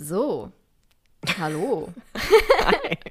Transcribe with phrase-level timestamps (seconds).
[0.00, 0.50] So.
[1.38, 1.92] Hallo.
[2.16, 2.96] Hi.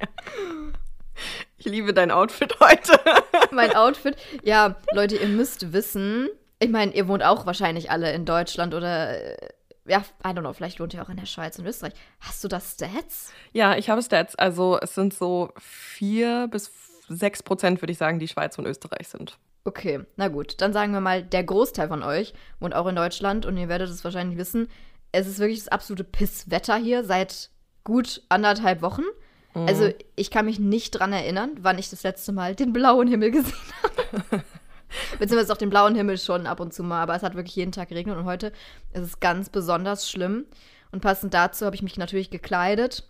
[1.62, 2.98] Ich liebe dein Outfit heute.
[3.52, 4.16] mein Outfit.
[4.44, 9.22] Ja, Leute, ihr müsst wissen, ich meine, ihr wohnt auch wahrscheinlich alle in Deutschland oder
[9.22, 9.50] äh,
[9.86, 11.92] ja, I don't know, vielleicht wohnt ihr auch in der Schweiz und Österreich.
[12.22, 13.34] Hast du das Stats?
[13.52, 14.36] Ja, ich habe Stats.
[14.36, 16.72] Also es sind so vier bis
[17.10, 19.38] sechs Prozent, würde ich sagen, die Schweiz und Österreich sind.
[19.66, 20.62] Okay, na gut.
[20.62, 23.90] Dann sagen wir mal, der Großteil von euch wohnt auch in Deutschland und ihr werdet
[23.90, 24.70] es wahrscheinlich wissen.
[25.12, 27.50] Es ist wirklich das absolute Pisswetter hier seit
[27.84, 29.04] gut anderthalb Wochen.
[29.54, 29.68] Mhm.
[29.68, 33.32] Also ich kann mich nicht dran erinnern, wann ich das letzte Mal den blauen Himmel
[33.32, 33.54] gesehen
[34.12, 34.44] habe.
[35.20, 37.72] Beziehungsweise auch den blauen Himmel schon ab und zu mal, aber es hat wirklich jeden
[37.72, 38.52] Tag geregnet und heute
[38.94, 40.46] ist es ganz besonders schlimm.
[40.92, 43.08] Und passend dazu habe ich mich natürlich gekleidet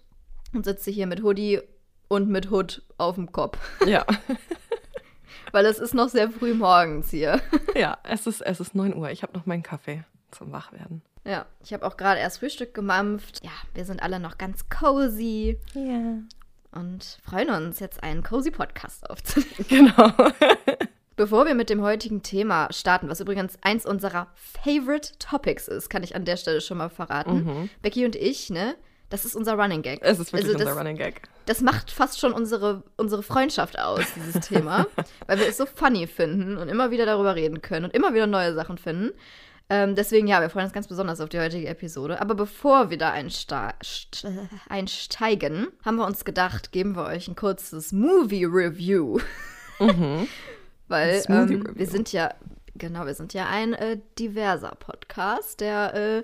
[0.54, 1.62] und sitze hier mit Hoodie
[2.10, 3.58] und mit Hood auf dem Kopf.
[3.86, 4.06] Ja.
[5.52, 7.42] Weil es ist noch sehr früh morgens hier.
[7.76, 9.10] Ja, es ist, es ist 9 Uhr.
[9.10, 11.02] Ich habe noch meinen Kaffee zum Wachwerden.
[11.26, 13.44] Ja, ich habe auch gerade erst Frühstück gemampft.
[13.44, 15.60] Ja, wir sind alle noch ganz cozy.
[15.74, 15.82] Ja.
[15.82, 16.20] Yeah.
[16.72, 19.50] Und freuen uns, jetzt einen cozy Podcast aufzunehmen.
[19.68, 20.12] Genau.
[21.16, 26.02] Bevor wir mit dem heutigen Thema starten, was übrigens eins unserer Favorite Topics ist, kann
[26.02, 27.44] ich an der Stelle schon mal verraten.
[27.44, 27.70] Mhm.
[27.82, 28.76] Becky und ich, ne?
[29.10, 30.00] Das ist unser Running Gag.
[30.02, 31.24] Es ist wirklich also das, unser Running Gag.
[31.46, 34.86] Das macht fast schon unsere, unsere Freundschaft aus, dieses Thema.
[35.28, 38.28] weil wir es so funny finden und immer wieder darüber reden können und immer wieder
[38.28, 39.12] neue Sachen finden.
[39.72, 42.20] Ähm, deswegen, ja, wir freuen uns ganz besonders auf die heutige Episode.
[42.22, 43.12] Aber bevor wir da
[44.70, 49.20] einsteigen, haben wir uns gedacht, geben wir euch ein kurzes Movie-Review.
[49.82, 50.28] Mhm.
[50.90, 52.34] Weil ähm, wir sind ja,
[52.76, 56.24] genau, wir sind ja ein äh, diverser Podcast, der äh,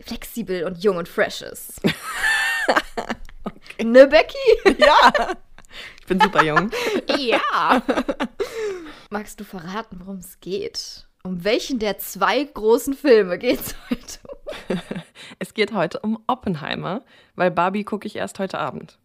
[0.00, 1.80] flexibel und jung und fresh ist.
[3.42, 3.84] okay.
[3.84, 4.78] Ne, Becky?
[4.78, 5.36] Ja.
[5.98, 6.70] Ich bin super jung.
[7.18, 7.82] ja.
[9.10, 11.05] Magst du verraten, worum es geht?
[11.26, 14.78] Um welchen der zwei großen Filme geht es heute?
[15.40, 17.02] es geht heute um Oppenheimer,
[17.34, 19.00] weil Barbie gucke ich erst heute Abend.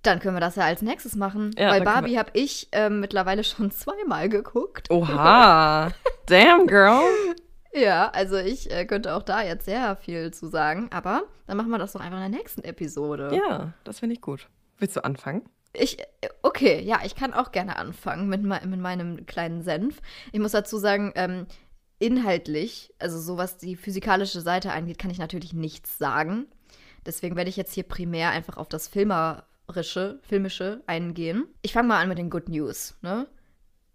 [0.00, 1.50] Dann können wir das ja als nächstes machen.
[1.58, 4.90] Ja, Weil Barbie habe ich äh, mittlerweile schon zweimal geguckt.
[4.90, 5.90] Oha.
[6.26, 7.02] Damn, girl.
[7.74, 10.88] Ja, also ich äh, könnte auch da jetzt sehr viel zu sagen.
[10.90, 13.30] Aber dann machen wir das doch einfach in der nächsten Episode.
[13.34, 14.48] Ja, das finde ich gut.
[14.78, 15.42] Willst du anfangen?
[15.74, 15.98] Ich,
[16.42, 20.00] okay, ja, ich kann auch gerne anfangen mit, mit meinem kleinen Senf.
[20.32, 21.46] Ich muss dazu sagen, ähm,
[21.98, 26.46] inhaltlich, also so was die physikalische Seite angeht, kann ich natürlich nichts sagen.
[27.06, 31.46] Deswegen werde ich jetzt hier primär einfach auf das Filmer filmische, filmische eingehen.
[31.62, 32.96] Ich fange mal an mit den Good News.
[33.02, 33.26] Ne?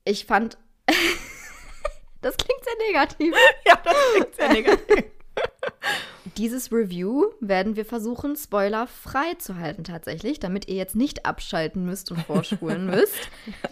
[0.03, 0.57] Ich fand.
[2.22, 3.34] das klingt sehr negativ.
[3.66, 5.06] ja, das klingt sehr negativ.
[6.40, 12.12] Dieses Review werden wir versuchen, spoilerfrei zu halten tatsächlich, damit ihr jetzt nicht abschalten müsst
[12.12, 13.30] und vorspulen müsst.
[13.46, 13.70] ja.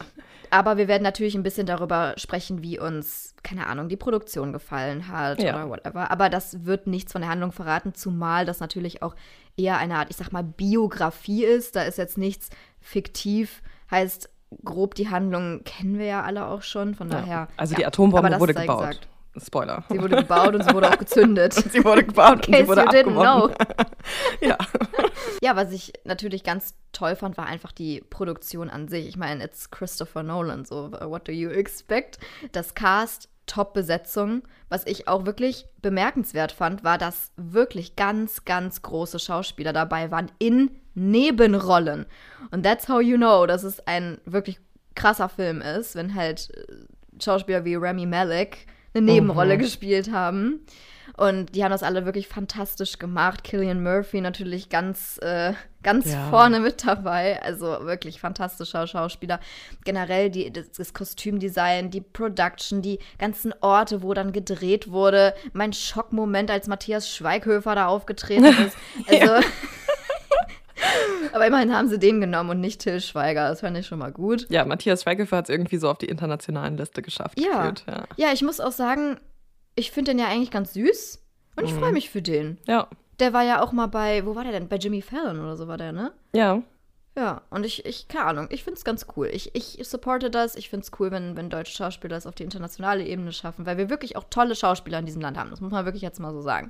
[0.50, 5.08] Aber wir werden natürlich ein bisschen darüber sprechen, wie uns, keine Ahnung, die Produktion gefallen
[5.08, 5.56] hat ja.
[5.56, 6.12] oder whatever.
[6.12, 9.16] Aber das wird nichts von der Handlung verraten, zumal das natürlich auch
[9.56, 11.76] eher eine Art, ich sag mal, Biografie ist.
[11.78, 12.50] Da ist jetzt nichts
[12.82, 13.62] fiktiv,
[13.92, 14.30] heißt
[14.64, 17.20] grob die Handlung kennen wir ja alle auch schon, von ja.
[17.20, 17.48] daher.
[17.56, 18.80] Also die Atombombe wurde gebaut.
[18.80, 19.08] Gesagt.
[19.40, 19.84] Spoiler.
[19.90, 21.56] Sie wurde gebaut und sie wurde auch gezündet.
[21.64, 23.56] und sie wurde gebaut und sie wurde abgeworfen.
[24.42, 24.58] ja.
[25.42, 29.08] ja, was ich natürlich ganz toll fand, war einfach die Produktion an sich.
[29.08, 32.18] Ich meine, it's Christopher Nolan, so what do you expect?
[32.52, 34.44] Das Cast, Top-Besetzung.
[34.70, 40.32] Was ich auch wirklich bemerkenswert fand, war, dass wirklich ganz, ganz große Schauspieler dabei waren
[40.40, 42.06] in Nebenrollen.
[42.52, 44.60] Und that's how you know, dass es ein wirklich
[44.96, 49.62] krasser Film ist, wenn halt äh, Schauspieler wie Remy Malek eine Nebenrolle mhm.
[49.62, 50.66] gespielt haben.
[51.16, 53.44] Und die haben das alle wirklich fantastisch gemacht.
[53.44, 56.30] Killian Murphy natürlich ganz, äh, ganz ja.
[56.30, 57.42] vorne mit dabei.
[57.42, 59.40] Also wirklich fantastischer Schauspieler.
[59.84, 65.34] Generell die, das, das, Kostümdesign, die Production, die ganzen Orte, wo dann gedreht wurde.
[65.54, 68.78] Mein Schockmoment, als Matthias Schweighöfer da aufgetreten ist.
[69.08, 69.48] Also.
[71.34, 73.50] Aber immerhin haben sie den genommen und nicht Till Schweiger.
[73.50, 74.48] Das fand ich schon mal gut.
[74.50, 77.40] Ja, Matthias Schweighöfer hat es irgendwie so auf die internationalen Liste geschafft.
[77.40, 77.74] Ja.
[77.88, 78.04] ja.
[78.16, 79.20] ja, ich muss auch sagen,
[79.76, 81.22] ich finde den ja eigentlich ganz süß
[81.56, 81.94] und ich freue mhm.
[81.94, 82.58] mich für den.
[82.66, 82.88] Ja.
[83.20, 84.68] Der war ja auch mal bei, wo war der denn?
[84.68, 86.12] Bei Jimmy Fallon oder so war der, ne?
[86.34, 86.62] Ja.
[87.18, 89.28] Ja, und ich, ich keine Ahnung, ich finde es ganz cool.
[89.34, 90.56] Ich, ich supporte das.
[90.56, 93.78] Ich finde es cool, wenn, wenn deutsche Schauspieler es auf die internationale Ebene schaffen, weil
[93.78, 95.50] wir wirklich auch tolle Schauspieler in diesem Land haben.
[95.50, 96.70] Das muss man wirklich jetzt mal so sagen.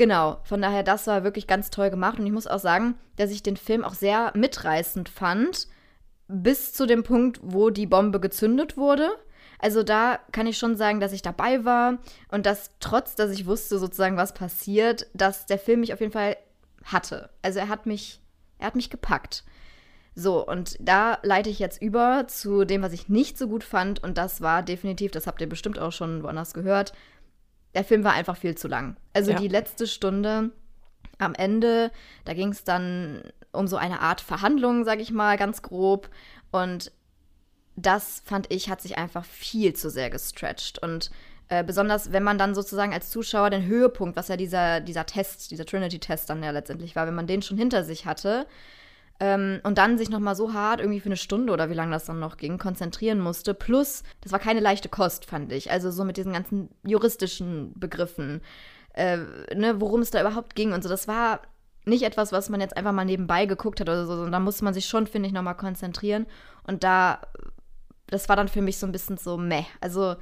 [0.00, 2.18] Genau, von daher, das war wirklich ganz toll gemacht.
[2.18, 5.68] Und ich muss auch sagen, dass ich den Film auch sehr mitreißend fand,
[6.26, 9.10] bis zu dem Punkt, wo die Bombe gezündet wurde.
[9.58, 11.98] Also da kann ich schon sagen, dass ich dabei war
[12.30, 16.12] und dass trotz, dass ich wusste sozusagen, was passiert, dass der Film mich auf jeden
[16.12, 16.38] Fall
[16.82, 17.28] hatte.
[17.42, 18.22] Also er hat mich,
[18.58, 19.44] er hat mich gepackt.
[20.14, 24.02] So, und da leite ich jetzt über zu dem, was ich nicht so gut fand.
[24.02, 26.94] Und das war definitiv, das habt ihr bestimmt auch schon woanders gehört,
[27.74, 28.96] der Film war einfach viel zu lang.
[29.12, 29.38] Also ja.
[29.38, 30.50] die letzte Stunde
[31.18, 31.90] am Ende,
[32.24, 33.22] da ging es dann
[33.52, 36.08] um so eine Art Verhandlung, sage ich mal, ganz grob.
[36.50, 36.92] Und
[37.76, 40.78] das fand ich, hat sich einfach viel zu sehr gestretched.
[40.78, 41.10] Und
[41.48, 45.50] äh, besonders, wenn man dann sozusagen als Zuschauer den Höhepunkt, was ja dieser, dieser Test,
[45.50, 48.46] dieser Trinity-Test dann ja letztendlich war, wenn man den schon hinter sich hatte
[49.20, 52.06] ähm, und dann sich nochmal so hart irgendwie für eine Stunde oder wie lange das
[52.06, 53.52] dann noch ging, konzentrieren musste.
[53.52, 55.70] Plus, das war keine leichte Kost, fand ich.
[55.70, 58.40] Also so mit diesen ganzen juristischen Begriffen,
[58.94, 59.18] äh,
[59.54, 60.88] ne, worum es da überhaupt ging und so.
[60.88, 61.42] Das war
[61.84, 64.64] nicht etwas, was man jetzt einfach mal nebenbei geguckt hat oder so, sondern da musste
[64.64, 66.26] man sich schon, finde ich, nochmal konzentrieren.
[66.66, 67.20] Und da,
[68.06, 69.64] das war dann für mich so ein bisschen so meh.
[69.82, 70.16] Also,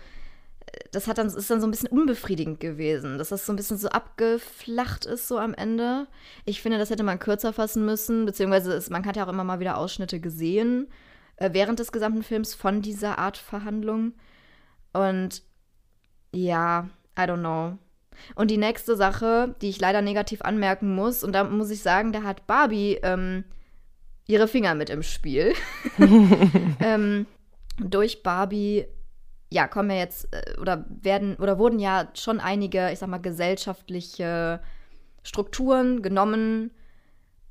[0.93, 3.79] das hat dann, ist dann so ein bisschen unbefriedigend gewesen, dass das so ein bisschen
[3.79, 6.07] so abgeflacht ist, so am Ende.
[6.45, 9.45] Ich finde, das hätte man kürzer fassen müssen, beziehungsweise ist, man hat ja auch immer
[9.45, 10.89] mal wieder Ausschnitte gesehen
[11.37, 14.13] äh, während des gesamten Films von dieser Art Verhandlung.
[14.93, 15.43] Und
[16.33, 16.89] ja,
[17.19, 17.79] I don't know.
[18.35, 22.13] Und die nächste Sache, die ich leider negativ anmerken muss, und da muss ich sagen,
[22.13, 23.45] da hat Barbie ähm,
[24.27, 25.55] ihre Finger mit im Spiel.
[26.81, 27.27] ähm,
[27.79, 28.87] durch Barbie,
[29.51, 33.19] ja, kommen wir jetzt, äh, oder werden, oder wurden ja schon einige, ich sag mal,
[33.19, 34.61] gesellschaftliche
[35.23, 36.71] Strukturen genommen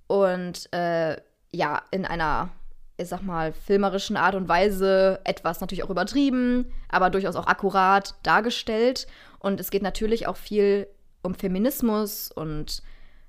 [0.08, 1.18] und äh,
[1.52, 2.50] ja, in einer,
[2.98, 8.16] ich sag mal, filmerischen Art und Weise etwas natürlich auch übertrieben, aber durchaus auch akkurat
[8.24, 9.08] dargestellt.
[9.40, 10.88] Und es geht natürlich auch viel
[11.22, 12.82] um Feminismus und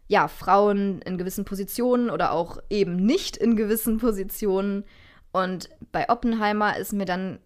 [0.08, 4.84] ja, Frauen in gewissen Positionen oder auch eben nicht in gewissen Positionen.
[5.32, 7.38] Und bei Oppenheimer ist mir dann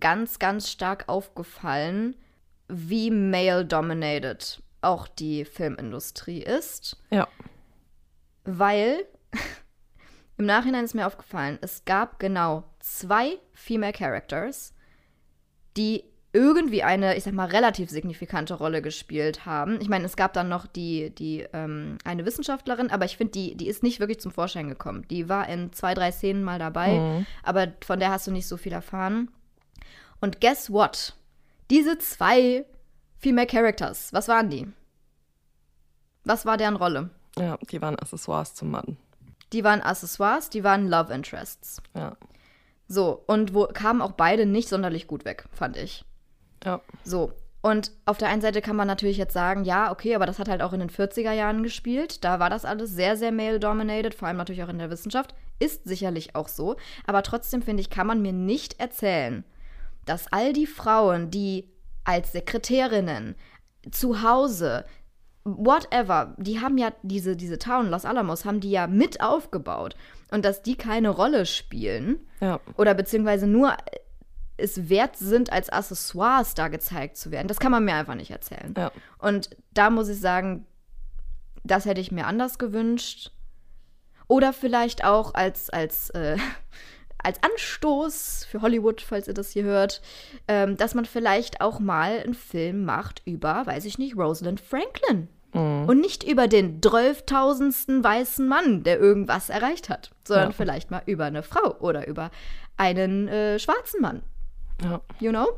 [0.00, 2.16] ganz, ganz stark aufgefallen,
[2.68, 6.96] wie male-dominated auch die Filmindustrie ist.
[7.10, 7.28] Ja.
[8.44, 9.04] Weil
[10.38, 14.74] im Nachhinein ist mir aufgefallen, es gab genau zwei Female Characters,
[15.76, 19.80] die irgendwie eine, ich sag mal, relativ signifikante Rolle gespielt haben.
[19.80, 23.56] Ich meine, es gab dann noch die, die ähm, eine Wissenschaftlerin, aber ich finde, die,
[23.56, 25.04] die ist nicht wirklich zum Vorschein gekommen.
[25.10, 27.26] Die war in zwei, drei Szenen mal dabei, mhm.
[27.42, 29.30] aber von der hast du nicht so viel erfahren.
[30.20, 31.14] Und guess what?
[31.70, 32.64] Diese zwei
[33.18, 34.66] Female Characters, was waren die?
[36.24, 37.10] Was war deren Rolle?
[37.38, 38.96] Ja, die waren Accessoires zum Mann.
[39.52, 41.82] Die waren Accessoires, die waren Love Interests.
[41.94, 42.16] Ja.
[42.88, 46.04] So, und wo kamen auch beide nicht sonderlich gut weg, fand ich.
[46.64, 46.80] Ja.
[47.04, 47.32] So.
[47.62, 50.48] Und auf der einen Seite kann man natürlich jetzt sagen, ja, okay, aber das hat
[50.48, 52.24] halt auch in den 40er Jahren gespielt.
[52.24, 55.34] Da war das alles sehr, sehr male-dominated, vor allem natürlich auch in der Wissenschaft.
[55.58, 56.76] Ist sicherlich auch so.
[57.06, 59.44] Aber trotzdem, finde ich, kann man mir nicht erzählen,
[60.10, 61.70] dass all die Frauen, die
[62.02, 63.36] als Sekretärinnen
[63.92, 64.84] zu Hause,
[65.44, 69.94] whatever, die haben ja diese, diese Town Los Alamos, haben die ja mit aufgebaut.
[70.32, 72.26] Und dass die keine Rolle spielen.
[72.40, 72.58] Ja.
[72.76, 73.76] Oder beziehungsweise nur
[74.56, 77.46] es wert sind, als Accessoires da gezeigt zu werden.
[77.46, 78.74] Das kann man mir einfach nicht erzählen.
[78.76, 78.90] Ja.
[79.18, 80.66] Und da muss ich sagen,
[81.62, 83.30] das hätte ich mir anders gewünscht.
[84.26, 86.36] Oder vielleicht auch als, als, äh,
[87.22, 90.00] als Anstoß für Hollywood, falls ihr das hier hört,
[90.48, 95.28] ähm, dass man vielleicht auch mal einen Film macht über, weiß ich nicht, Rosalind Franklin.
[95.52, 95.88] Mhm.
[95.88, 100.54] Und nicht über den zwölftausendsten weißen Mann, der irgendwas erreicht hat, sondern ja.
[100.56, 102.30] vielleicht mal über eine Frau oder über
[102.76, 104.22] einen äh, schwarzen Mann.
[104.82, 105.00] Ja.
[105.18, 105.48] You know?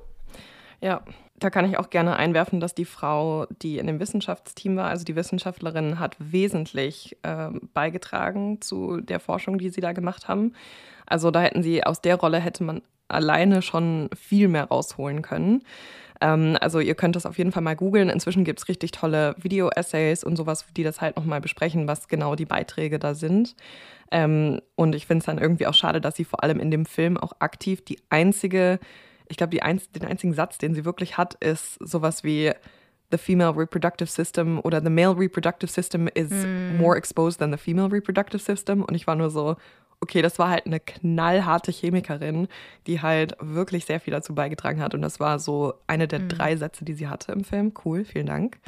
[0.81, 1.05] Ja,
[1.43, 5.05] da kann ich auch gerne einwerfen, dass die Frau, die in dem Wissenschaftsteam war, also
[5.05, 10.55] die Wissenschaftlerin, hat wesentlich äh, beigetragen zu der Forschung, die sie da gemacht haben.
[11.07, 15.63] Also da hätten sie, aus der Rolle hätte man alleine schon viel mehr rausholen können.
[16.21, 18.09] Ähm, also ihr könnt das auf jeden Fall mal googeln.
[18.09, 22.37] Inzwischen gibt es richtig tolle Video-Essays und sowas, die das halt nochmal besprechen, was genau
[22.37, 23.57] die Beiträge da sind.
[24.11, 26.87] Ähm, und ich finde es dann irgendwie auch schade, dass sie vor allem in dem
[26.87, 28.79] Film auch aktiv die einzige
[29.33, 29.63] ich glaube, den
[30.05, 32.53] einzigen Satz, den sie wirklich hat, ist sowas wie
[33.11, 36.77] The female reproductive system oder the male reproductive system is mm.
[36.79, 38.83] more exposed than the female reproductive system.
[38.83, 39.57] Und ich war nur so,
[40.01, 42.47] okay, das war halt eine knallharte Chemikerin,
[42.87, 44.95] die halt wirklich sehr viel dazu beigetragen hat.
[44.95, 46.29] Und das war so eine der mm.
[46.29, 47.73] drei Sätze, die sie hatte im Film.
[47.85, 48.59] Cool, vielen Dank.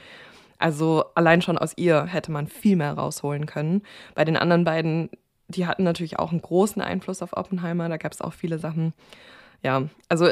[0.58, 3.82] Also allein schon aus ihr hätte man viel mehr rausholen können.
[4.14, 5.10] Bei den anderen beiden,
[5.48, 7.90] die hatten natürlich auch einen großen Einfluss auf Oppenheimer.
[7.90, 8.94] Da gab es auch viele Sachen.
[9.64, 10.28] Ja, also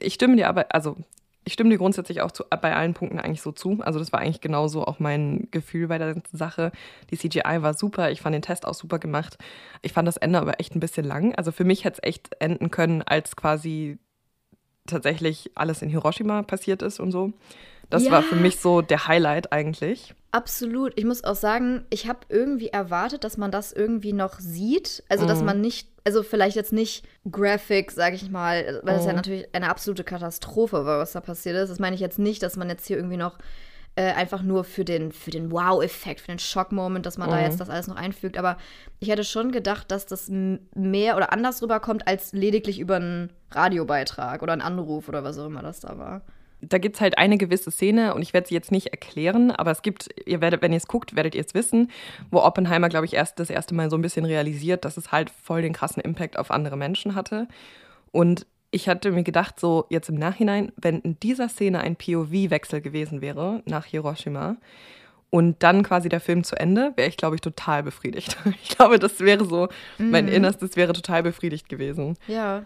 [0.00, 0.96] ich stimme dir aber, also
[1.44, 3.78] ich stimme dir grundsätzlich auch zu, bei allen Punkten eigentlich so zu.
[3.82, 6.72] Also das war eigentlich genauso auch mein Gefühl bei der Sache.
[7.10, 9.38] Die CGI war super, ich fand den Test auch super gemacht.
[9.82, 11.34] Ich fand das Ende aber echt ein bisschen lang.
[11.36, 13.98] Also für mich hätte es echt enden können, als quasi
[14.86, 17.32] tatsächlich alles in Hiroshima passiert ist und so.
[17.94, 18.10] Das ja.
[18.10, 20.14] war für mich so der Highlight eigentlich.
[20.32, 20.92] Absolut.
[20.96, 25.04] Ich muss auch sagen, ich habe irgendwie erwartet, dass man das irgendwie noch sieht.
[25.08, 25.28] Also, mhm.
[25.28, 29.16] dass man nicht, also vielleicht jetzt nicht Graphic, sage ich mal, weil das ja mhm.
[29.16, 31.70] natürlich eine absolute Katastrophe war, was da passiert ist.
[31.70, 33.38] Das meine ich jetzt nicht, dass man jetzt hier irgendwie noch
[33.96, 37.34] Äh, einfach nur für den, für den Wow-Effekt, für den Schock-Moment, dass man mhm.
[37.34, 38.36] da jetzt das alles noch einfügt.
[38.36, 38.56] Aber
[38.98, 44.42] ich hätte schon gedacht, dass das mehr oder anders rüberkommt, als lediglich über einen Radiobeitrag
[44.42, 46.22] oder einen Anruf oder was auch immer das da war
[46.68, 49.70] da gibt es halt eine gewisse Szene und ich werde sie jetzt nicht erklären, aber
[49.70, 51.90] es gibt, ihr werdet, wenn ihr es guckt, werdet ihr es wissen,
[52.30, 55.30] wo Oppenheimer, glaube ich, erst das erste Mal so ein bisschen realisiert, dass es halt
[55.30, 57.48] voll den krassen Impact auf andere Menschen hatte.
[58.12, 62.80] Und ich hatte mir gedacht, so jetzt im Nachhinein, wenn in dieser Szene ein POV-Wechsel
[62.80, 64.56] gewesen wäre nach Hiroshima
[65.30, 68.36] und dann quasi der Film zu Ende, wäre ich, glaube ich, total befriedigt.
[68.62, 69.68] Ich glaube, das wäre so,
[69.98, 72.16] mein Innerstes wäre total befriedigt gewesen.
[72.26, 72.64] Ja.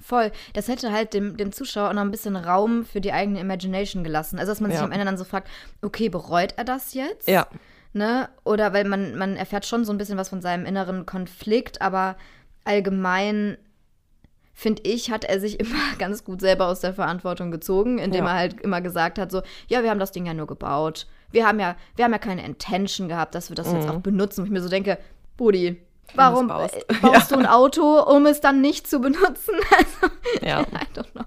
[0.00, 0.32] Voll.
[0.54, 4.02] Das hätte halt dem, dem Zuschauer auch noch ein bisschen Raum für die eigene Imagination
[4.02, 4.38] gelassen.
[4.38, 5.48] Also, dass man sich am Ende dann so fragt,
[5.82, 7.28] okay, bereut er das jetzt?
[7.28, 7.46] Ja.
[7.92, 8.28] Ne?
[8.44, 12.16] Oder weil man, man erfährt schon so ein bisschen was von seinem inneren Konflikt, aber
[12.64, 13.58] allgemein
[14.52, 18.30] finde ich, hat er sich immer ganz gut selber aus der Verantwortung gezogen, indem ja.
[18.30, 21.06] er halt immer gesagt hat, so, ja, wir haben das Ding ja nur gebaut.
[21.32, 23.76] Wir haben ja, wir haben ja keine Intention gehabt, dass wir das mhm.
[23.76, 24.40] jetzt auch benutzen.
[24.40, 24.98] Und ich mir so denke,
[25.36, 25.80] Buddy,
[26.14, 27.36] warum baust, baust ja.
[27.36, 29.54] du ein Auto, um es dann nicht zu benutzen?
[29.76, 30.60] Also, ja.
[30.72, 31.24] I don't know.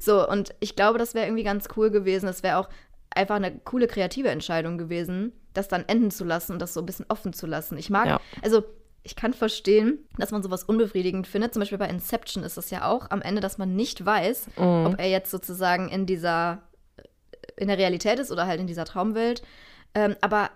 [0.00, 2.26] So, und ich glaube, das wäre irgendwie ganz cool gewesen.
[2.26, 2.68] Das wäre auch
[3.10, 6.86] einfach eine coole kreative Entscheidung gewesen, das dann enden zu lassen und das so ein
[6.86, 7.76] bisschen offen zu lassen.
[7.78, 8.20] Ich mag, ja.
[8.42, 8.64] also
[9.04, 11.52] ich kann verstehen, dass man sowas unbefriedigend findet.
[11.52, 14.86] Zum Beispiel bei Inception ist es ja auch am Ende, dass man nicht weiß, mhm.
[14.86, 16.62] ob er jetzt sozusagen in dieser,
[17.56, 19.42] in der Realität ist oder halt in dieser Traumwelt.
[19.94, 20.50] Ähm, aber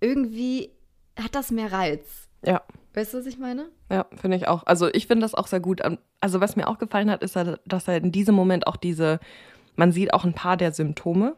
[0.00, 0.72] irgendwie
[1.18, 2.28] hat das mehr Reiz.
[2.44, 2.62] Ja.
[2.94, 3.66] Weißt du, was ich meine?
[3.90, 4.64] Ja, finde ich auch.
[4.66, 5.80] Also ich finde das auch sehr gut.
[6.20, 9.18] Also was mir auch gefallen hat, ist, dass er in diesem Moment auch diese,
[9.76, 11.36] man sieht auch ein paar der Symptome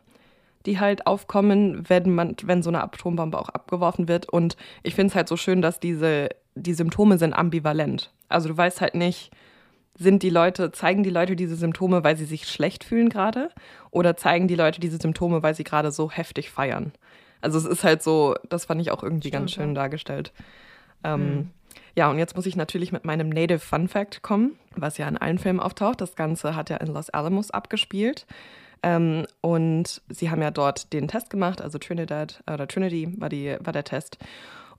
[0.66, 4.28] die halt aufkommen, wenn man, wenn so eine Atombombe auch abgeworfen wird.
[4.28, 8.12] Und ich finde es halt so schön, dass diese, die Symptome sind ambivalent.
[8.28, 9.30] Also du weißt halt nicht,
[9.96, 13.50] sind die Leute, zeigen die Leute diese Symptome, weil sie sich schlecht fühlen gerade?
[13.90, 16.92] Oder zeigen die Leute diese Symptome, weil sie gerade so heftig feiern?
[17.40, 19.74] Also es ist halt so, das fand ich auch irgendwie Stimmt, ganz schön ja.
[19.74, 20.32] dargestellt.
[21.04, 21.50] Ähm, hm.
[21.96, 25.16] Ja, und jetzt muss ich natürlich mit meinem Native Fun Fact kommen, was ja in
[25.16, 26.00] allen Filmen auftaucht.
[26.00, 28.26] Das Ganze hat ja in Los Alamos abgespielt.
[28.82, 33.56] Ähm, und sie haben ja dort den Test gemacht, also Trinidad oder Trinity war, die,
[33.60, 34.18] war der Test.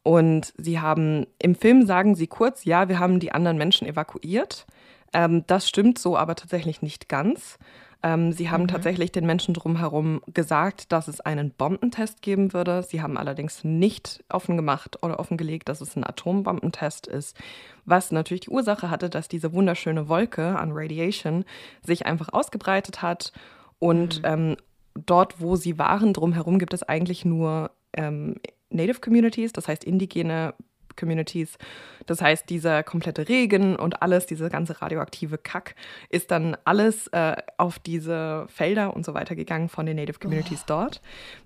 [0.03, 4.67] Und sie haben im Film sagen sie kurz, ja, wir haben die anderen Menschen evakuiert.
[5.13, 7.57] Ähm, das stimmt so aber tatsächlich nicht ganz.
[8.05, 8.67] Ähm, sie haben mhm.
[8.67, 12.83] tatsächlich den Menschen drumherum gesagt, dass es einen Bombentest geben würde.
[12.83, 17.35] Sie haben allerdings nicht offen gemacht oder offengelegt, dass es ein Atombombentest ist,
[17.83, 21.45] was natürlich die Ursache hatte, dass diese wunderschöne Wolke an Radiation
[21.81, 23.31] sich einfach ausgebreitet hat
[23.79, 24.25] und mhm.
[24.25, 24.57] ähm,
[24.93, 28.35] dort, wo sie waren, drumherum gibt es eigentlich nur ähm,
[28.69, 30.53] Native Communities, das heißt indigene
[30.95, 31.57] Communities.
[32.05, 35.75] Das heißt, dieser komplette Regen und alles, diese ganze radioaktive Kack,
[36.09, 40.61] ist dann alles äh, auf diese Felder und so weiter gegangen von den Native Communities
[40.63, 40.67] oh.
[40.67, 41.01] dort.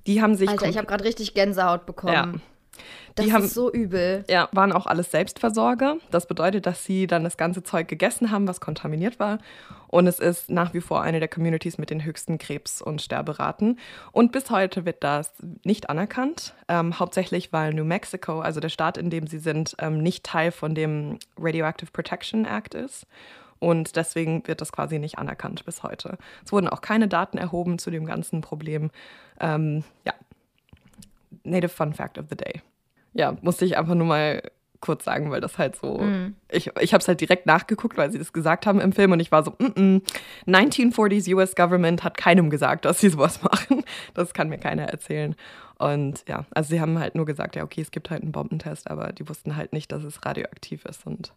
[0.07, 0.49] Die haben sich.
[0.49, 2.13] Alter, ich habe gerade richtig Gänsehaut bekommen.
[2.13, 2.33] Ja.
[3.15, 4.23] Das die haben, ist so übel.
[4.29, 5.97] Ja, waren auch alles Selbstversorger.
[6.11, 9.39] Das bedeutet, dass sie dann das ganze Zeug gegessen haben, was kontaminiert war.
[9.89, 13.79] Und es ist nach wie vor eine der Communities mit den höchsten Krebs- und Sterberaten.
[14.11, 16.53] Und bis heute wird das nicht anerkannt.
[16.67, 20.51] Ähm, hauptsächlich, weil New Mexico, also der Staat, in dem sie sind, ähm, nicht Teil
[20.51, 23.07] von dem Radioactive Protection Act ist.
[23.59, 26.17] Und deswegen wird das quasi nicht anerkannt bis heute.
[26.45, 28.89] Es wurden auch keine Daten erhoben zu dem ganzen Problem.
[29.39, 30.13] Ähm, ja,
[31.43, 32.61] Native Fun Fact of the Day.
[33.13, 34.43] Ja, musste ich einfach nur mal
[34.81, 35.97] kurz sagen, weil das halt so.
[35.97, 36.35] Mm.
[36.49, 39.19] Ich, ich habe es halt direkt nachgeguckt, weil sie das gesagt haben im Film und
[39.19, 40.01] ich war so, mm -mm,
[40.47, 43.83] 1940s US Government hat keinem gesagt, dass sie sowas machen.
[44.13, 45.35] Das kann mir keiner erzählen.
[45.77, 48.89] Und ja, also sie haben halt nur gesagt, ja, okay, es gibt halt einen Bombentest,
[48.89, 51.33] aber die wussten halt nicht, dass es radioaktiv ist und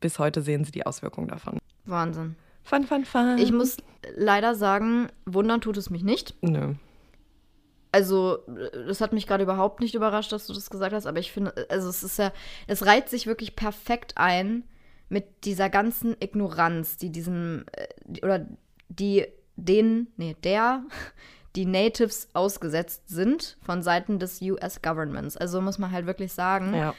[0.00, 1.58] bis heute sehen sie die Auswirkungen davon.
[1.86, 2.36] Wahnsinn.
[2.62, 3.38] Fun, fun, fun.
[3.38, 3.76] Ich muss
[4.16, 6.34] leider sagen, wundern tut es mich nicht.
[6.42, 6.74] Nö
[7.94, 8.38] also,
[8.72, 11.54] das hat mich gerade überhaupt nicht überrascht, dass du das gesagt hast, aber ich finde,
[11.68, 12.32] also es ist ja,
[12.66, 14.64] es reiht sich wirklich perfekt ein
[15.08, 17.86] mit dieser ganzen Ignoranz, die diesem, äh,
[18.20, 18.48] oder
[18.88, 20.82] die den, nee, der,
[21.54, 25.36] die Natives ausgesetzt sind von Seiten des US Governments.
[25.36, 26.96] Also muss man halt wirklich sagen, ja.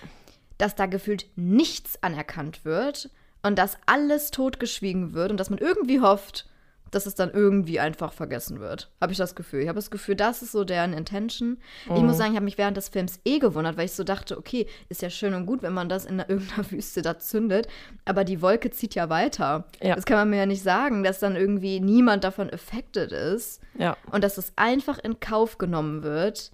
[0.58, 3.10] dass da gefühlt nichts anerkannt wird
[3.44, 6.48] und dass alles totgeschwiegen wird und dass man irgendwie hofft,
[6.92, 8.90] dass es dann irgendwie einfach vergessen wird.
[9.02, 9.62] Habe ich das Gefühl.
[9.62, 11.58] Ich habe das Gefühl, das ist so deren Intention.
[11.90, 11.96] Mhm.
[11.96, 12.18] Ich muss mhm.
[12.18, 15.02] sagen, ich habe mich während des Films eh gewundert, weil ich so dachte, okay, ist
[15.02, 17.68] ja schön und gut, wenn man das in irgendeiner Wüste da zündet,
[18.06, 19.66] aber die Wolke zieht ja weiter.
[19.82, 19.96] Ja.
[19.96, 23.62] Das kann man mir ja nicht sagen, dass dann irgendwie niemand davon affected ist.
[23.78, 23.98] Ja.
[24.12, 26.52] Und dass es einfach in Kauf genommen wird.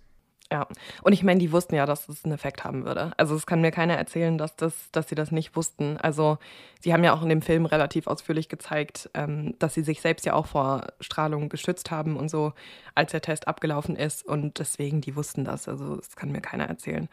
[0.52, 0.68] Ja,
[1.02, 3.14] und ich meine, die wussten ja, dass das einen Effekt haben würde.
[3.16, 5.96] Also es kann mir keiner erzählen, dass, das, dass sie das nicht wussten.
[5.96, 6.40] Also
[6.82, 10.26] sie haben ja auch in dem Film relativ ausführlich gezeigt, ähm, dass sie sich selbst
[10.26, 12.52] ja auch vor Strahlung geschützt haben und so,
[12.96, 14.26] als der Test abgelaufen ist.
[14.26, 15.70] Und deswegen, die wussten das.
[15.70, 17.08] Also das kann mir keiner erzählen.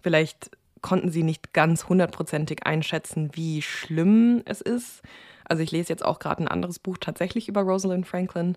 [0.00, 0.50] Vielleicht
[0.82, 5.02] konnten sie nicht ganz hundertprozentig einschätzen, wie schlimm es ist.
[5.44, 8.56] Also ich lese jetzt auch gerade ein anderes Buch tatsächlich über Rosalind Franklin.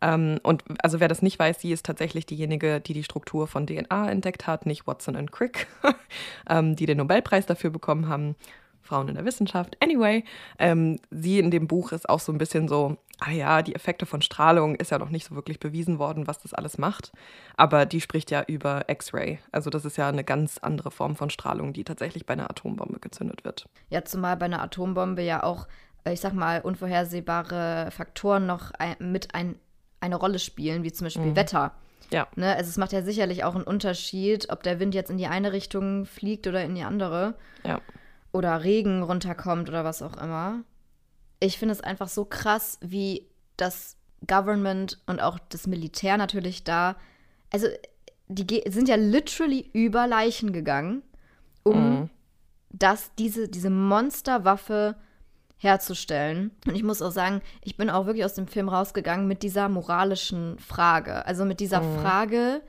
[0.00, 3.66] Ähm, und also wer das nicht weiß, sie ist tatsächlich diejenige, die die Struktur von
[3.66, 5.66] DNA entdeckt hat, nicht Watson und Crick,
[6.48, 8.36] ähm, die den Nobelpreis dafür bekommen haben.
[8.84, 9.76] Frauen in der Wissenschaft.
[9.82, 10.24] Anyway,
[10.58, 14.06] ähm, sie in dem Buch ist auch so ein bisschen so, ah ja, die Effekte
[14.06, 17.12] von Strahlung ist ja noch nicht so wirklich bewiesen worden, was das alles macht.
[17.56, 19.38] Aber die spricht ja über X-Ray.
[19.52, 23.00] Also das ist ja eine ganz andere Form von Strahlung, die tatsächlich bei einer Atombombe
[23.00, 23.66] gezündet wird.
[23.88, 25.66] Ja, zumal bei einer Atombombe ja auch,
[26.04, 29.56] ich sag mal, unvorhersehbare Faktoren noch ein, mit ein,
[30.04, 31.36] eine Rolle spielen, wie zum Beispiel mhm.
[31.36, 31.74] Wetter.
[32.10, 32.28] Ja.
[32.36, 32.54] Ne?
[32.54, 35.52] Also es macht ja sicherlich auch einen Unterschied, ob der Wind jetzt in die eine
[35.52, 37.34] Richtung fliegt oder in die andere.
[37.64, 37.80] Ja.
[38.32, 40.62] Oder Regen runterkommt oder was auch immer.
[41.40, 43.96] Ich finde es einfach so krass, wie das
[44.26, 46.96] Government und auch das Militär natürlich da,
[47.52, 47.68] also
[48.28, 51.02] die sind ja literally über Leichen gegangen,
[51.62, 52.10] um mhm.
[52.70, 54.96] das, diese, diese Monsterwaffe
[55.64, 56.50] herzustellen.
[56.66, 59.68] Und ich muss auch sagen, ich bin auch wirklich aus dem Film rausgegangen mit dieser
[59.68, 61.26] moralischen Frage.
[61.26, 62.00] Also mit dieser mhm.
[62.00, 62.62] Frage,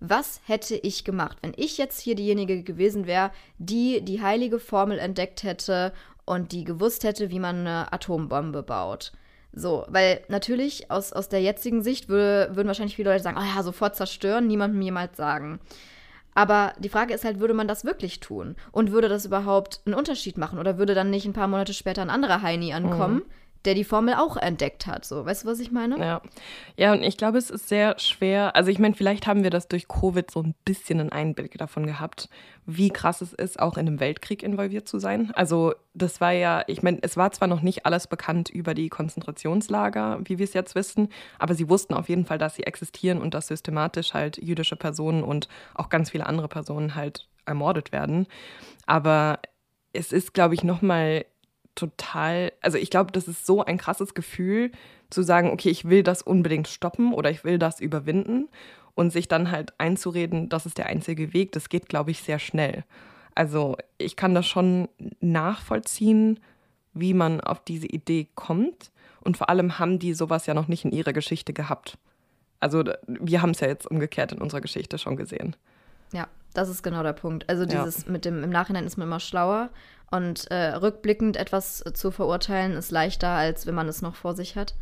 [0.00, 4.98] was hätte ich gemacht, wenn ich jetzt hier diejenige gewesen wäre, die die heilige Formel
[4.98, 5.92] entdeckt hätte
[6.24, 9.12] und die gewusst hätte, wie man eine Atombombe baut.
[9.52, 13.56] So, weil natürlich aus, aus der jetzigen Sicht würde, würden wahrscheinlich viele Leute sagen, oh
[13.56, 15.58] ja, sofort zerstören, niemandem jemals sagen.
[16.38, 18.54] Aber die Frage ist halt, würde man das wirklich tun?
[18.70, 20.60] Und würde das überhaupt einen Unterschied machen?
[20.60, 23.24] Oder würde dann nicht ein paar Monate später ein anderer Heini ankommen, mhm
[23.64, 25.04] der die Formel auch entdeckt hat.
[25.04, 25.98] So, weißt du, was ich meine?
[25.98, 26.22] Ja.
[26.76, 28.54] Ja, und ich glaube, es ist sehr schwer.
[28.56, 31.86] Also, ich meine, vielleicht haben wir das durch Covid so ein bisschen einen Einblick davon
[31.86, 32.28] gehabt,
[32.66, 35.32] wie krass es ist, auch in einem Weltkrieg involviert zu sein.
[35.34, 38.88] Also, das war ja, ich meine, es war zwar noch nicht alles bekannt über die
[38.88, 43.20] Konzentrationslager, wie wir es jetzt wissen, aber sie wussten auf jeden Fall, dass sie existieren
[43.20, 48.26] und dass systematisch halt jüdische Personen und auch ganz viele andere Personen halt ermordet werden.
[48.86, 49.40] Aber
[49.92, 51.24] es ist, glaube ich, nochmal
[51.78, 54.72] total, also ich glaube, das ist so ein krasses Gefühl,
[55.10, 58.48] zu sagen, okay, ich will das unbedingt stoppen oder ich will das überwinden
[58.94, 62.40] und sich dann halt einzureden, das ist der einzige Weg, das geht, glaube ich, sehr
[62.40, 62.84] schnell.
[63.34, 64.88] Also ich kann das schon
[65.20, 66.40] nachvollziehen,
[66.94, 68.90] wie man auf diese Idee kommt.
[69.20, 71.96] Und vor allem haben die sowas ja noch nicht in ihrer Geschichte gehabt.
[72.58, 75.54] Also wir haben es ja jetzt umgekehrt in unserer Geschichte schon gesehen.
[76.12, 77.48] Ja, das ist genau der Punkt.
[77.48, 78.10] Also dieses ja.
[78.10, 79.70] mit dem im Nachhinein ist man immer schlauer
[80.10, 84.56] und äh, rückblickend etwas zu verurteilen ist leichter, als wenn man es noch vor sich
[84.56, 84.74] hat.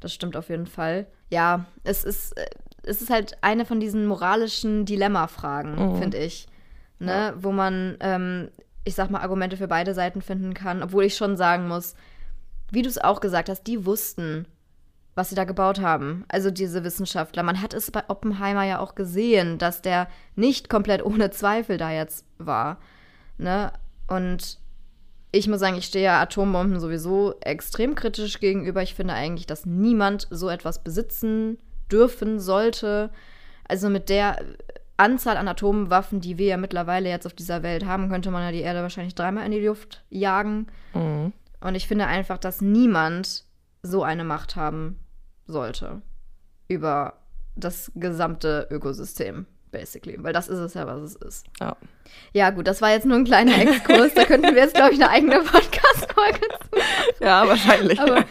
[0.00, 1.06] Das stimmt auf jeden Fall.
[1.28, 2.46] Ja, es ist, äh,
[2.82, 5.98] es ist halt eine von diesen moralischen Dilemma-Fragen, mhm.
[5.98, 6.46] finde ich.
[6.98, 7.12] Ne?
[7.12, 7.34] Ja.
[7.36, 8.50] Wo man, ähm,
[8.84, 11.94] ich sag mal, Argumente für beide Seiten finden kann, obwohl ich schon sagen muss,
[12.70, 14.46] wie du es auch gesagt hast, die wussten,
[15.14, 16.24] was sie da gebaut haben.
[16.28, 17.42] Also diese Wissenschaftler.
[17.42, 21.90] Man hat es bei Oppenheimer ja auch gesehen, dass der nicht komplett ohne Zweifel da
[21.90, 22.78] jetzt war.
[23.36, 23.72] Ne?
[24.06, 24.59] Und
[25.32, 28.82] ich muss sagen, ich stehe ja Atombomben sowieso extrem kritisch gegenüber.
[28.82, 31.58] Ich finde eigentlich, dass niemand so etwas besitzen
[31.90, 33.10] dürfen sollte.
[33.68, 34.36] Also mit der
[34.96, 38.52] Anzahl an Atomwaffen, die wir ja mittlerweile jetzt auf dieser Welt haben, könnte man ja
[38.52, 40.66] die Erde wahrscheinlich dreimal in die Luft jagen.
[40.94, 41.32] Mhm.
[41.60, 43.44] Und ich finde einfach, dass niemand
[43.82, 44.98] so eine Macht haben
[45.46, 46.02] sollte
[46.68, 47.14] über
[47.56, 50.16] das gesamte Ökosystem basically.
[50.22, 51.46] Weil das ist es ja, was es ist.
[51.60, 51.76] Ja.
[52.32, 54.14] Ja, gut, das war jetzt nur ein kleiner Exkurs.
[54.14, 58.00] da könnten wir jetzt, glaube ich, eine eigene Podcast-Folge zu Ja, wahrscheinlich.
[58.00, 58.24] Aber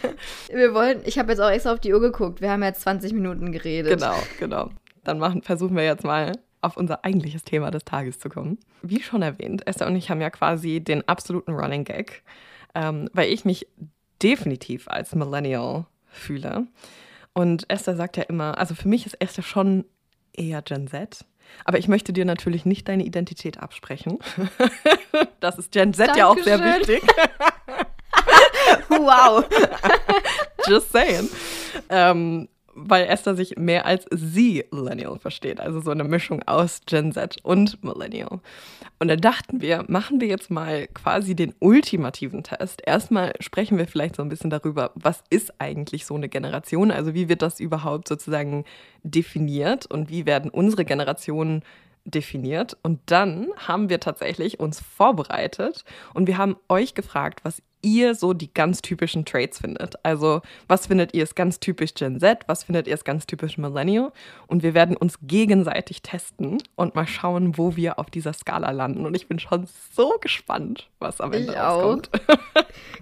[0.52, 2.40] wir wollen, ich habe jetzt auch extra auf die Uhr geguckt.
[2.40, 3.98] Wir haben jetzt 20 Minuten geredet.
[3.98, 4.70] Genau, genau.
[5.04, 8.58] Dann machen, versuchen wir jetzt mal auf unser eigentliches Thema des Tages zu kommen.
[8.82, 12.22] Wie schon erwähnt, Esther und ich haben ja quasi den absoluten Running Gag,
[12.74, 13.66] ähm, weil ich mich
[14.22, 16.66] definitiv als Millennial fühle.
[17.32, 19.84] Und Esther sagt ja immer, also für mich ist Esther schon
[20.32, 21.24] eher Gen Z.
[21.64, 24.18] Aber ich möchte dir natürlich nicht deine Identität absprechen.
[25.40, 26.18] Das ist Gen Z Dankeschön.
[26.18, 27.02] ja auch sehr wichtig.
[28.88, 29.44] wow.
[30.68, 31.28] Just saying.
[31.88, 35.60] Ähm, weil Esther sich mehr als sie Millennial versteht.
[35.60, 38.40] Also so eine Mischung aus Gen Z und Millennial.
[38.98, 42.82] Und da dachten wir, machen wir jetzt mal quasi den ultimativen Test.
[42.84, 46.90] Erstmal sprechen wir vielleicht so ein bisschen darüber, was ist eigentlich so eine Generation?
[46.90, 48.64] Also wie wird das überhaupt sozusagen
[49.02, 51.62] definiert und wie werden unsere Generationen
[52.04, 52.76] definiert.
[52.82, 55.84] Und dann haben wir tatsächlich uns vorbereitet
[56.14, 59.94] und wir haben euch gefragt, was ihr so die ganz typischen Traits findet.
[60.04, 62.40] Also, was findet ihr ist ganz typisch Gen Z?
[62.46, 64.12] Was findet ihr ist ganz typisch Millennial?
[64.46, 69.06] Und wir werden uns gegenseitig testen und mal schauen, wo wir auf dieser Skala landen.
[69.06, 72.10] Und ich bin schon so gespannt, was am Ende ich rauskommt.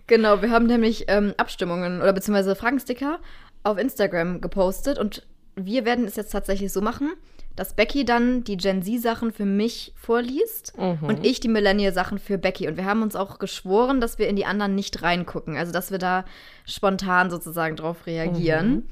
[0.06, 3.18] genau, wir haben nämlich ähm, Abstimmungen oder beziehungsweise Fragensticker
[3.64, 7.14] auf Instagram gepostet und wir werden es jetzt tatsächlich so machen,
[7.58, 11.08] dass Becky dann die Gen Z-Sachen für mich vorliest mhm.
[11.08, 12.68] und ich die Millennial-Sachen für Becky.
[12.68, 15.56] Und wir haben uns auch geschworen, dass wir in die anderen nicht reingucken.
[15.56, 16.24] Also, dass wir da
[16.66, 18.70] spontan sozusagen drauf reagieren.
[18.70, 18.86] Mhm.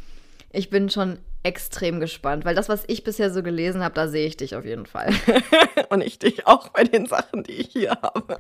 [0.53, 4.27] Ich bin schon extrem gespannt, weil das, was ich bisher so gelesen habe, da sehe
[4.27, 5.11] ich dich auf jeden Fall.
[5.91, 8.37] und ich dich auch bei den Sachen, die ich hier habe.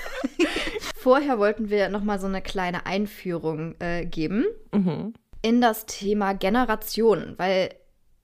[0.96, 4.46] Vorher wollten wir noch mal so eine kleine Einführung äh, geben.
[4.72, 7.70] Mhm in das Thema Generation, weil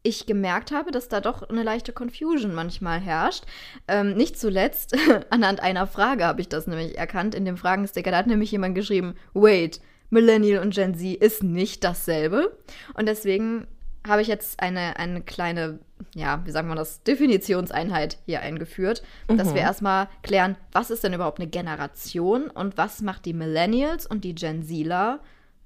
[0.06, 3.44] ich gemerkt habe, dass da doch eine leichte Confusion manchmal herrscht.
[3.88, 4.96] Ähm, nicht zuletzt
[5.30, 8.10] anhand einer Frage habe ich das nämlich erkannt in dem Fragensticker.
[8.10, 12.56] Da hat nämlich jemand geschrieben, wait, Millennial und Gen Z ist nicht dasselbe.
[12.94, 13.66] Und deswegen
[14.06, 15.80] habe ich jetzt eine, eine kleine,
[16.14, 19.36] ja, wie sagen wir das, Definitionseinheit hier eingeführt, mhm.
[19.36, 19.66] dass wir mhm.
[19.66, 24.34] erstmal klären, was ist denn überhaupt eine Generation und was macht die Millennials und die
[24.34, 25.20] Gen Zler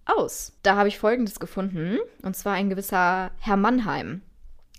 [0.06, 0.56] aus.
[0.62, 4.22] Da habe ich Folgendes gefunden, und zwar ein gewisser Herr Mannheim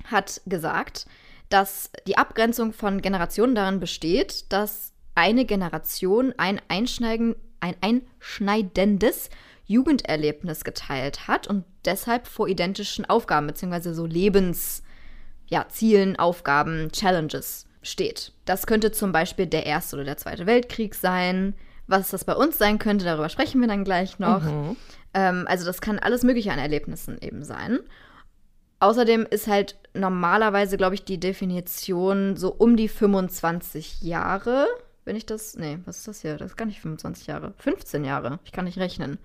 [0.06, 1.06] hat gesagt,
[1.50, 9.30] dass die Abgrenzung von Generationen darin besteht, dass eine Generation ein, Einschneiden, ein einschneidendes
[9.66, 13.94] Jugenderlebnis geteilt hat und deshalb vor identischen Aufgaben bzw.
[13.94, 14.84] so Lebenszielen,
[15.48, 18.34] ja, Aufgaben, Challenges steht.
[18.46, 21.56] Das könnte zum Beispiel der Erste oder der Zweite Weltkrieg sein.
[21.88, 24.44] Was das bei uns sein könnte, darüber sprechen wir dann gleich noch.
[24.44, 24.78] Mhm.
[25.14, 27.80] Ähm, also das kann alles Mögliche an Erlebnissen eben sein.
[28.82, 34.68] Außerdem ist halt normalerweise, glaube ich, die Definition so um die 25 Jahre.
[35.06, 35.56] Wenn ich das.
[35.56, 36.38] Nee, was ist das hier?
[36.38, 37.54] Das ist gar nicht 25 Jahre.
[37.58, 38.40] 15 Jahre.
[38.44, 39.20] Ich kann nicht rechnen.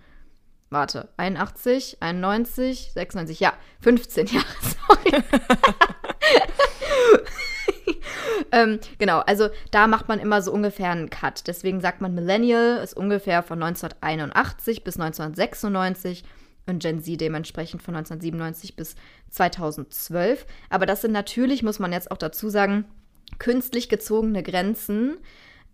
[0.69, 1.09] Warte.
[1.17, 3.41] 81, 91, 96.
[3.41, 4.45] Ja, 15 Jahre.
[4.61, 5.25] Sorry.
[8.53, 11.47] ähm, genau, also da macht man immer so ungefähr einen Cut.
[11.47, 16.25] Deswegen sagt man Millennial ist ungefähr von 1981 bis 1996
[16.67, 18.97] und Gen Z dementsprechend von 1997 bis
[19.31, 20.47] 2012.
[20.71, 22.85] Aber das sind natürlich, muss man jetzt auch dazu sagen,
[23.39, 25.19] künstlich gezogene Grenzen.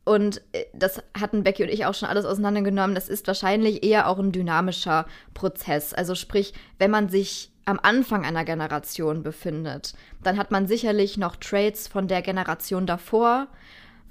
[0.04, 2.94] Und äh, das hatten Becky und ich auch schon alles auseinandergenommen.
[2.94, 5.94] Das ist wahrscheinlich eher auch ein dynamischer Prozess.
[5.94, 11.36] Also sprich, wenn man sich am Anfang einer Generation befindet, dann hat man sicherlich noch
[11.36, 13.46] Traits von der Generation davor.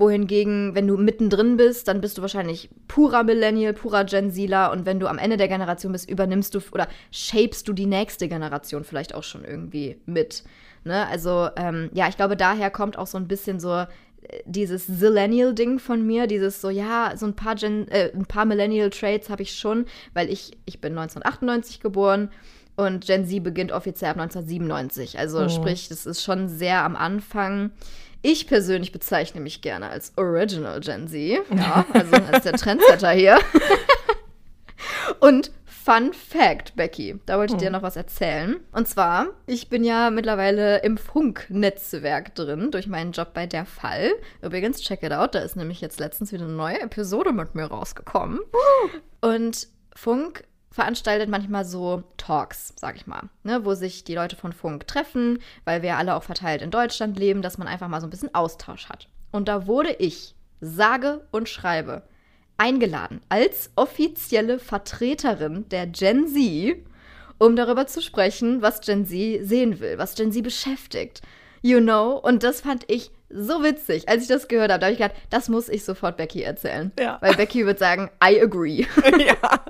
[0.02, 4.72] Wohingegen, wenn du mittendrin bist, dann bist du wahrscheinlich purer Millennial, purer Gen Zler.
[4.72, 8.28] Und wenn du am Ende der Generation bist, übernimmst du oder shapest du die nächste
[8.28, 10.44] Generation vielleicht auch schon irgendwie mit.
[10.84, 11.08] Ne?
[11.08, 13.86] Also, ähm, ja, ich glaube, daher kommt auch so ein bisschen so äh,
[14.46, 19.30] dieses Zillennial-Ding von mir, dieses so, ja, so ein paar, Gen, äh, ein paar Millennial-Traits
[19.30, 19.86] habe ich schon,
[20.16, 22.32] weil ich, ich bin 1998 geboren
[22.76, 25.20] und Gen Z beginnt offiziell ab 1997.
[25.20, 25.50] Also oh.
[25.50, 27.72] sprich, das ist schon sehr am Anfang.
[28.22, 31.42] Ich persönlich bezeichne mich gerne als Original Gen Z.
[31.56, 33.40] Ja, also als der Trendsetter hier.
[35.20, 37.74] Und Fun Fact, Becky, da wollte ich dir hm.
[37.74, 38.60] noch was erzählen.
[38.72, 44.12] Und zwar, ich bin ja mittlerweile im Funk-Netzwerk drin, durch meinen Job bei Der Fall.
[44.44, 47.66] Übrigens, check it out, da ist nämlich jetzt letztens wieder eine neue Episode mit mir
[47.66, 48.40] rausgekommen.
[49.22, 54.54] Und Funk veranstaltet manchmal so Talks, sag ich mal, ne, wo sich die Leute von
[54.54, 58.08] Funk treffen, weil wir alle auch verteilt in Deutschland leben, dass man einfach mal so
[58.08, 59.10] ein bisschen Austausch hat.
[59.32, 62.04] Und da wurde ich, sage und schreibe,
[62.58, 66.78] eingeladen als offizielle Vertreterin der Gen Z,
[67.38, 71.22] um darüber zu sprechen, was Gen Z sehen will, was Gen Z beschäftigt.
[71.64, 72.18] You know?
[72.18, 74.10] Und das fand ich so witzig.
[74.10, 76.92] Als ich das gehört habe, da habe ich gedacht, das muss ich sofort Becky erzählen.
[77.00, 77.18] Ja.
[77.22, 78.86] Weil Becky wird sagen, I agree.
[79.20, 79.64] Ja.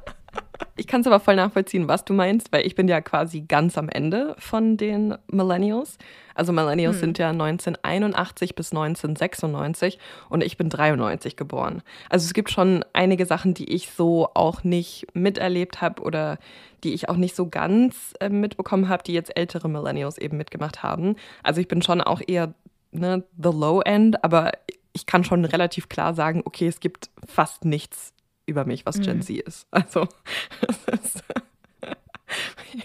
[0.81, 3.77] Ich kann es aber voll nachvollziehen, was du meinst, weil ich bin ja quasi ganz
[3.77, 5.99] am Ende von den Millennials.
[6.33, 7.01] Also Millennials hm.
[7.01, 11.83] sind ja 1981 bis 1996 und ich bin 93 geboren.
[12.09, 16.39] Also es gibt schon einige Sachen, die ich so auch nicht miterlebt habe oder
[16.83, 20.81] die ich auch nicht so ganz äh, mitbekommen habe, die jetzt ältere Millennials eben mitgemacht
[20.81, 21.15] haben.
[21.43, 22.55] Also ich bin schon auch eher
[22.91, 24.53] ne, the low end, aber
[24.93, 28.15] ich kann schon relativ klar sagen, okay, es gibt fast nichts
[28.45, 29.21] über mich, was Gen mhm.
[29.21, 29.67] Z ist.
[29.71, 30.07] Also,
[30.91, 31.23] ist,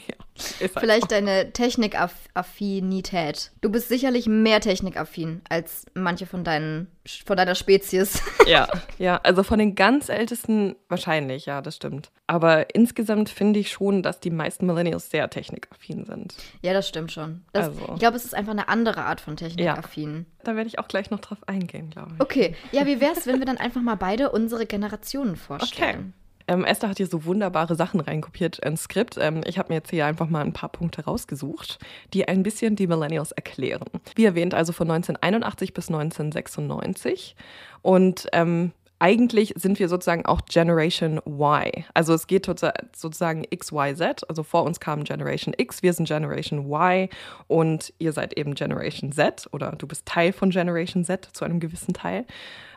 [0.09, 0.16] ja.
[0.61, 3.51] Halt Vielleicht deine Technikaffinität.
[3.61, 6.89] Du bist sicherlich mehr technikaffin als manche von, deinen,
[7.25, 8.23] von deiner Spezies.
[8.47, 12.13] Ja, ja, also von den ganz Ältesten wahrscheinlich, ja, das stimmt.
[12.29, 16.37] Aber insgesamt finde ich schon, dass die meisten Millennials sehr technikaffin sind.
[16.63, 17.43] Ja, das stimmt schon.
[17.53, 17.95] Das, Also.
[17.95, 20.27] Ich glaube, es ist einfach eine andere Art von technikaffin.
[20.45, 22.21] Da werde ich auch gleich noch drauf eingehen, glaube ich.
[22.21, 26.15] Okay, ja, wie wäre es, wenn wir dann einfach mal beide unsere Generationen vorstellen?
[26.49, 29.19] Ähm, Esther hat hier so wunderbare Sachen reinkopiert ins Skript.
[29.21, 31.79] Ähm, ich habe mir jetzt hier einfach mal ein paar Punkte rausgesucht,
[32.13, 33.87] die ein bisschen die Millennials erklären.
[34.15, 37.37] Wie erwähnt, also von 1981 bis 1996.
[37.83, 41.85] Und ähm, eigentlich sind wir sozusagen auch Generation Y.
[41.95, 44.29] Also es geht sozusagen X, Y, Z.
[44.29, 47.09] Also vor uns kam Generation X, wir sind Generation Y
[47.47, 51.61] und ihr seid eben Generation Z oder du bist Teil von Generation Z zu einem
[51.61, 52.25] gewissen Teil.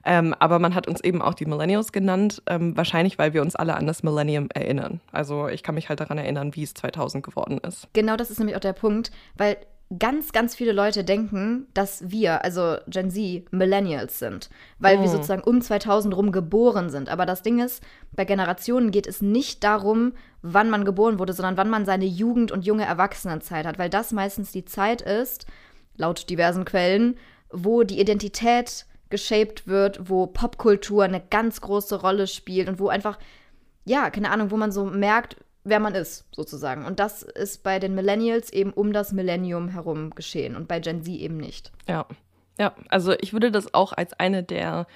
[0.05, 3.55] Ähm, aber man hat uns eben auch die Millennials genannt, ähm, wahrscheinlich weil wir uns
[3.55, 5.01] alle an das Millennium erinnern.
[5.12, 7.88] Also ich kann mich halt daran erinnern, wie es 2000 geworden ist.
[7.93, 9.58] Genau das ist nämlich auch der Punkt, weil
[9.97, 15.41] ganz, ganz viele Leute denken, dass wir, also Gen Z, Millennials sind, weil wir sozusagen
[15.43, 17.10] um 2000 rum geboren sind.
[17.10, 21.58] Aber das Ding ist, bei Generationen geht es nicht darum, wann man geboren wurde, sondern
[21.58, 25.47] wann man seine Jugend und junge Erwachsenenzeit hat, weil das meistens die Zeit ist,
[25.95, 27.17] laut diversen Quellen,
[27.52, 33.17] wo die Identität geshaped wird, wo Popkultur eine ganz große Rolle spielt und wo einfach,
[33.86, 36.86] ja, keine Ahnung, wo man so merkt, wer man ist, sozusagen.
[36.86, 41.04] Und das ist bei den Millennials eben um das Millennium herum geschehen und bei Gen
[41.04, 41.72] Z eben nicht.
[41.88, 42.06] Ja,
[42.58, 42.74] ja.
[42.89, 44.88] Also ich würde das auch als eine der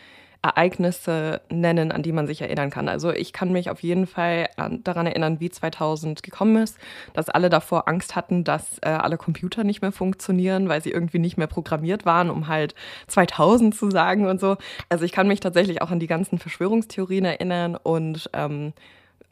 [0.43, 2.89] Ereignisse nennen, an die man sich erinnern kann.
[2.89, 6.77] Also ich kann mich auf jeden Fall an, daran erinnern, wie 2000 gekommen ist,
[7.13, 11.19] dass alle davor Angst hatten, dass äh, alle Computer nicht mehr funktionieren, weil sie irgendwie
[11.19, 12.75] nicht mehr programmiert waren, um halt
[13.07, 14.57] 2000 zu sagen und so.
[14.89, 18.73] Also ich kann mich tatsächlich auch an die ganzen Verschwörungstheorien erinnern und ähm,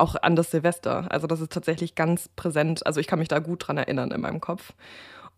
[0.01, 1.05] auch an das Silvester.
[1.09, 2.85] Also das ist tatsächlich ganz präsent.
[2.85, 4.73] Also ich kann mich da gut dran erinnern in meinem Kopf.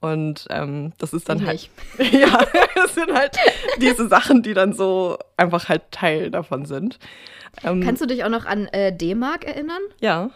[0.01, 1.69] Und ähm, das ist dann Ich halt.
[1.99, 2.13] nicht.
[2.13, 2.39] ja,
[2.83, 3.37] es sind halt
[3.79, 6.99] diese Sachen, die dann so einfach halt Teil davon sind.
[7.63, 9.81] Ähm, Kannst du dich auch noch an äh, D-Mark erinnern?
[10.01, 10.29] ja,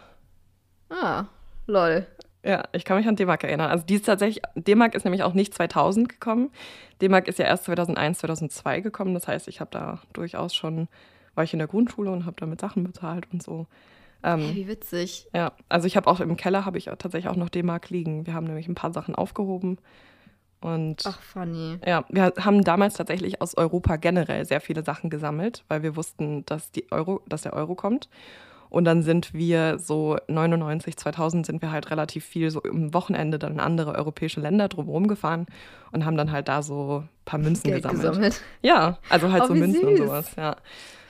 [0.90, 1.26] Ah,
[1.66, 2.06] lol.
[2.42, 3.70] ja, ich kann mich an D-Mark erinnern.
[3.70, 6.50] Also die ist tatsächlich, D-Mark ist nämlich auch nicht 2000 gekommen.
[7.02, 9.12] D-Mark ist ja erst 2001, 2002 gekommen.
[9.12, 10.88] Das heißt, ich habe da durchaus schon,
[11.34, 13.66] war ich in der Grundschule und habe damit Sachen bezahlt und so.
[14.22, 15.28] Ähm, Hey, wie witzig.
[15.34, 18.26] Ja, also ich habe auch im Keller habe ich tatsächlich auch noch D-Mark liegen.
[18.26, 19.78] Wir haben nämlich ein paar Sachen aufgehoben.
[20.60, 21.78] Und Ach, funny.
[21.86, 26.44] ja, wir haben damals tatsächlich aus Europa generell sehr viele Sachen gesammelt, weil wir wussten,
[26.46, 28.08] dass, die Euro, dass der Euro kommt.
[28.70, 33.38] Und dann sind wir so 99, 2000 sind wir halt relativ viel so im Wochenende
[33.38, 35.46] dann in andere europäische Länder drumherum gefahren
[35.92, 38.02] und haben dann halt da so ein paar Münzen gesammelt.
[38.02, 38.40] gesammelt.
[38.62, 40.06] Ja, also halt Oh, so Münzen und süß.
[40.06, 40.56] sowas, ja.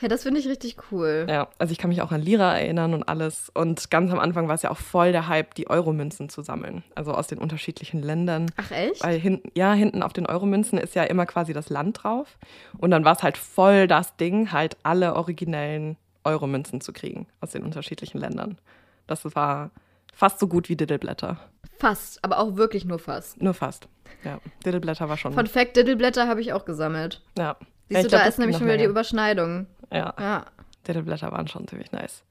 [0.01, 1.27] Ja, das finde ich richtig cool.
[1.29, 3.51] Ja, also ich kann mich auch an Lira erinnern und alles.
[3.53, 6.85] Und ganz am Anfang war es ja auch voll der Hype, die Euromünzen zu sammeln.
[6.95, 8.47] Also aus den unterschiedlichen Ländern.
[8.57, 9.03] Ach, echt?
[9.03, 12.39] Weil hinten, ja, hinten auf den Euromünzen ist ja immer quasi das Land drauf.
[12.77, 17.53] Und dann war es halt voll das Ding, halt alle originellen Euromünzen zu kriegen aus
[17.53, 18.59] den unterschiedlichen Ländern.
[19.07, 19.71] Das war
[20.15, 21.39] fast so gut wie Diddleblätter.
[21.79, 23.41] Fast, aber auch wirklich nur fast.
[23.41, 23.89] Nur fast.
[24.25, 25.33] Ja, Diddleblätter war schon.
[25.33, 27.23] Von Fact, Diddleblätter habe ich auch gesammelt.
[27.39, 27.57] ja.
[27.91, 28.85] Siehst ja, du, ich glaub, da ist nämlich schon wieder die.
[28.85, 29.67] Überschneidung.
[29.91, 30.13] Ja.
[30.19, 30.45] Ja.
[30.87, 32.23] Diddleblätter waren schon ziemlich nice.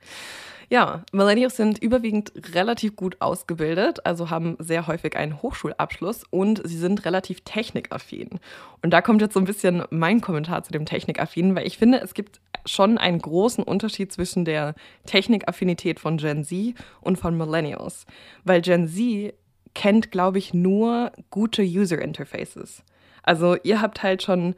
[0.69, 6.77] Ja, Millennials sind überwiegend relativ gut ausgebildet, also haben sehr häufig einen Hochschulabschluss und sie
[6.77, 8.39] sind relativ technikaffin.
[8.81, 12.01] Und da kommt jetzt so ein bisschen mein Kommentar zu dem Technikaffinen, weil ich finde,
[12.01, 14.75] es gibt schon einen großen Unterschied zwischen der
[15.05, 18.05] Technikaffinität von Gen Z und von Millennials.
[18.43, 19.35] Weil Gen Z
[19.73, 22.83] kennt, glaube ich, nur gute User Interfaces.
[23.23, 24.55] Also ihr habt halt schon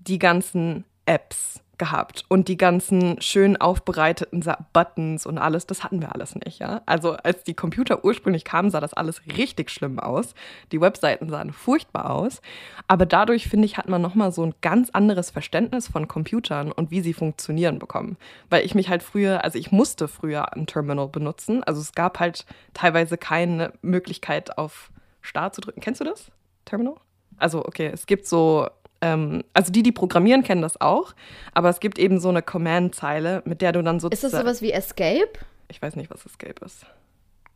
[0.00, 6.14] die ganzen Apps gehabt und die ganzen schön aufbereiteten Buttons und alles, das hatten wir
[6.14, 6.80] alles nicht, ja.
[6.86, 10.36] Also als die Computer ursprünglich kamen, sah das alles richtig schlimm aus.
[10.70, 12.40] Die Webseiten sahen furchtbar aus,
[12.86, 16.70] aber dadurch finde ich hat man noch mal so ein ganz anderes Verständnis von Computern
[16.70, 18.16] und wie sie funktionieren bekommen,
[18.48, 22.20] weil ich mich halt früher, also ich musste früher ein Terminal benutzen, also es gab
[22.20, 25.80] halt teilweise keine Möglichkeit auf Start zu drücken.
[25.80, 26.30] Kennst du das?
[26.64, 26.94] Terminal?
[27.38, 28.68] Also okay, es gibt so
[29.02, 31.12] ähm, also die, die programmieren, kennen das auch,
[31.52, 34.32] aber es gibt eben so eine Command-Zeile, mit der du dann Ist sozusagen.
[34.32, 35.28] das sowas wie Escape?
[35.68, 36.86] Ich weiß nicht, was Escape ist.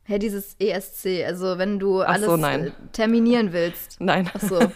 [0.05, 2.67] Hä, dieses ESC, also wenn du Ach so, alles nein.
[2.67, 4.01] äh, terminieren willst.
[4.01, 4.59] Nein, Ach so.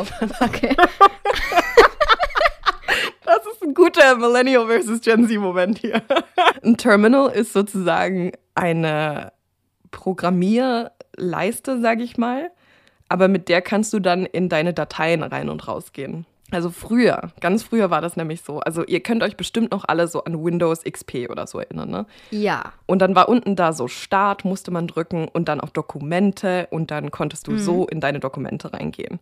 [0.00, 0.04] Oh,
[0.44, 0.74] okay.
[3.24, 6.02] das ist ein guter Millennial versus Gen Z-Moment hier.
[6.64, 9.32] Ein Terminal ist sozusagen eine
[9.90, 12.50] Programmierleiste, sage ich mal,
[13.12, 16.24] aber mit der kannst du dann in deine Dateien rein und rausgehen.
[16.50, 18.60] Also früher, ganz früher war das nämlich so.
[18.60, 22.06] Also ihr könnt euch bestimmt noch alle so an Windows XP oder so erinnern, ne?
[22.30, 22.72] Ja.
[22.86, 26.90] Und dann war unten da so Start, musste man drücken und dann auf Dokumente und
[26.90, 27.58] dann konntest du mhm.
[27.58, 29.20] so in deine Dokumente reingehen.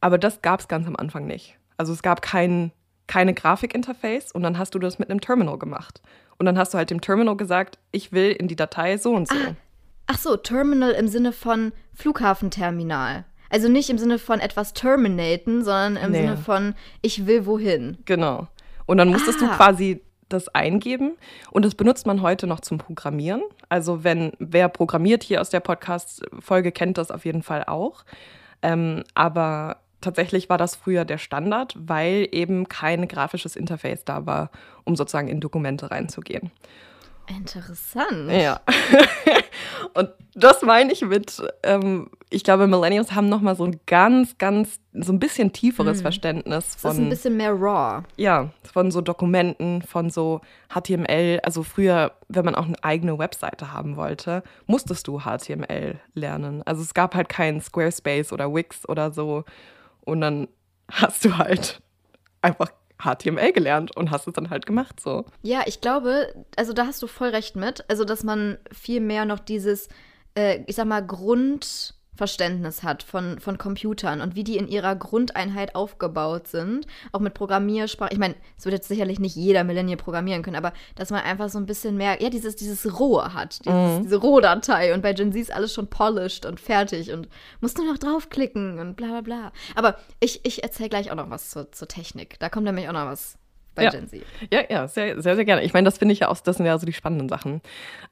[0.00, 1.56] Aber das gab es ganz am Anfang nicht.
[1.76, 2.72] Also es gab kein,
[3.06, 6.02] keine Grafikinterface und dann hast du das mit einem Terminal gemacht.
[6.38, 9.28] Und dann hast du halt dem Terminal gesagt, ich will in die Datei so und
[9.28, 9.36] so.
[9.36, 9.54] Ah.
[10.10, 13.26] Ach so, Terminal im Sinne von Flughafenterminal.
[13.50, 16.18] Also nicht im Sinne von etwas terminaten, sondern im nee.
[16.18, 17.98] Sinne von ich will wohin.
[18.04, 18.48] Genau.
[18.86, 19.46] Und dann musstest ah.
[19.46, 21.16] du quasi das eingeben
[21.50, 23.42] und das benutzt man heute noch zum Programmieren.
[23.68, 28.04] Also wenn wer programmiert hier aus der Podcast-Folge kennt das auf jeden Fall auch.
[28.62, 34.50] Ähm, aber tatsächlich war das früher der Standard, weil eben kein grafisches Interface da war,
[34.84, 36.50] um sozusagen in Dokumente reinzugehen.
[37.28, 38.30] Interessant.
[38.30, 38.60] Ja.
[39.94, 44.80] und das meine ich mit, ähm, ich glaube, Millennials haben nochmal so ein ganz, ganz,
[44.94, 46.02] so ein bisschen tieferes hm.
[46.02, 46.90] Verständnis von.
[46.90, 48.02] Das ist ein bisschen mehr raw.
[48.16, 50.40] Ja, von so Dokumenten, von so
[50.72, 51.40] HTML.
[51.42, 56.62] Also früher, wenn man auch eine eigene Webseite haben wollte, musstest du HTML lernen.
[56.64, 59.44] Also es gab halt keinen Squarespace oder Wix oder so.
[60.00, 60.48] Und dann
[60.90, 61.82] hast du halt
[62.40, 62.70] einfach
[63.02, 65.24] HTML gelernt und hast es dann halt gemacht so.
[65.42, 67.84] Ja, ich glaube, also da hast du voll recht mit.
[67.88, 69.88] Also, dass man viel mehr noch dieses,
[70.36, 74.96] äh, ich sag mal, Grund Verständnis hat von, von Computern und wie die in ihrer
[74.96, 78.12] Grundeinheit aufgebaut sind, auch mit Programmiersprache.
[78.12, 81.48] Ich meine, es wird jetzt sicherlich nicht jeder Millennial programmieren können, aber dass man einfach
[81.48, 84.02] so ein bisschen mehr, ja, dieses, dieses Rohe hat, dieses, mhm.
[84.02, 87.28] diese Rohdatei und bei Gen Z ist alles schon polished und fertig und
[87.60, 89.52] musst nur noch draufklicken und bla bla bla.
[89.76, 92.40] Aber ich, ich erzähle gleich auch noch was zur, zur Technik.
[92.40, 93.38] Da kommt nämlich auch noch was
[93.76, 93.90] bei ja.
[93.90, 94.22] Gen Z.
[94.52, 95.62] Ja, ja, sehr, sehr, sehr gerne.
[95.62, 97.62] Ich meine, das finde ich ja auch, das sind ja so die spannenden Sachen.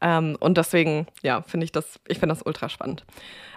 [0.01, 3.05] Ähm, und deswegen, ja, finde ich das, ich finde das ultra spannend.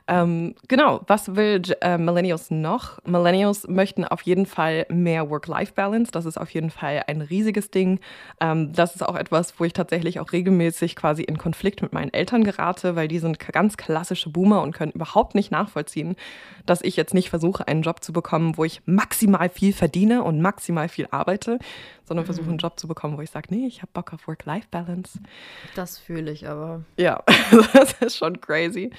[0.09, 2.97] Ähm, genau, was will äh, Millennials noch?
[3.05, 6.11] Millennials möchten auf jeden Fall mehr Work-Life-Balance.
[6.11, 7.99] Das ist auf jeden Fall ein riesiges Ding.
[8.41, 12.11] Ähm, das ist auch etwas, wo ich tatsächlich auch regelmäßig quasi in Konflikt mit meinen
[12.11, 16.15] Eltern gerate, weil die sind ganz klassische Boomer und können überhaupt nicht nachvollziehen,
[16.65, 20.41] dass ich jetzt nicht versuche, einen Job zu bekommen, wo ich maximal viel verdiene und
[20.41, 21.59] maximal viel arbeite,
[22.03, 22.59] sondern versuche, einen mhm.
[22.59, 25.19] Job zu bekommen, wo ich sage, nee, ich habe Bock auf Work-Life-Balance.
[25.75, 26.81] Das fühle ich aber.
[26.97, 27.23] Ja,
[27.73, 28.89] das ist schon crazy.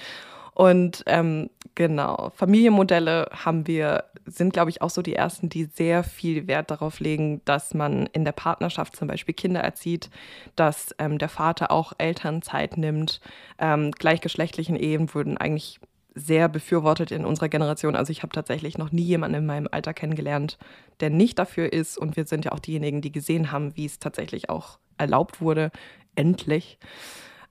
[0.55, 6.03] Und ähm, genau, Familienmodelle haben wir, sind, glaube ich, auch so die ersten, die sehr
[6.05, 10.11] viel Wert darauf legen, dass man in der Partnerschaft zum Beispiel Kinder erzieht,
[10.57, 13.21] dass ähm, der Vater auch Elternzeit nimmt.
[13.59, 15.81] Ähm, gleichgeschlechtlichen Ehen wurden eigentlich
[16.15, 17.95] sehr befürwortet in unserer Generation.
[17.95, 20.59] Also ich habe tatsächlich noch nie jemanden in meinem Alter kennengelernt,
[21.01, 21.99] der nicht dafür ist.
[21.99, 25.71] Und wir sind ja auch diejenigen, die gesehen haben, wie es tatsächlich auch erlaubt wurde.
[26.17, 26.79] Endlich.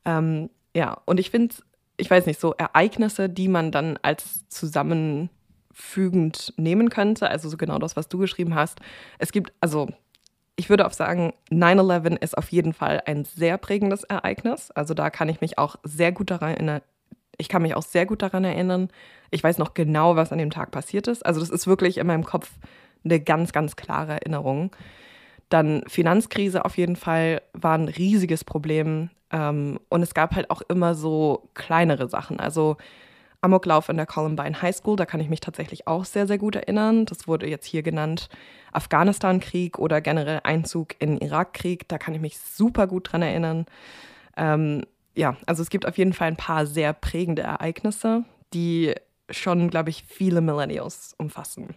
[0.06, 1.64] Ähm, ja, und ich finde es
[2.00, 7.30] ich weiß nicht, so Ereignisse, die man dann als zusammenfügend nehmen könnte.
[7.30, 8.80] Also so genau das, was du geschrieben hast.
[9.18, 9.90] Es gibt, also
[10.56, 14.72] ich würde auch sagen, 9-11 ist auf jeden Fall ein sehr prägendes Ereignis.
[14.72, 16.82] Also da kann ich mich auch sehr gut daran erinnern.
[17.38, 18.90] Ich kann mich auch sehr gut daran erinnern.
[19.32, 21.26] Ich weiß noch genau, was an dem Tag passiert ist.
[21.26, 22.52] Also das ist wirklich in meinem Kopf
[23.06, 24.76] eine ganz, ganz klare Erinnerung.
[25.50, 29.10] Dann Finanzkrise auf jeden Fall war ein riesiges Problem.
[29.32, 32.40] Ähm, und es gab halt auch immer so kleinere Sachen.
[32.40, 32.78] Also
[33.42, 36.56] Amoklauf in der Columbine High School, da kann ich mich tatsächlich auch sehr, sehr gut
[36.56, 37.06] erinnern.
[37.06, 38.30] Das wurde jetzt hier genannt
[38.74, 41.88] Afghanistan-Krieg oder generell Einzug in Irakkrieg.
[41.88, 43.66] Da kann ich mich super gut dran erinnern.
[44.36, 44.84] Ähm,
[45.16, 48.94] ja, also es gibt auf jeden Fall ein paar sehr prägende Ereignisse, die
[49.30, 51.76] schon, glaube ich, viele Millennials umfassen.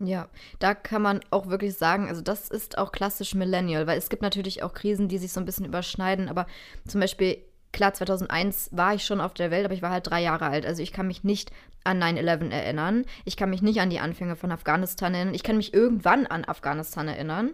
[0.00, 0.28] Ja,
[0.58, 4.22] da kann man auch wirklich sagen, also das ist auch klassisch Millennial, weil es gibt
[4.22, 6.46] natürlich auch Krisen, die sich so ein bisschen überschneiden, aber
[6.86, 7.38] zum Beispiel,
[7.72, 10.66] klar, 2001 war ich schon auf der Welt, aber ich war halt drei Jahre alt,
[10.66, 11.52] also ich kann mich nicht
[11.84, 15.56] an 9-11 erinnern, ich kann mich nicht an die Anfänge von Afghanistan erinnern, ich kann
[15.56, 17.52] mich irgendwann an Afghanistan erinnern,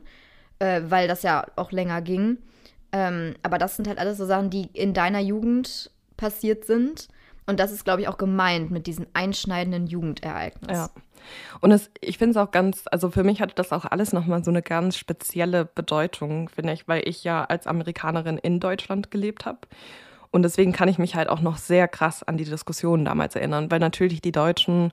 [0.60, 2.38] äh, weil das ja auch länger ging,
[2.92, 7.08] ähm, aber das sind halt alles so Sachen, die in deiner Jugend passiert sind.
[7.46, 10.76] Und das ist, glaube ich, auch gemeint mit diesem einschneidenden Jugendereignis.
[10.76, 10.90] Ja.
[11.60, 14.44] Und es, ich finde es auch ganz, also für mich hatte das auch alles nochmal
[14.44, 19.46] so eine ganz spezielle Bedeutung, finde ich, weil ich ja als Amerikanerin in Deutschland gelebt
[19.46, 19.60] habe.
[20.30, 23.70] Und deswegen kann ich mich halt auch noch sehr krass an die Diskussionen damals erinnern,
[23.70, 24.92] weil natürlich die Deutschen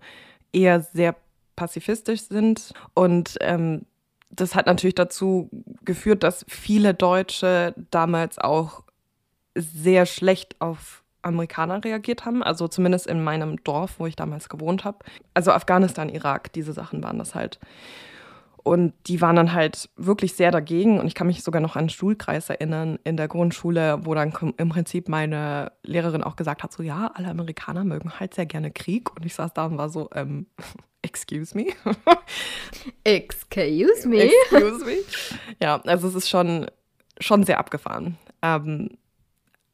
[0.51, 1.15] eher sehr
[1.55, 2.73] pazifistisch sind.
[2.93, 3.85] Und ähm,
[4.29, 5.49] das hat natürlich dazu
[5.85, 8.83] geführt, dass viele Deutsche damals auch
[9.55, 14.83] sehr schlecht auf Amerikaner reagiert haben, also zumindest in meinem Dorf, wo ich damals gewohnt
[14.85, 14.99] habe.
[15.33, 17.59] Also Afghanistan, Irak, diese Sachen waren das halt.
[18.63, 20.99] und die waren dann halt wirklich sehr dagegen.
[20.99, 24.33] Und ich kann mich sogar noch an einen Schulkreis erinnern in der Grundschule, wo dann
[24.57, 28.71] im Prinzip meine Lehrerin auch gesagt hat: so ja, alle Amerikaner mögen halt sehr gerne
[28.71, 29.15] Krieg.
[29.15, 30.47] Und ich saß da und war so, ähm,
[31.01, 31.67] excuse me.
[33.05, 34.23] excuse me.
[34.23, 34.97] Excuse me.
[35.61, 36.67] Ja, also es ist schon,
[37.21, 38.17] schon sehr abgefahren.
[38.41, 38.89] Ähm,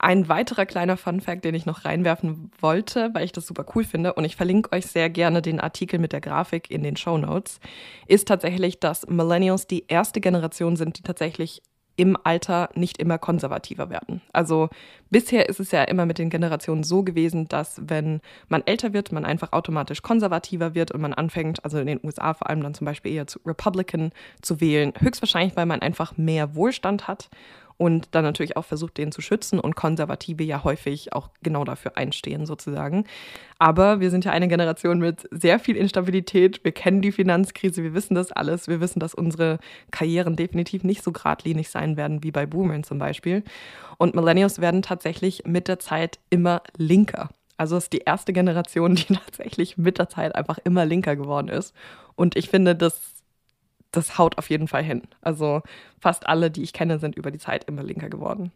[0.04, 4.14] ein weiterer kleiner Fun-Fact, den ich noch reinwerfen wollte, weil ich das super cool finde,
[4.14, 7.62] und ich verlinke euch sehr gerne den Artikel mit der Grafik in den Show Notes,
[8.06, 11.62] ist tatsächlich, dass Millennials die erste Generation sind, die tatsächlich
[11.96, 14.22] im Alter nicht immer konservativer werden.
[14.34, 14.70] Also
[15.10, 19.12] bisher ist es ja immer mit den Generationen so gewesen, dass wenn man älter wird,
[19.12, 22.74] man einfach automatisch konservativer wird und man anfängt, also in den USA vor allem dann
[22.74, 24.12] zum Beispiel eher zu Republican
[24.42, 27.30] zu wählen, höchstwahrscheinlich, weil man einfach mehr Wohlstand hat
[27.84, 31.98] und dann natürlich auch versucht, den zu schützen und Konservative ja häufig auch genau dafür
[31.98, 33.04] einstehen sozusagen.
[33.60, 36.64] Aber wir sind ja eine Generation mit sehr viel Instabilität.
[36.64, 38.70] Wir kennen die Finanzkrise, wir wissen das alles.
[38.70, 39.60] Wir wissen, dass unsere
[39.92, 43.44] Karrieren definitiv nicht so geradlinig sein werden wie bei Boomern zum Beispiel.
[43.98, 47.32] Und Millennials werden tatsächlich mit der Zeit immer linker.
[47.58, 51.50] Also es ist die erste Generation, die tatsächlich mit der Zeit einfach immer linker geworden
[51.50, 51.76] ist.
[52.16, 53.13] Und ich finde, das
[53.94, 55.04] das haut auf jeden Fall hin.
[55.22, 55.62] Also
[56.00, 58.52] fast alle, die ich kenne, sind über die Zeit immer linker geworden.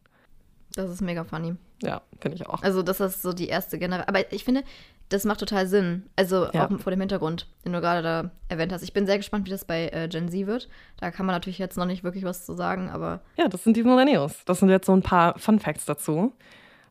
[0.75, 1.55] Das ist mega funny.
[1.81, 2.61] Ja, finde ich auch.
[2.61, 4.09] Also das ist so die erste Generation.
[4.09, 4.63] Aber ich finde,
[5.09, 6.03] das macht total Sinn.
[6.15, 6.67] Also ja.
[6.67, 8.83] auch vor dem Hintergrund, den du gerade da erwähnt hast.
[8.83, 10.67] Ich bin sehr gespannt, wie das bei äh, Gen Z wird.
[10.99, 13.21] Da kann man natürlich jetzt noch nicht wirklich was zu sagen, aber.
[13.37, 14.43] Ja, das sind die Millennials.
[14.45, 16.33] Das sind jetzt so ein paar Fun Facts dazu.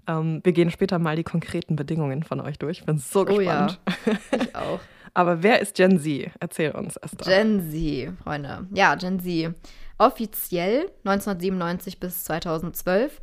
[0.07, 2.81] Ähm, wir gehen später mal die konkreten Bedingungen von euch durch.
[2.81, 3.81] Ich bin so gespannt.
[3.87, 4.81] Oh ja, ich auch.
[5.17, 6.31] Aber wer ist Gen Z?
[6.41, 7.25] Erzähl uns, Esther.
[7.25, 8.67] Gen Z, Freunde.
[8.75, 9.55] Ja, Gen Z.
[9.97, 13.23] Offiziell 1997 bis 2012.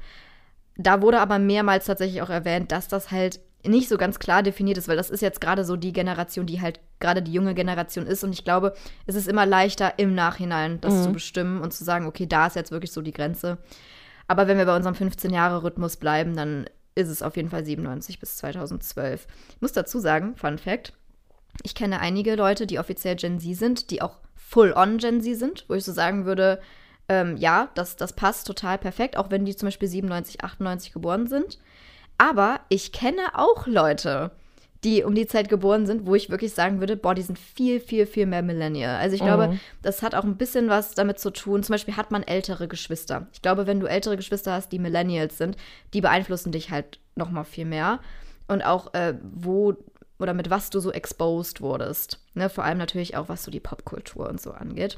[0.75, 4.79] Da wurde aber mehrmals tatsächlich auch erwähnt, dass das halt nicht so ganz klar definiert
[4.79, 8.07] ist, weil das ist jetzt gerade so die Generation, die halt gerade die junge Generation
[8.07, 8.23] ist.
[8.23, 8.73] Und ich glaube,
[9.05, 11.03] es ist immer leichter im Nachhinein das mhm.
[11.03, 13.59] zu bestimmen und zu sagen, okay, da ist jetzt wirklich so die Grenze.
[14.27, 16.65] Aber wenn wir bei unserem 15-Jahre-Rhythmus bleiben, dann
[16.95, 19.27] ist es auf jeden Fall 97 bis 2012.
[19.49, 20.93] Ich muss dazu sagen, Fun Fact,
[21.61, 25.65] ich kenne einige Leute, die offiziell Gen Z sind, die auch full-on Gen Z sind,
[25.67, 26.59] wo ich so sagen würde,
[27.09, 31.27] ähm, ja, das, das passt total perfekt, auch wenn die zum Beispiel 97, 98 geboren
[31.27, 31.59] sind.
[32.17, 34.31] Aber ich kenne auch Leute,
[34.83, 37.79] die um die Zeit geboren sind, wo ich wirklich sagen würde, boah, die sind viel,
[37.79, 38.97] viel, viel mehr Millennial.
[38.97, 39.25] Also ich mhm.
[39.25, 41.63] glaube, das hat auch ein bisschen was damit zu tun.
[41.63, 43.27] Zum Beispiel hat man ältere Geschwister.
[43.33, 45.55] Ich glaube, wenn du ältere Geschwister hast, die Millennials sind,
[45.93, 47.99] die beeinflussen dich halt noch mal viel mehr.
[48.47, 49.73] Und auch, äh, wo
[50.23, 52.19] oder mit was du so exposed wurdest.
[52.33, 54.97] Ne, vor allem natürlich auch, was so die Popkultur und so angeht.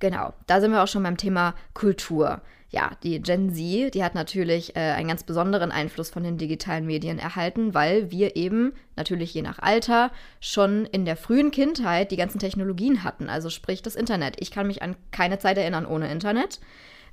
[0.00, 2.40] Genau, da sind wir auch schon beim Thema Kultur.
[2.70, 6.84] Ja, die Gen Z, die hat natürlich äh, einen ganz besonderen Einfluss von den digitalen
[6.84, 12.16] Medien erhalten, weil wir eben natürlich je nach Alter schon in der frühen Kindheit die
[12.16, 14.36] ganzen Technologien hatten, also sprich das Internet.
[14.40, 16.60] Ich kann mich an keine Zeit erinnern ohne Internet.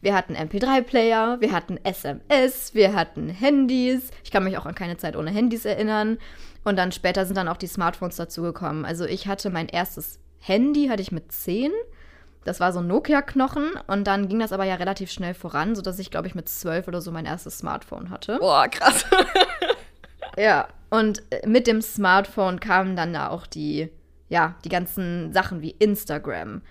[0.01, 4.11] Wir hatten MP3-Player, wir hatten SMS, wir hatten Handys.
[4.23, 6.17] Ich kann mich auch an keine Zeit ohne Handys erinnern.
[6.65, 8.83] Und dann später sind dann auch die Smartphones dazugekommen.
[8.83, 11.71] Also ich hatte mein erstes Handy, hatte ich mit 10.
[12.43, 15.99] Das war so ein Nokia-Knochen und dann ging das aber ja relativ schnell voran, sodass
[15.99, 18.37] ich, glaube ich, mit 12 oder so mein erstes Smartphone hatte.
[18.39, 19.05] Boah, krass.
[20.37, 23.89] ja, und äh, mit dem Smartphone kamen dann da auch die,
[24.29, 26.61] ja, die ganzen Sachen wie Instagram,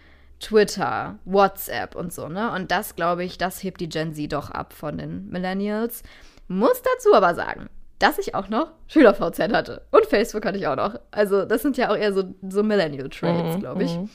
[0.40, 2.52] Twitter, WhatsApp und so, ne?
[2.52, 6.02] Und das, glaube ich, das hebt die Gen Z doch ab von den Millennials.
[6.48, 7.68] Muss dazu aber sagen,
[7.98, 9.82] dass ich auch noch SchülerVZ hatte.
[9.90, 10.98] Und Facebook hatte ich auch noch.
[11.10, 13.96] Also, das sind ja auch eher so, so Millennial-Traits, mhm, glaube ich.
[13.96, 14.10] Mhm.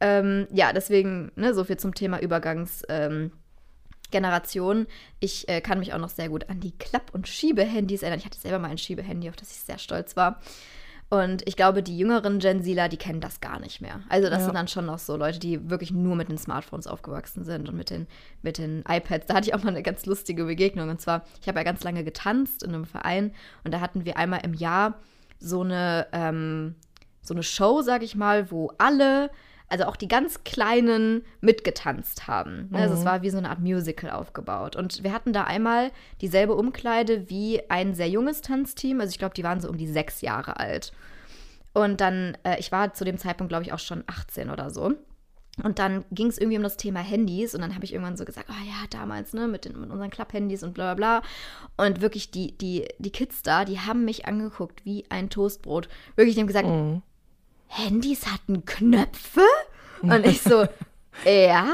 [0.00, 4.78] Ähm, ja, deswegen, ne, so viel zum Thema Übergangsgeneration.
[4.78, 4.86] Ähm,
[5.20, 8.18] ich äh, kann mich auch noch sehr gut an die Klapp- und Schiebehandys erinnern.
[8.18, 10.40] Ich hatte selber mal ein Schiebehandy, auf das ich sehr stolz war.
[11.08, 14.00] Und ich glaube, die jüngeren Gen Zler, die kennen das gar nicht mehr.
[14.08, 14.44] Also das ja.
[14.46, 17.76] sind dann schon noch so Leute, die wirklich nur mit den Smartphones aufgewachsen sind und
[17.76, 18.08] mit den,
[18.42, 19.26] mit den iPads.
[19.26, 20.88] Da hatte ich auch mal eine ganz lustige Begegnung.
[20.88, 23.32] Und zwar, ich habe ja ganz lange getanzt in einem Verein
[23.62, 24.98] und da hatten wir einmal im Jahr
[25.38, 26.74] so eine, ähm,
[27.22, 29.30] so eine Show, sag ich mal, wo alle
[29.68, 32.68] also auch die ganz Kleinen mitgetanzt haben.
[32.70, 32.78] Ne?
[32.78, 33.04] Also es mhm.
[33.04, 34.76] war wie so eine Art Musical aufgebaut.
[34.76, 35.90] Und wir hatten da einmal
[36.20, 39.00] dieselbe Umkleide wie ein sehr junges Tanzteam.
[39.00, 40.92] Also ich glaube, die waren so um die sechs Jahre alt.
[41.72, 44.94] Und dann, äh, ich war zu dem Zeitpunkt, glaube ich, auch schon 18 oder so.
[45.62, 48.26] Und dann ging es irgendwie um das Thema Handys und dann habe ich irgendwann so
[48.26, 51.86] gesagt, oh ja, damals, ne, mit, den, mit unseren Club-Handys und bla bla bla.
[51.86, 55.88] Und wirklich, die, die, die Kids da, die haben mich angeguckt wie ein Toastbrot.
[56.14, 56.98] Wirklich, die haben gesagt, mm.
[57.68, 59.42] Handys hatten Knöpfe?
[60.02, 60.66] Und ich so,
[61.24, 61.66] ja.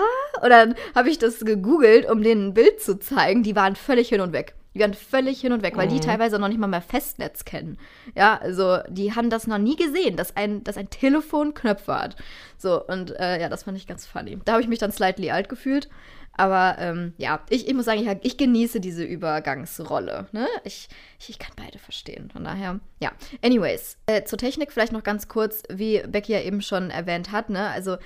[0.42, 3.42] Und dann habe ich das gegoogelt, um denen ein Bild zu zeigen.
[3.42, 4.54] Die waren völlig hin und weg.
[4.74, 6.00] Die waren völlig hin und weg, weil die Mhm.
[6.00, 7.76] teilweise noch nicht mal mehr Festnetz kennen.
[8.16, 12.16] Ja, also die haben das noch nie gesehen, dass ein, dass ein Telefon Knöpfe hat.
[12.56, 14.38] So, und äh, ja, das fand ich ganz funny.
[14.46, 15.90] Da habe ich mich dann slightly alt gefühlt.
[16.34, 20.28] Aber ähm, ja, ich, ich muss sagen, ich, ich genieße diese Übergangsrolle.
[20.32, 20.46] Ne?
[20.64, 22.30] Ich, ich, ich kann beide verstehen.
[22.30, 23.12] Von daher, ja.
[23.42, 27.50] Anyways, äh, zur Technik vielleicht noch ganz kurz, wie Becky ja eben schon erwähnt hat.
[27.50, 27.68] Ne?
[27.68, 27.98] Also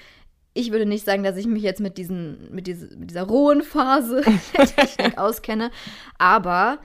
[0.54, 3.62] ich würde nicht sagen, dass ich mich jetzt mit, diesen, mit, diese, mit dieser rohen
[3.62, 4.22] Phase
[4.56, 5.70] der Technik auskenne,
[6.18, 6.78] aber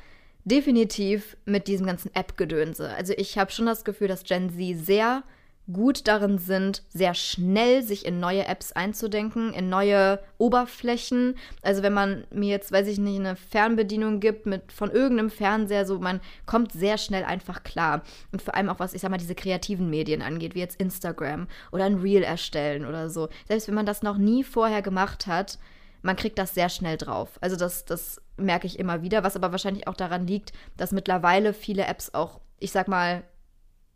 [0.43, 2.89] definitiv mit diesem ganzen App-Gedönse.
[2.89, 5.23] Also ich habe schon das Gefühl, dass Gen Z sehr
[5.71, 11.35] gut darin sind, sehr schnell sich in neue Apps einzudenken, in neue Oberflächen.
[11.61, 15.85] Also wenn man mir jetzt, weiß ich nicht, eine Fernbedienung gibt mit von irgendeinem Fernseher,
[15.85, 18.01] so man kommt sehr schnell einfach klar.
[18.31, 21.47] Und vor allem auch was, ich sag mal, diese kreativen Medien angeht, wie jetzt Instagram
[21.71, 23.29] oder ein Reel erstellen oder so.
[23.47, 25.57] Selbst wenn man das noch nie vorher gemacht hat,
[26.01, 27.37] man kriegt das sehr schnell drauf.
[27.41, 31.53] Also das, das merke ich immer wieder, was aber wahrscheinlich auch daran liegt, dass mittlerweile
[31.53, 33.23] viele Apps auch, ich sag mal,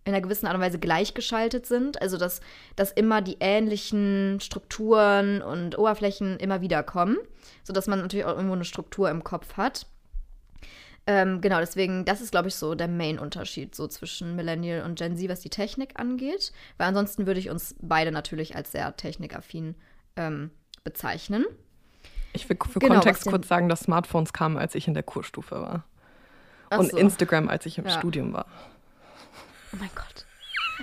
[0.05, 2.01] in einer gewissen Art und Weise gleichgeschaltet sind.
[2.01, 2.39] Also dass,
[2.75, 7.17] dass immer die ähnlichen Strukturen und Oberflächen immer wieder kommen,
[7.63, 9.87] sodass man natürlich auch irgendwo eine Struktur im Kopf hat.
[11.07, 15.17] Ähm, genau, deswegen, das ist, glaube ich, so der Main-Unterschied so zwischen Millennial und Gen
[15.17, 16.51] Z, was die Technik angeht.
[16.77, 19.75] Weil ansonsten würde ich uns beide natürlich als sehr technikaffin
[20.15, 20.49] ähm,
[20.83, 21.45] bezeichnen.
[22.33, 25.61] Ich will für Genau, Kontext kurz sagen, dass Smartphones kamen, als ich in der Kurstufe
[25.61, 25.85] war.
[26.69, 26.97] Ach und so.
[26.97, 27.91] Instagram, als ich im Ja.
[27.91, 28.47] Studium war.
[29.75, 30.25] Oh mein Gott.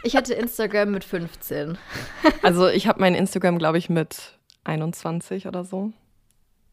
[0.02, 1.78] Ich hatte Instagram mit 15.
[2.42, 5.92] Also ich habe mein Instagram, glaube ich, mit 21 oder so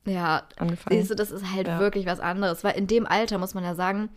[0.06, 0.98] Ja, angefangen.
[1.00, 1.80] siehst du, das ist halt Ja.
[1.80, 2.64] wirklich was anderes.
[2.64, 4.10] Weil in dem Alter, muss man ja sagen,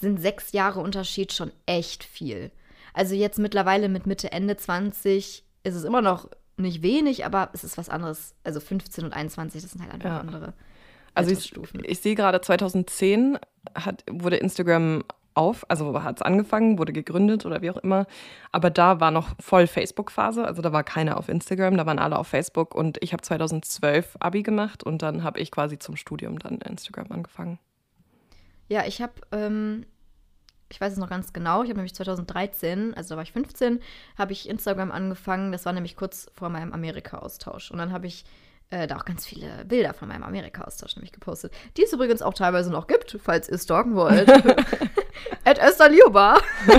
[0.00, 2.50] sind sechs Jahre Unterschied schon echt viel.
[2.94, 7.64] Also jetzt mittlerweile mit Mitte, Ende 20 ist es immer noch nicht wenig, aber es
[7.64, 8.34] ist was anderes.
[8.44, 10.18] Also 15 und 21, das sind halt einfach Ja.
[10.20, 10.54] andere
[11.14, 11.52] Also ich,
[11.84, 13.38] ich sehe gerade 2010
[13.74, 15.04] hat, wurde Instagram
[15.36, 18.06] auf, also hat es angefangen, wurde gegründet oder wie auch immer.
[18.52, 22.18] Aber da war noch voll Facebook-Phase, also da war keiner auf Instagram, da waren alle
[22.18, 26.38] auf Facebook und ich habe 2012 Abi gemacht und dann habe ich quasi zum Studium
[26.38, 27.58] dann Instagram angefangen.
[28.68, 29.86] Ja, ich habe, ähm,
[30.68, 33.80] ich weiß es noch ganz genau, ich habe nämlich 2013, also da war ich 15,
[34.18, 35.52] habe ich Instagram angefangen.
[35.52, 37.70] Das war nämlich kurz vor meinem Amerika-Austausch.
[37.70, 38.24] Und dann habe ich
[38.70, 42.34] äh, da auch ganz viele Bilder von meinem Amerika-Austausch nämlich gepostet, die es übrigens auch
[42.34, 44.28] teilweise noch gibt, falls ihr stalken wollt.
[45.44, 46.38] At Esther Liuba.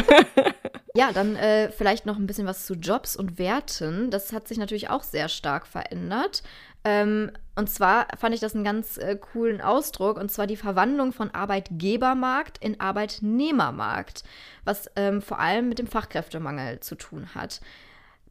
[0.98, 4.10] Ja, dann äh, vielleicht noch ein bisschen was zu Jobs und Werten.
[4.10, 6.42] Das hat sich natürlich auch sehr stark verändert.
[6.84, 11.14] Ähm, und zwar fand ich das einen ganz äh, coolen Ausdruck, und zwar die Verwandlung
[11.14, 14.24] von Arbeitgebermarkt in Arbeitnehmermarkt,
[14.64, 17.62] was ähm, vor allem mit dem Fachkräftemangel zu tun hat.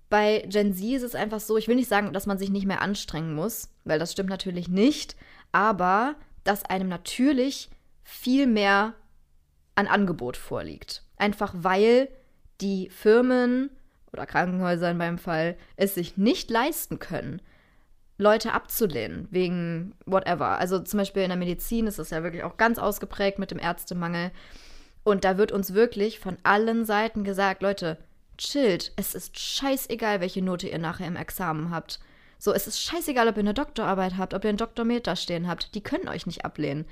[0.09, 2.67] Bei Gen Z ist es einfach so, ich will nicht sagen, dass man sich nicht
[2.67, 5.17] mehr anstrengen muss, weil das stimmt natürlich nicht,
[5.53, 7.71] aber dass einem natürlich
[8.05, 8.95] viel mehr
[9.75, 11.03] an Angebot vorliegt.
[11.17, 12.09] Einfach weil
[12.61, 13.71] die Firmen
[14.13, 17.43] oder Krankenhäuser in meinem Fall es sich nicht leisten können,
[18.19, 20.59] Leute abzulehnen wegen whatever.
[20.59, 23.59] Also zum Beispiel in der Medizin ist es ja wirklich auch ganz ausgeprägt mit dem
[23.59, 24.31] Ärztemangel.
[25.05, 27.99] Und da wird uns wirklich von allen Seiten gesagt, Leute,
[28.39, 32.01] chillt, es ist scheißegal, welche Note ihr nachher im Examen habt.
[32.39, 35.75] So, es ist scheißegal, ob ihr eine Doktorarbeit habt, ob ihr einen Doktormeter stehen habt.
[35.75, 36.85] Die können euch nicht ablehnen.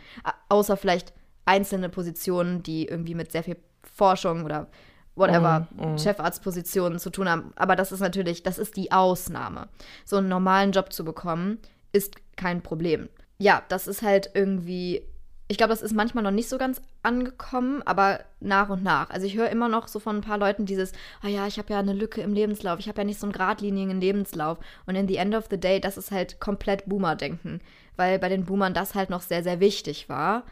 [0.49, 1.12] Außer vielleicht
[1.45, 4.68] einzelne Positionen, die irgendwie mit sehr viel Forschung oder
[5.14, 7.53] whatever, Chefarztpositionen zu tun haben.
[7.57, 9.68] Aber das ist natürlich, das ist die Ausnahme.
[10.05, 11.59] So einen normalen Job zu bekommen,
[11.92, 13.09] ist kein Problem.
[13.38, 15.03] Ja, das ist halt irgendwie,
[15.47, 19.11] ich glaube, das ist manchmal noch nicht so ganz angekommen, aber nach und nach.
[19.11, 21.72] Also ich höre immer noch so von ein paar Leuten dieses, ah ja, ich habe
[21.72, 24.59] ja eine Lücke im Lebenslauf, ich habe ja nicht so einen geradlinigen Lebenslauf.
[24.86, 27.61] Und in the end of the day, das ist halt komplett Boomer-Denken,
[27.97, 30.45] weil bei den Boomern das halt noch sehr, sehr wichtig war.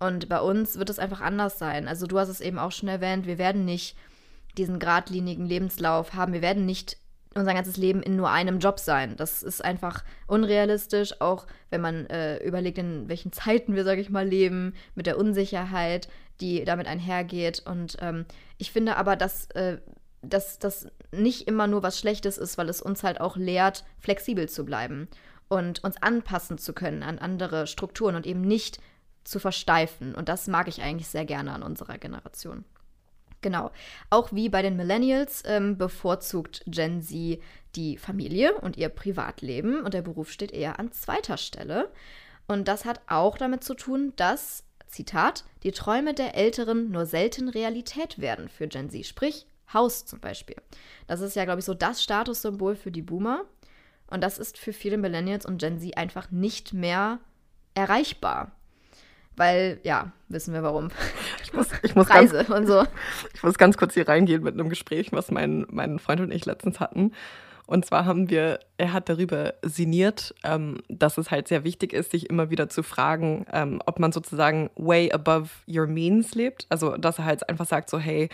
[0.00, 1.86] Und bei uns wird es einfach anders sein.
[1.86, 3.96] Also du hast es eben auch schon erwähnt, wir werden nicht
[4.58, 6.32] diesen geradlinigen Lebenslauf haben.
[6.32, 6.96] Wir werden nicht
[7.34, 9.16] unser ganzes Leben in nur einem Job sein.
[9.16, 14.10] Das ist einfach unrealistisch, auch wenn man äh, überlegt, in welchen Zeiten wir, sage ich
[14.10, 16.08] mal, leben, mit der Unsicherheit,
[16.40, 17.62] die damit einhergeht.
[17.64, 18.26] Und ähm,
[18.58, 19.78] ich finde aber, dass, äh,
[20.22, 24.48] dass das nicht immer nur was Schlechtes ist, weil es uns halt auch lehrt, flexibel
[24.48, 25.08] zu bleiben
[25.48, 28.80] und uns anpassen zu können an andere Strukturen und eben nicht
[29.22, 30.14] zu versteifen.
[30.14, 32.64] Und das mag ich eigentlich sehr gerne an unserer Generation.
[33.42, 33.70] Genau.
[34.10, 37.40] Auch wie bei den Millennials ähm, bevorzugt Gen Z
[37.76, 41.90] die Familie und ihr Privatleben und der Beruf steht eher an zweiter Stelle.
[42.46, 47.48] Und das hat auch damit zu tun, dass, Zitat, die Träume der Älteren nur selten
[47.48, 50.56] Realität werden für Gen Z, sprich Haus zum Beispiel.
[51.06, 53.44] Das ist ja, glaube ich, so das Statussymbol für die Boomer.
[54.08, 57.20] Und das ist für viele Millennials und Gen Z einfach nicht mehr
[57.74, 58.50] erreichbar
[59.40, 60.90] weil, ja, wissen wir warum.
[61.42, 62.84] Ich muss, ich muss Reise ganz, und so.
[63.34, 66.44] Ich muss ganz kurz hier reingehen mit einem Gespräch, was mein, mein Freund und ich
[66.44, 67.12] letztens hatten.
[67.70, 72.10] Und zwar haben wir, er hat darüber sinniert, ähm, dass es halt sehr wichtig ist,
[72.10, 76.66] sich immer wieder zu fragen, ähm, ob man sozusagen way above your means lebt.
[76.68, 78.28] Also, dass er halt einfach sagt, so, hey,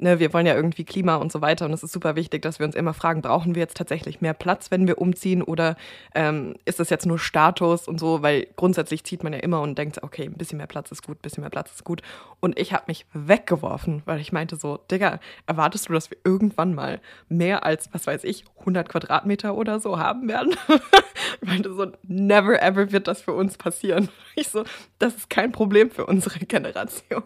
[0.00, 1.66] ne, wir wollen ja irgendwie Klima und so weiter.
[1.66, 4.34] Und es ist super wichtig, dass wir uns immer fragen, brauchen wir jetzt tatsächlich mehr
[4.34, 5.76] Platz, wenn wir umziehen oder
[6.14, 8.22] ähm, ist das jetzt nur Status und so?
[8.22, 11.18] Weil grundsätzlich zieht man ja immer und denkt, okay, ein bisschen mehr Platz ist gut,
[11.18, 12.02] ein bisschen mehr Platz ist gut.
[12.40, 16.74] Und ich habe mich weggeworfen, weil ich meinte so, Digga, erwartest du, dass wir irgendwann
[16.74, 18.44] mal mehr als, was weiß ich,
[18.80, 20.56] 100 Quadratmeter oder so haben werden?
[21.40, 24.08] ich meinte so, never ever wird das für uns passieren.
[24.36, 24.64] Ich so,
[25.00, 27.24] das ist kein Problem für unsere Generation.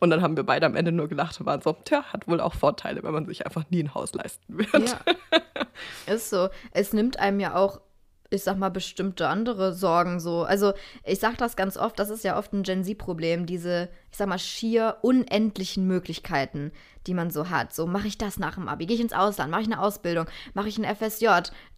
[0.00, 2.40] Und dann haben wir beide am Ende nur gelacht und waren so, tja, hat wohl
[2.40, 4.72] auch Vorteile, wenn man sich einfach nie ein Haus leisten wird.
[4.72, 6.12] Ja.
[6.12, 6.48] Ist so.
[6.72, 7.80] Es nimmt einem ja auch,
[8.30, 10.42] ich sag mal, bestimmte andere Sorgen so.
[10.42, 10.72] Also,
[11.04, 14.28] ich sag das ganz oft, das ist ja oft ein Gen Z-Problem, diese, ich sag
[14.28, 16.72] mal, schier unendlichen Möglichkeiten,
[17.06, 17.72] die man so hat.
[17.74, 18.86] So, mache ich das nach dem Abi?
[18.86, 19.50] Gehe ich ins Ausland?
[19.50, 20.26] Mache ich eine Ausbildung?
[20.52, 21.26] Mache ich ein FSJ?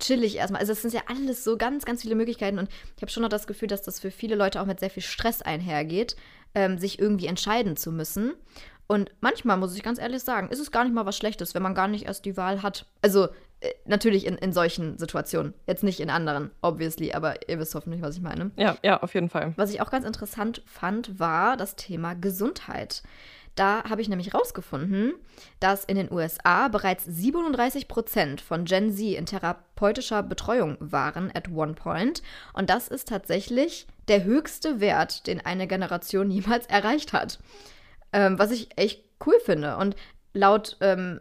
[0.00, 0.60] Chill ich erstmal?
[0.60, 3.30] Also, es sind ja alles so ganz, ganz viele Möglichkeiten und ich habe schon noch
[3.30, 6.16] das Gefühl, dass das für viele Leute auch mit sehr viel Stress einhergeht,
[6.56, 8.34] ähm, sich irgendwie entscheiden zu müssen.
[8.90, 11.62] Und manchmal, muss ich ganz ehrlich sagen, ist es gar nicht mal was Schlechtes, wenn
[11.62, 12.86] man gar nicht erst die Wahl hat.
[13.02, 13.28] Also
[13.60, 15.54] äh, natürlich in, in solchen Situationen.
[15.68, 18.50] Jetzt nicht in anderen, obviously, aber ihr wisst hoffentlich, was ich meine.
[18.56, 19.52] Ja, ja, auf jeden Fall.
[19.54, 23.04] Was ich auch ganz interessant fand, war das Thema Gesundheit.
[23.54, 25.12] Da habe ich nämlich rausgefunden,
[25.60, 31.48] dass in den USA bereits 37 Prozent von Gen Z in therapeutischer Betreuung waren at
[31.48, 32.24] one point.
[32.54, 37.38] Und das ist tatsächlich der höchste Wert, den eine Generation jemals erreicht hat.
[38.12, 39.76] Ähm, was ich echt cool finde.
[39.76, 39.96] Und
[40.32, 41.20] laut ähm,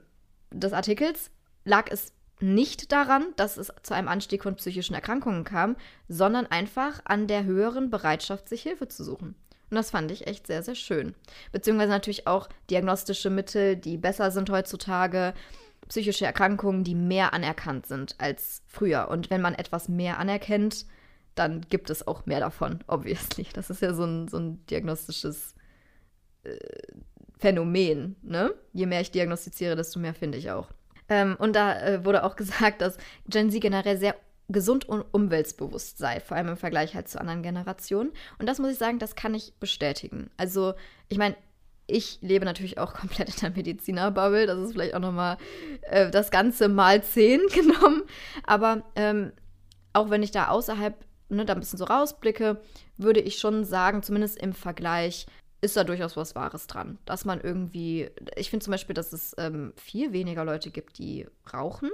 [0.52, 1.32] des Artikels
[1.66, 5.76] lag es nicht daran, dass es zu einem Anstieg von psychischen Erkrankungen kam,
[6.08, 9.36] sondern einfach an der höheren Bereitschaft, sich Hilfe zu suchen.
[9.70, 11.14] Und das fand ich echt sehr, sehr schön.
[11.52, 15.34] Beziehungsweise natürlich auch diagnostische Mittel, die besser sind heutzutage,
[15.88, 19.10] psychische Erkrankungen, die mehr anerkannt sind als früher.
[19.10, 20.86] Und wenn man etwas mehr anerkennt,
[21.36, 23.48] dann gibt es auch mehr davon, obviously.
[23.54, 25.56] Das ist ja so ein, so ein diagnostisches
[27.38, 28.16] Phänomen.
[28.22, 28.54] Ne?
[28.74, 30.68] Je mehr ich diagnostiziere, desto mehr finde ich auch.
[31.08, 32.98] Ähm, und da äh, wurde auch gesagt, dass
[33.28, 34.16] Gen Z generell sehr
[34.50, 38.12] gesund und umweltbewusst sei, vor allem im Vergleich halt zu anderen Generationen.
[38.40, 40.32] Und das muss ich sagen, das kann ich bestätigen.
[40.38, 40.74] Also,
[41.08, 41.36] ich meine,
[41.88, 44.48] ich lebe natürlich auch komplett in der Medizinerbubble.
[44.48, 45.38] Das ist vielleicht auch nochmal
[45.84, 48.04] äh, das Ganze mal zehn genommen.
[48.44, 49.32] Aber ähm,
[49.94, 50.96] auch wenn ich da außerhalb,
[51.30, 52.62] ne, da ein bisschen so rausblicke,
[52.98, 55.26] würde ich schon sagen, zumindest im Vergleich,
[55.62, 56.98] ist da durchaus was Wahres dran.
[57.06, 61.28] Dass man irgendwie, ich finde zum Beispiel, dass es ähm, viel weniger Leute gibt, die
[61.54, 61.90] rauchen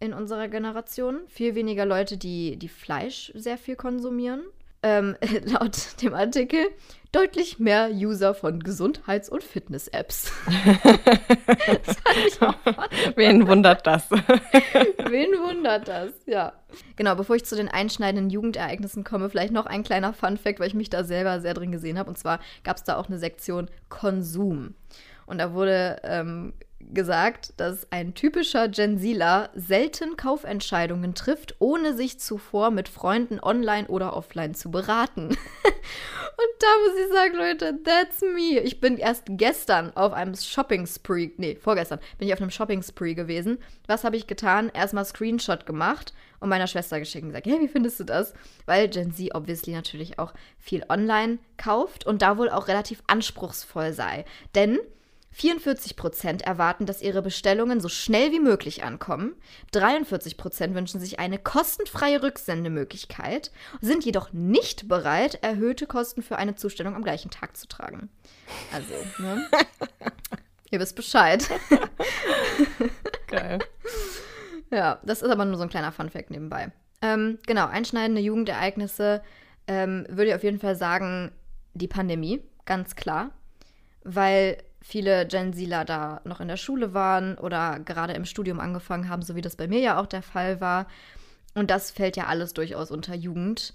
[0.00, 1.20] in unserer Generation.
[1.28, 4.42] Viel weniger Leute, die, die Fleisch sehr viel konsumieren.
[4.84, 5.16] Ähm,
[5.46, 6.66] laut dem Artikel
[7.10, 10.30] deutlich mehr User von Gesundheits- und Fitness-Apps.
[13.16, 14.10] Wen wundert das?
[14.10, 16.52] Wen wundert das, ja.
[16.96, 20.74] Genau, bevor ich zu den einschneidenden Jugendereignissen komme, vielleicht noch ein kleiner Fun-Fact, weil ich
[20.74, 22.10] mich da selber sehr drin gesehen habe.
[22.10, 24.74] Und zwar gab es da auch eine Sektion Konsum.
[25.24, 26.52] Und da wurde ähm,
[26.92, 33.88] gesagt, dass ein typischer Gen Zler selten Kaufentscheidungen trifft, ohne sich zuvor mit Freunden online
[33.88, 35.28] oder offline zu beraten.
[36.36, 38.60] Und da muss ich sagen, Leute, that's me.
[38.60, 43.58] Ich bin erst gestern auf einem Shopping-Spree, nee, vorgestern bin ich auf einem Shopping-Spree gewesen.
[43.86, 44.70] Was habe ich getan?
[44.74, 48.34] Erstmal Screenshot gemacht und meiner Schwester geschickt und gesagt, hey, wie findest du das?
[48.66, 53.92] Weil Gen Z obviously natürlich auch viel online kauft und da wohl auch relativ anspruchsvoll
[53.92, 54.24] sei.
[54.54, 54.78] Denn
[55.36, 59.34] 44% erwarten, dass ihre Bestellungen so schnell wie möglich ankommen.
[59.72, 66.94] 43% wünschen sich eine kostenfreie Rücksendemöglichkeit, sind jedoch nicht bereit, erhöhte Kosten für eine Zustellung
[66.94, 68.08] am gleichen Tag zu tragen.
[68.72, 69.48] Also, ne?
[70.70, 71.48] Ihr wisst Bescheid.
[73.28, 73.58] Geil.
[74.70, 76.72] Ja, das ist aber nur so ein kleiner Funfact nebenbei.
[77.02, 79.22] Ähm, genau, einschneidende Jugendereignisse
[79.66, 81.32] ähm, würde ich auf jeden Fall sagen,
[81.74, 83.30] die Pandemie, ganz klar.
[84.02, 89.08] Weil viele Gen Zler da noch in der Schule waren oder gerade im Studium angefangen
[89.08, 90.86] haben, so wie das bei mir ja auch der Fall war.
[91.54, 93.72] Und das fällt ja alles durchaus unter Jugend.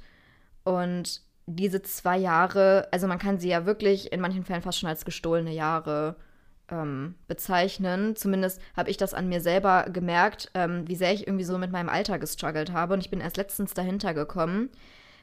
[0.64, 4.88] Und diese zwei Jahre, also man kann sie ja wirklich in manchen Fällen fast schon
[4.88, 6.16] als gestohlene Jahre
[6.70, 8.16] ähm, bezeichnen.
[8.16, 11.72] Zumindest habe ich das an mir selber gemerkt, ähm, wie sehr ich irgendwie so mit
[11.72, 12.93] meinem Alter gestruggelt habe.
[12.93, 14.70] Und ich bin erst letztens dahinter gekommen,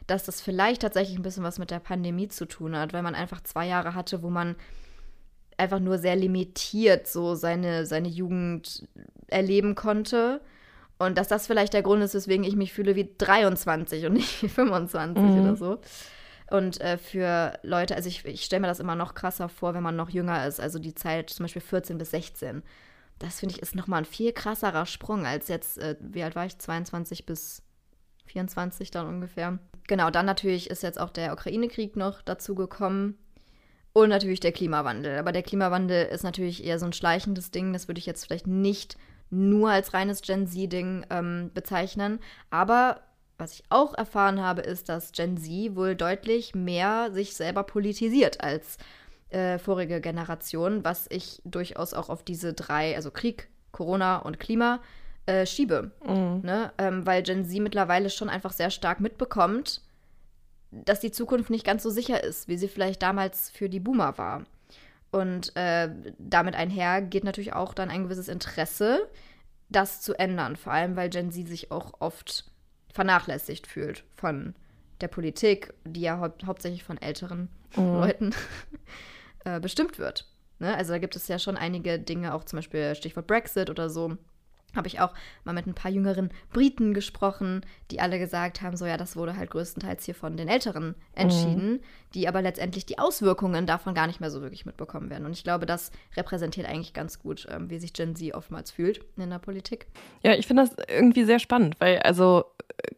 [0.09, 3.14] dass das vielleicht tatsächlich ein bisschen was mit der Pandemie zu tun hat, weil man
[3.14, 4.57] einfach zwei Jahre hatte, wo man
[5.57, 8.86] einfach nur sehr limitiert so seine, seine Jugend
[9.28, 10.40] erleben konnte.
[10.98, 14.42] Und dass das vielleicht der Grund ist, weswegen ich mich fühle wie 23 und nicht
[14.42, 15.40] wie 25 mhm.
[15.40, 15.78] oder so.
[16.50, 19.82] Und äh, für Leute, also ich, ich stelle mir das immer noch krasser vor, wenn
[19.82, 22.62] man noch jünger ist, also die Zeit zum Beispiel 14 bis 16.
[23.18, 26.46] Das finde ich ist nochmal ein viel krasserer Sprung als jetzt, äh, wie alt war
[26.46, 27.62] ich, 22 bis
[28.26, 29.59] 24 dann ungefähr.
[29.88, 33.18] Genau, dann natürlich ist jetzt auch der Ukraine-Krieg noch dazu gekommen.
[33.97, 35.18] Und natürlich der Klimawandel.
[35.18, 37.72] Aber der Klimawandel ist natürlich eher so ein schleichendes Ding.
[37.72, 38.99] Das würde ich jetzt vielleicht nicht
[39.30, 42.18] nur als reines Gen Z-Ding ähm, bezeichnen.
[42.51, 43.01] Aber
[43.38, 48.42] was ich auch erfahren habe, ist, dass Gen Z wohl deutlich mehr sich selber politisiert
[48.42, 48.76] als
[49.30, 54.80] äh, vorige Generation, was ich durchaus auch auf diese drei, also Krieg, Corona und Klima,
[55.24, 55.92] äh, schiebe.
[56.07, 56.42] Mhm.
[56.42, 56.70] Ne?
[56.76, 59.80] Ähm, weil Gen Z mittlerweile schon einfach sehr stark mitbekommt,
[60.70, 64.18] dass die Zukunft nicht ganz so sicher ist, wie sie vielleicht damals für die Boomer
[64.18, 64.44] war.
[65.10, 65.88] Und äh,
[66.18, 69.08] damit einher geht natürlich auch dann ein gewisses Interesse,
[69.68, 70.56] das zu ändern.
[70.56, 72.50] Vor allem, weil Gen Z sich auch oft
[72.92, 74.54] vernachlässigt fühlt von
[75.00, 77.84] der Politik, die ja hau hauptsächlich von älteren mhm.
[77.94, 78.34] Leuten
[79.44, 80.26] äh, bestimmt wird.
[80.58, 80.74] Ne?
[80.74, 84.16] Also da gibt es ja schon einige Dinge, auch zum Beispiel Stichwort Brexit oder so,
[84.77, 85.12] habe ich auch
[85.45, 89.37] mal mit ein paar jüngeren Briten gesprochen, die alle gesagt haben, so ja, das wurde
[89.37, 91.81] halt größtenteils hier von den Älteren entschieden, mhm.
[92.14, 95.27] die aber letztendlich die Auswirkungen davon gar nicht mehr so wirklich mitbekommen werden.
[95.27, 99.05] Und ich glaube, das repräsentiert eigentlich ganz gut, ähm, wie sich Gen Z oftmals fühlt
[99.16, 99.87] in der Politik.
[100.22, 102.45] Ja, ich finde das irgendwie sehr spannend, weil also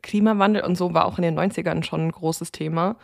[0.03, 2.97] Klimawandel und so war auch in den 90ern schon ein großes Thema.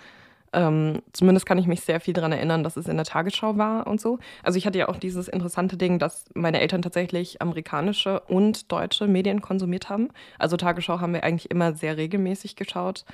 [0.55, 3.87] Ähm, zumindest kann ich mich sehr viel daran erinnern, dass es in der Tagesschau war
[3.87, 4.19] und so.
[4.43, 9.07] Also ich hatte ja auch dieses interessante Ding, dass meine Eltern tatsächlich amerikanische und deutsche
[9.07, 10.09] Medien konsumiert haben.
[10.39, 13.05] Also Tagesschau haben wir eigentlich immer sehr regelmäßig geschaut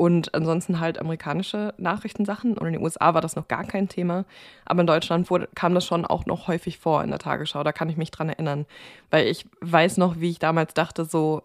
[0.00, 2.56] und ansonsten halt amerikanische Nachrichtensachen.
[2.56, 4.24] Und in den USA war das noch gar kein Thema.
[4.64, 7.62] Aber in Deutschland wurde, kam das schon auch noch häufig vor in der Tagesschau.
[7.64, 8.64] Da kann ich mich dran erinnern.
[9.10, 11.42] Weil ich weiß noch, wie ich damals dachte, so,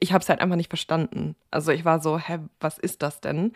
[0.00, 1.36] ich, habe es halt einfach nicht verstanden.
[1.50, 3.52] Also ich war so, hä, was ist das denn?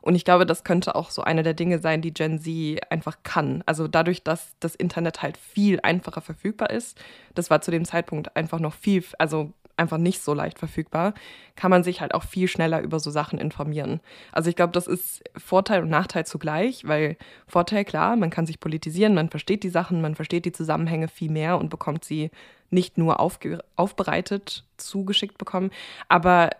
[0.00, 3.18] Und ich glaube, das könnte auch so eine der Dinge sein, die Gen Z einfach
[3.22, 3.62] kann.
[3.66, 7.00] Also dadurch, dass das Internet halt viel einfacher verfügbar ist,
[7.34, 11.14] das war zu dem Zeitpunkt einfach noch viel, also einfach nicht so leicht verfügbar,
[11.56, 14.00] kann man sich halt auch viel schneller über so Sachen informieren.
[14.30, 17.16] Also ich glaube, das ist Vorteil und Nachteil zugleich, weil
[17.46, 21.30] Vorteil klar, man kann sich politisieren, man versteht die Sachen, man versteht die Zusammenhänge viel
[21.30, 22.30] mehr und bekommt sie
[22.70, 25.70] nicht nur aufbereitet zugeschickt bekommen,
[26.08, 26.50] aber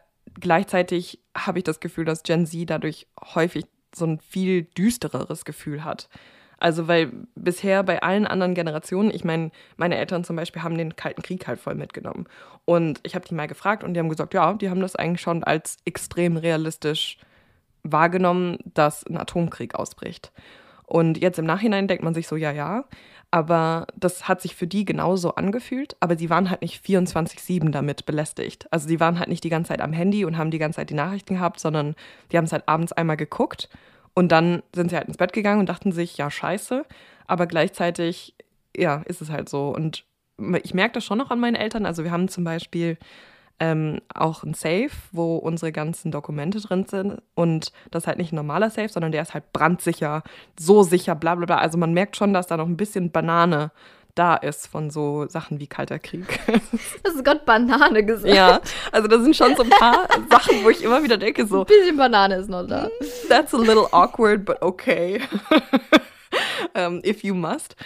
[0.40, 5.84] gleichzeitig habe ich das Gefühl, dass Gen Z dadurch häufig so ein viel düstereres Gefühl
[5.84, 6.08] hat.
[6.62, 10.94] Also, weil bisher bei allen anderen Generationen, ich meine, meine Eltern zum Beispiel haben den
[10.94, 12.28] Kalten Krieg halt voll mitgenommen.
[12.64, 15.22] Und ich habe die mal gefragt und die haben gesagt, ja, die haben das eigentlich
[15.22, 17.18] schon als extrem realistisch
[17.82, 20.30] wahrgenommen, dass ein Atomkrieg ausbricht.
[20.86, 22.84] Und jetzt im Nachhinein denkt man sich so, ja, ja.
[23.32, 28.06] Aber das hat sich für die genauso angefühlt, aber sie waren halt nicht 24-7 damit
[28.06, 28.68] belästigt.
[28.70, 30.90] Also sie waren halt nicht die ganze Zeit am Handy und haben die ganze Zeit
[30.90, 31.96] die Nachrichten gehabt, sondern
[32.30, 33.68] die haben es halt abends einmal geguckt
[34.14, 36.84] und dann sind sie halt ins Bett gegangen und dachten sich, ja, scheiße.
[37.26, 38.34] Aber gleichzeitig,
[38.76, 39.68] ja, ist es halt so.
[39.74, 40.04] Und
[40.62, 41.86] ich merke das schon noch an meinen Eltern.
[41.86, 42.98] Also wir haben zum Beispiel
[43.60, 47.22] ähm, auch ein Safe, wo unsere ganzen Dokumente drin sind.
[47.34, 50.22] Und das ist halt nicht ein normaler Safe, sondern der ist halt brandsicher,
[50.58, 51.56] so sicher, bla bla bla.
[51.58, 53.70] Also man merkt schon, dass da noch ein bisschen Banane
[54.14, 56.40] da ist von so Sachen wie Kalter Krieg.
[57.02, 58.32] Das ist Gott Banane gesagt.
[58.32, 58.60] Ja,
[58.90, 61.60] also da sind schon so ein paar Sachen, wo ich immer wieder denke, so.
[61.60, 62.88] Ein bisschen Banane ist noch da.
[63.28, 65.20] That's a little awkward, but okay.
[66.74, 67.76] um, if you must.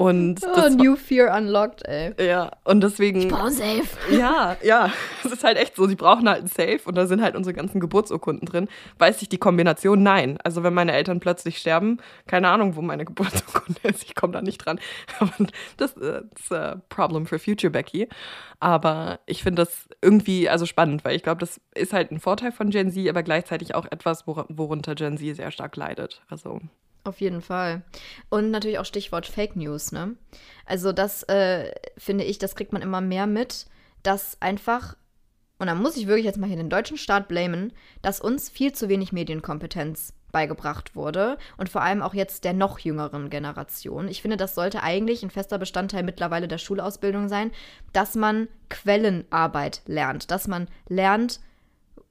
[0.00, 2.14] Und oh, New Fear Unlocked, ey.
[2.24, 3.18] Ja, und deswegen.
[3.18, 3.82] Ich brauche ein Safe.
[4.12, 4.92] Ja, ja.
[5.24, 7.52] Es ist halt echt so, sie brauchen halt ein Safe und da sind halt unsere
[7.52, 8.68] ganzen Geburtsurkunden drin.
[8.98, 10.04] Weiß ich die Kombination?
[10.04, 10.38] Nein.
[10.44, 14.40] Also, wenn meine Eltern plötzlich sterben, keine Ahnung, wo meine Geburtsurkunde ist, ich komme da
[14.40, 14.78] nicht dran.
[15.76, 18.08] das ist ein Problem for Future Becky.
[18.60, 22.52] Aber ich finde das irgendwie also spannend, weil ich glaube, das ist halt ein Vorteil
[22.52, 26.22] von Gen Z, aber gleichzeitig auch etwas, worunter Gen Z sehr stark leidet.
[26.28, 26.60] Also.
[27.08, 27.80] Auf jeden Fall.
[28.28, 30.14] Und natürlich auch Stichwort Fake News, ne?
[30.66, 33.64] Also das äh, finde ich, das kriegt man immer mehr mit,
[34.02, 34.94] dass einfach,
[35.58, 38.74] und da muss ich wirklich jetzt mal hier den deutschen Staat blamen, dass uns viel
[38.74, 44.06] zu wenig Medienkompetenz beigebracht wurde und vor allem auch jetzt der noch jüngeren Generation.
[44.08, 47.52] Ich finde, das sollte eigentlich ein fester Bestandteil mittlerweile der Schulausbildung sein,
[47.94, 51.40] dass man Quellenarbeit lernt, dass man lernt,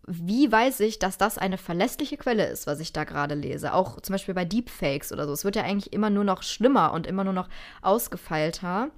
[0.08, 3.74] wie weiß ich, dass das eine verlässliche Quelle ist, was ich da gerade lese?
[3.74, 5.34] Auch zum Beispiel bei Deepfakes oder so.
[5.34, 7.50] Es wird ja eigentlich immer nur noch schlimmer und immer nur noch
[7.82, 8.90] ausgefeilter.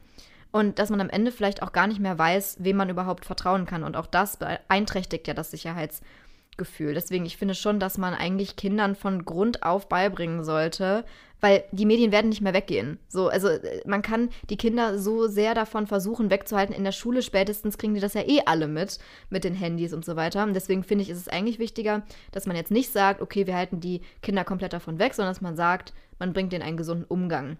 [0.51, 3.65] Und dass man am Ende vielleicht auch gar nicht mehr weiß, wem man überhaupt vertrauen
[3.65, 3.83] kann.
[3.83, 6.28] Und auch das beeinträchtigt ja das Sicherheitsgefühl
[6.59, 6.93] Gefühl.
[6.93, 11.03] Deswegen, ich finde schon, dass man eigentlich Kindern von Grund auf beibringen sollte,
[11.41, 12.99] weil die Medien werden nicht mehr weggehen.
[13.07, 16.75] So, also äh, man kann die Kinder so sehr davon versuchen wegzuhalten.
[16.75, 18.99] In der Schule spätestens kriegen die das ja eh alle mit,
[19.31, 20.43] mit den Handys und so weiter.
[20.43, 23.55] Und deswegen finde ich, ist es eigentlich wichtiger, dass man jetzt nicht sagt, okay, wir
[23.55, 27.05] halten die Kinder komplett davon weg, sondern dass man sagt, man bringt denen einen gesunden
[27.05, 27.57] Umgang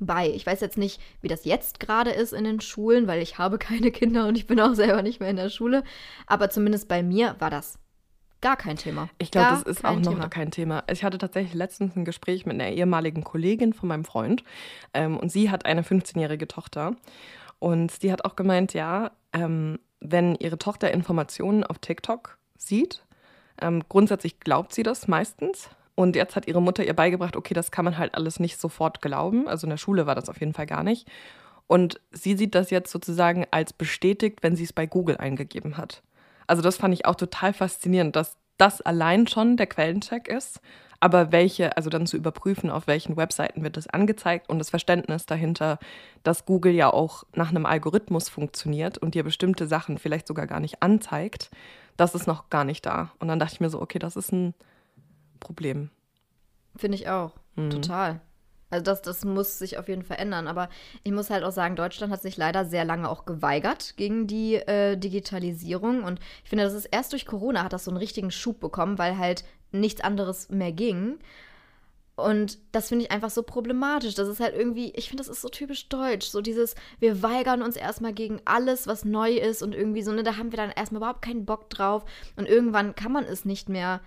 [0.00, 0.30] bei.
[0.30, 3.58] Ich weiß jetzt nicht, wie das jetzt gerade ist in den Schulen, weil ich habe
[3.58, 5.84] keine Kinder und ich bin auch selber nicht mehr in der Schule.
[6.26, 7.78] Aber zumindest bei mir war das
[8.42, 9.08] gar kein Thema.
[9.18, 10.28] Ich glaube, das ist auch noch Thema.
[10.28, 10.84] kein Thema.
[10.90, 14.44] Ich hatte tatsächlich letztens ein Gespräch mit einer ehemaligen Kollegin von meinem Freund
[14.92, 16.94] ähm, und sie hat eine 15-jährige Tochter.
[17.58, 23.04] Und sie hat auch gemeint, ja, ähm, wenn ihre Tochter Informationen auf TikTok sieht,
[23.60, 27.70] ähm, grundsätzlich glaubt sie das meistens, und jetzt hat ihre Mutter ihr beigebracht, okay, das
[27.70, 29.46] kann man halt alles nicht sofort glauben.
[29.46, 31.06] Also in der Schule war das auf jeden Fall gar nicht.
[31.66, 36.02] Und sie sieht das jetzt sozusagen als bestätigt, wenn sie es bei Google eingegeben hat.
[36.46, 40.60] Also das fand ich auch total faszinierend, dass das allein schon der Quellencheck ist.
[41.00, 45.26] Aber welche, also dann zu überprüfen, auf welchen Webseiten wird das angezeigt und das Verständnis
[45.26, 45.80] dahinter,
[46.22, 50.60] dass Google ja auch nach einem Algorithmus funktioniert und dir bestimmte Sachen vielleicht sogar gar
[50.60, 51.50] nicht anzeigt,
[51.96, 53.10] das ist noch gar nicht da.
[53.18, 54.54] Und dann dachte ich mir so, okay, das ist ein
[55.40, 55.90] Problem.
[56.76, 57.32] Finde ich auch.
[57.56, 57.70] Mhm.
[57.70, 58.20] Total.
[58.72, 60.48] Also das, das muss sich auf jeden Fall ändern.
[60.48, 60.70] Aber
[61.04, 64.54] ich muss halt auch sagen, Deutschland hat sich leider sehr lange auch geweigert gegen die
[64.54, 66.02] äh, Digitalisierung.
[66.02, 68.96] Und ich finde, das ist erst durch Corona hat das so einen richtigen Schub bekommen,
[68.96, 71.18] weil halt nichts anderes mehr ging.
[72.16, 74.14] Und das finde ich einfach so problematisch.
[74.14, 76.28] Das ist halt irgendwie, ich finde, das ist so typisch deutsch.
[76.28, 80.22] So dieses, wir weigern uns erstmal gegen alles, was neu ist und irgendwie so, ne,
[80.22, 82.06] da haben wir dann erstmal überhaupt keinen Bock drauf.
[82.36, 84.00] Und irgendwann kann man es nicht mehr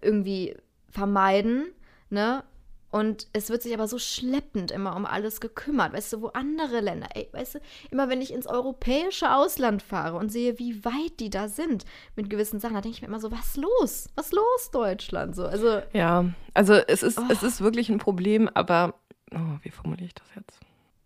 [0.00, 0.56] irgendwie
[0.88, 1.66] vermeiden,
[2.08, 2.44] ne?
[2.90, 5.92] Und es wird sich aber so schleppend immer um alles gekümmert.
[5.92, 7.60] Weißt du, wo andere Länder, ey, weißt du,
[7.90, 11.84] immer wenn ich ins europäische Ausland fahre und sehe, wie weit die da sind
[12.16, 14.08] mit gewissen Sachen, da denke ich mir immer so, was los?
[14.16, 15.36] Was los, Deutschland?
[15.36, 15.82] So, also.
[15.92, 17.24] Ja, also es ist, oh.
[17.30, 18.94] es ist wirklich ein Problem, aber
[19.32, 20.58] oh, wie formuliere ich das jetzt?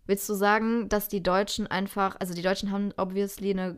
[0.07, 3.77] Willst du sagen, dass die Deutschen einfach, also die Deutschen haben obviously eine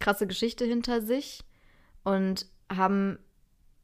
[0.00, 1.44] krasse Geschichte hinter sich
[2.04, 3.18] und haben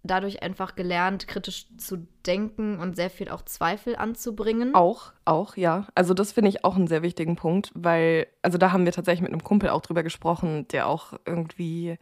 [0.02, 4.74] dadurch einfach gelernt, kritisch zu denken und sehr viel auch Zweifel anzubringen.
[4.74, 5.86] Auch, auch, ja.
[5.94, 9.22] Also das finde ich auch einen sehr wichtigen Punkt, weil, also da haben wir tatsächlich
[9.22, 11.98] mit einem Kumpel auch drüber gesprochen, der auch irgendwie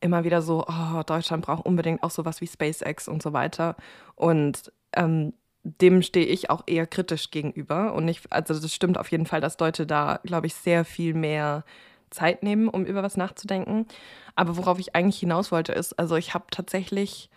[0.00, 3.76] immer wieder so, oh, Deutschland braucht unbedingt auch sowas wie SpaceX und so weiter.
[4.14, 5.32] Und ähm,
[5.62, 7.94] dem stehe ich auch eher kritisch gegenüber.
[7.94, 11.14] Und ich, also das stimmt auf jeden Fall, dass Leute da, glaube ich, sehr viel
[11.14, 11.64] mehr
[12.10, 13.86] Zeit nehmen, um über was nachzudenken.
[14.34, 17.30] Aber worauf ich eigentlich hinaus wollte, ist, also ich habe tatsächlich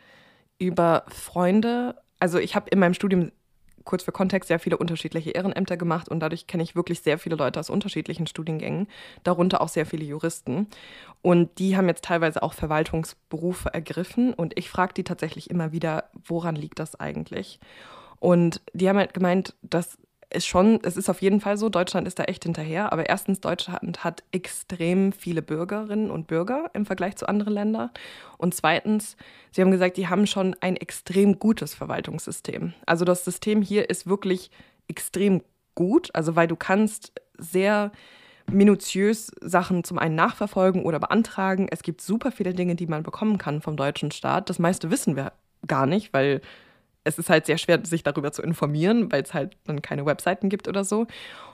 [0.57, 1.95] über Freunde.
[2.20, 3.32] Also ich habe in meinem Studium
[3.86, 7.36] kurz für Kontext sehr viele unterschiedliche Ehrenämter gemacht und dadurch kenne ich wirklich sehr viele
[7.36, 8.88] Leute aus unterschiedlichen Studiengängen,
[9.24, 10.67] darunter auch sehr viele Juristen.
[11.24, 16.11] Und die haben jetzt teilweise auch Verwaltungsberufe ergriffen und ich frage die tatsächlich immer wieder,
[16.24, 17.59] woran liegt das eigentlich?
[18.20, 19.97] Und die haben halt gemeint, dass
[20.32, 22.93] ist schon, es ist auf jeden Fall so, Deutschland ist da echt hinterher.
[22.93, 27.89] Aber erstens, Deutschland hat extrem viele Bürgerinnen und Bürger im Vergleich zu anderen Ländern.
[28.38, 29.17] Und zweitens,
[29.51, 32.73] Sie haben gesagt, die haben schon ein extrem gutes Verwaltungssystem.
[32.86, 34.51] Also das System hier ist wirklich
[34.88, 35.41] extrem
[35.73, 37.91] gut, also weil du kannst sehr
[38.51, 41.67] minutiös Sachen zum einen nachverfolgen oder beantragen.
[41.71, 44.49] Es gibt super viele Dinge, die man bekommen kann vom deutschen Staat.
[44.49, 45.34] Das meiste wissen wir
[45.67, 46.41] gar nicht, weil
[47.10, 50.49] es ist halt sehr schwer, sich darüber zu informieren, weil es halt dann keine Webseiten
[50.49, 51.07] gibt oder so.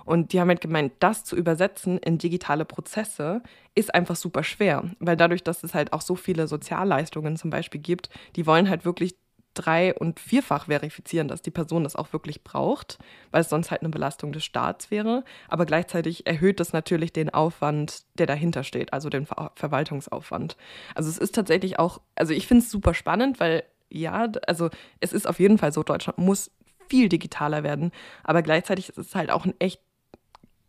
[0.06, 3.42] Und die haben halt gemeint, das zu übersetzen in digitale Prozesse
[3.74, 7.82] ist einfach super schwer, weil dadurch, dass es halt auch so viele Sozialleistungen zum Beispiel
[7.82, 9.16] gibt, die wollen halt wirklich
[9.56, 13.00] drei- und vierfach verifizieren, dass die Person das auch wirklich braucht,
[13.32, 15.24] weil es sonst halt eine Belastung des Staats wäre.
[15.48, 20.58] Aber gleichzeitig erhöht das natürlich den Aufwand, der dahinter steht, also den Ver Verwaltungsaufwand.
[20.94, 24.70] Also es ist tatsächlich auch, also ich finde es super spannend, weil ja, also
[25.00, 26.52] es ist auf jeden Fall so, Deutschland muss
[26.88, 27.92] viel digitaler werden,
[28.24, 29.82] aber gleichzeitig ist es halt auch ein echt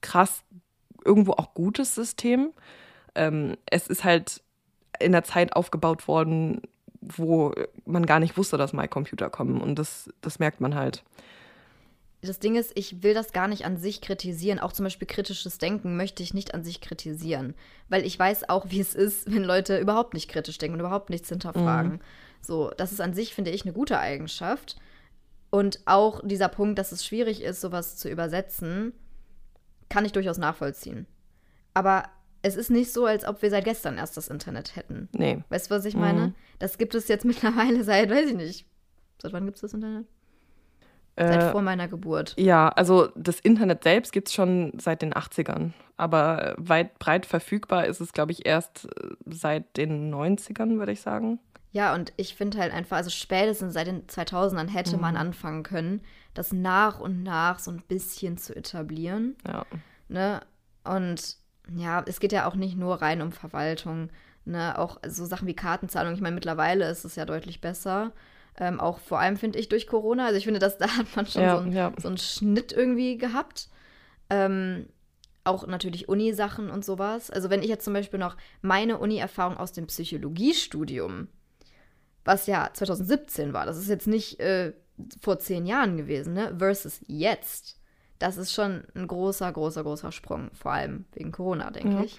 [0.01, 0.43] krass,
[1.05, 2.53] irgendwo auch gutes System.
[3.15, 4.43] Ähm, es ist halt
[4.99, 6.63] in der Zeit aufgebaut worden,
[7.01, 7.53] wo
[7.85, 11.05] man gar nicht wusste, dass mal Computer kommen und das, das merkt man halt.
[12.23, 14.59] Das Ding ist, ich will das gar nicht an sich kritisieren.
[14.59, 17.55] Auch zum Beispiel kritisches Denken möchte ich nicht an sich kritisieren.
[17.89, 21.11] Weil ich weiß auch, wie es ist, wenn Leute überhaupt nicht kritisch denken und überhaupt
[21.11, 21.93] nichts hinterfragen.
[21.93, 22.01] Mhm.
[22.47, 24.77] So, das ist an sich, finde ich, eine gute Eigenschaft.
[25.51, 28.93] Und auch dieser Punkt, dass es schwierig ist, sowas zu übersetzen,
[29.89, 31.07] kann ich durchaus nachvollziehen.
[31.75, 32.05] Aber
[32.43, 35.09] es ist nicht so, als ob wir seit gestern erst das Internet hätten.
[35.13, 35.43] Nee.
[35.49, 36.29] Weißt du, was ich meine?
[36.29, 36.35] Mhm.
[36.59, 38.67] Das gibt es jetzt mittlerweile seit, weiß ich nicht.
[39.21, 40.07] Seit wann gibt es das Internet?
[41.17, 42.35] Seit äh, vor meiner Geburt.
[42.39, 45.73] Ja, also das Internet selbst gibt es schon seit den 80ern.
[45.97, 51.01] Aber weit breit verfügbar ist es, glaube ich, erst äh, seit den 90ern, würde ich
[51.01, 51.41] sagen.
[51.77, 55.03] Ja, und ich finde halt einfach, also spätestens seit den 2000ern hätte Mhm.
[55.03, 56.01] man anfangen können,
[56.33, 59.37] das nach und nach so ein bisschen zu etablieren.
[59.47, 59.67] Ja.
[60.09, 60.41] Ne?
[60.85, 61.37] Und
[61.77, 64.09] ja, es geht ja auch nicht nur rein um Verwaltung,
[64.47, 64.79] ne?
[64.79, 66.15] Auch so Sachen wie Kartenzahlung.
[66.15, 68.13] Ich meine, mittlerweile ist es ja deutlich besser.
[68.59, 70.25] Ähm, auch vor allem finde ich durch Corona.
[70.27, 71.93] Also ich finde, dass da hat man schon Ja, so, einen, ja.
[72.01, 73.69] so einen Schnitt irgendwie gehabt.
[74.31, 74.87] Ähm,
[75.45, 77.31] auch natürlich Uni-Sachen und sowas.
[77.31, 81.29] Also wenn ich jetzt zum Beispiel noch meine Uni-Erfahrung aus dem Psychologiestudium,
[82.27, 84.73] was ja 2017 war, das ist jetzt nicht äh,
[85.23, 86.55] vor zehn Jahren gewesen, ne?
[86.59, 87.79] Versus jetzt.
[88.19, 90.51] Das ist schon ein großer, großer, großer Sprung.
[90.55, 92.03] Vor allem wegen Corona, denke Ja.
[92.03, 92.19] ich.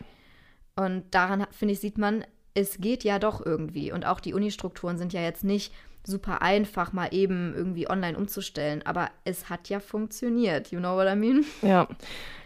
[0.76, 3.92] Und daran, finde ich, sieht man, es geht ja doch irgendwie.
[3.92, 5.74] Und auch die Uni-Strukturen sind ja jetzt nicht
[6.06, 8.86] super einfach, mal eben irgendwie online umzustellen.
[8.86, 10.72] Aber es hat ja funktioniert.
[10.72, 11.46] You know what I mean?
[11.64, 11.88] Ja,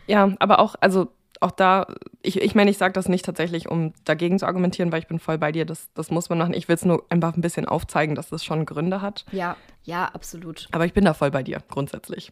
[0.07, 1.11] ja, aber auch, also
[1.41, 1.87] auch da,
[2.21, 5.19] ich, ich meine, ich sage das nicht tatsächlich, um dagegen zu argumentieren, weil ich bin
[5.19, 6.53] voll bei dir, das, das muss man machen.
[6.53, 9.25] Ich will es nur einfach ein bisschen aufzeigen, dass das schon Gründe hat.
[9.31, 10.67] Ja, ja, absolut.
[10.71, 12.31] Aber ich bin da voll bei dir, grundsätzlich.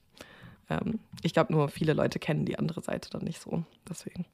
[0.70, 3.64] Ähm, ich glaube nur, viele Leute kennen die andere Seite dann nicht so.
[3.90, 4.26] Deswegen.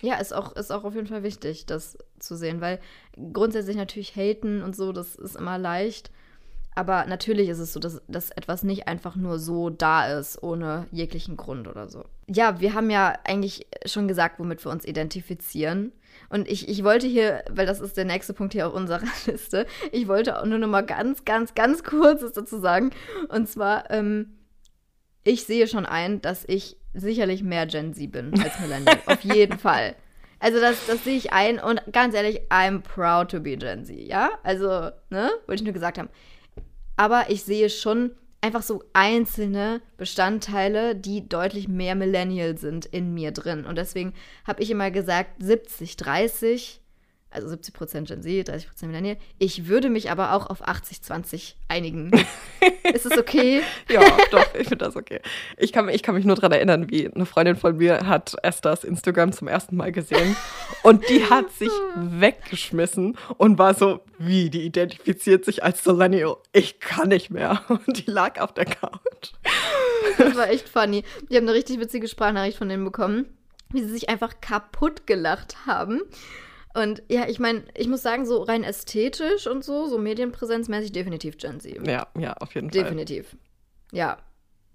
[0.00, 2.80] Ja, ist auch, ist auch auf jeden Fall wichtig, das zu sehen, weil
[3.32, 6.10] grundsätzlich natürlich haten und so, das ist immer leicht.
[6.74, 10.86] Aber natürlich ist es so, dass, dass etwas nicht einfach nur so da ist, ohne
[10.90, 12.04] jeglichen Grund oder so.
[12.28, 15.92] Ja, wir haben ja eigentlich schon gesagt, womit wir uns identifizieren.
[16.30, 19.66] Und ich, ich wollte hier, weil das ist der nächste Punkt hier auf unserer Liste,
[19.90, 22.90] ich wollte auch nur noch mal ganz, ganz, ganz kurz was dazu sagen.
[23.28, 24.38] Und zwar, ähm,
[25.24, 28.98] ich sehe schon ein, dass ich sicherlich mehr Gen Z bin als Millennial.
[29.06, 29.94] Auf jeden Fall.
[30.40, 33.96] Also das, das sehe ich ein und ganz ehrlich, I'm proud to be Gen Z,
[33.96, 34.30] ja?
[34.42, 35.30] Also, ne?
[35.46, 36.08] Wollte ich nur gesagt haben.
[36.96, 38.12] Aber ich sehe schon
[38.42, 43.64] einfach so einzelne Bestandteile, die deutlich mehr Millennial sind in mir drin.
[43.64, 44.12] Und deswegen
[44.44, 46.81] habe ich immer gesagt, 70, 30,
[47.32, 49.16] also 70 Prozent Gen Z, 30 Prozent Millennial.
[49.38, 52.10] Ich würde mich aber auch auf 80, 20 einigen.
[52.92, 53.62] Ist es okay?
[53.88, 55.20] Ja, doch, ich finde das okay.
[55.56, 58.84] Ich kann, ich kann mich nur daran erinnern, wie eine Freundin von mir hat Esthers
[58.84, 60.36] Instagram zum ersten Mal gesehen
[60.82, 66.36] und die hat sich weggeschmissen und war so, wie, die identifiziert sich als Millennial.
[66.52, 67.62] Ich kann nicht mehr.
[67.68, 69.32] Und die lag auf der Couch.
[70.18, 71.04] Das war echt funny.
[71.28, 73.26] Wir haben eine richtig witzige Sprachnachricht von denen bekommen,
[73.70, 76.02] wie sie sich einfach kaputt gelacht haben.
[76.74, 81.36] Und ja, ich meine, ich muss sagen, so rein ästhetisch und so, so medienpräsenzmäßig definitiv
[81.36, 81.86] Gen Z.
[81.86, 82.82] Ja, ja, auf jeden Fall.
[82.82, 83.36] Definitiv.
[83.92, 84.18] Ja.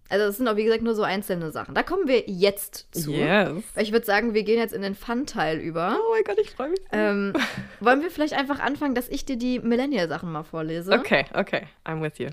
[0.09, 1.75] Also das sind auch, wie gesagt, nur so einzelne Sachen.
[1.75, 3.11] Da kommen wir jetzt zu.
[3.11, 3.63] Yes.
[3.75, 5.99] Ich würde sagen, wir gehen jetzt in den Fun-Teil über.
[5.99, 6.79] Oh mein Gott, ich freue mich.
[6.93, 7.33] Ähm,
[7.81, 10.93] wollen wir vielleicht einfach anfangen, dass ich dir die Millennial-Sachen mal vorlese?
[10.93, 12.29] Okay, okay, I'm with you.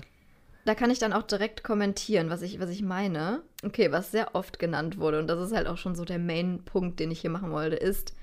[0.63, 3.43] Da kann ich dann auch direkt kommentieren, was ich, was ich meine.
[3.63, 6.99] Okay, was sehr oft genannt wurde, und das ist halt auch schon so der Main-Punkt,
[6.99, 8.13] den ich hier machen wollte, ist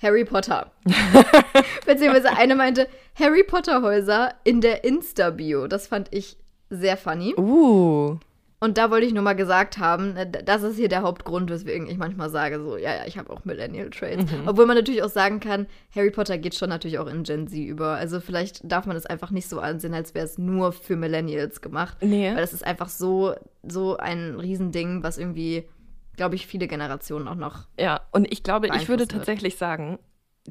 [0.00, 0.70] Harry Potter.
[1.86, 5.66] Beziehungsweise eine meinte Harry Potter-Häuser in der Insta-Bio.
[5.68, 6.36] Das fand ich
[6.68, 7.34] sehr funny.
[7.38, 8.18] Uh,
[8.58, 11.88] Und da wollte ich nur mal gesagt haben, äh, das ist hier der Hauptgrund, weswegen
[11.88, 14.24] ich manchmal sage, so, ja, ja, ich habe auch Millennial Traits.
[14.46, 17.58] Obwohl man natürlich auch sagen kann, Harry Potter geht schon natürlich auch in Gen Z
[17.58, 17.90] über.
[17.90, 21.60] Also vielleicht darf man es einfach nicht so ansehen, als wäre es nur für Millennials
[21.60, 21.98] gemacht.
[22.00, 22.30] Nee.
[22.30, 25.68] Weil das ist einfach so, so ein Riesending, was irgendwie,
[26.16, 27.66] glaube ich, viele Generationen auch noch.
[27.78, 29.12] ja, und ich glaube, ich würde wird.
[29.12, 29.98] tatsächlich sagen,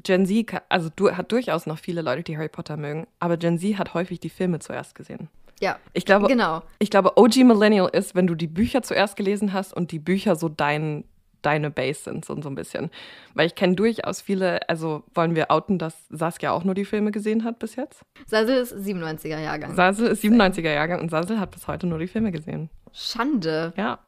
[0.02, 3.58] Gen Z, also du, hat durchaus noch viele Leute, die Harry Potter mögen, aber Gen
[3.58, 5.28] Z hat häufig die Filme zuerst gesehen.
[5.60, 6.62] Ja, Ich glaube, genau.
[6.78, 10.36] ich glaube, OG Millennial ist, wenn du die Bücher zuerst gelesen hast und die Bücher
[10.36, 11.04] so dein,
[11.42, 12.90] deine Base sind, so, so ein bisschen.
[13.34, 17.12] Weil ich kenne durchaus viele, also wollen wir outen, dass Saskia auch nur die Filme
[17.12, 18.02] gesehen hat bis jetzt?
[18.26, 19.74] Sasel ist 97er Jahrgang.
[19.74, 22.70] Sasel ist 97er Jahrgang und Sasel hat bis heute nur die Filme gesehen.
[22.92, 23.72] Schande.
[23.76, 23.98] Ja.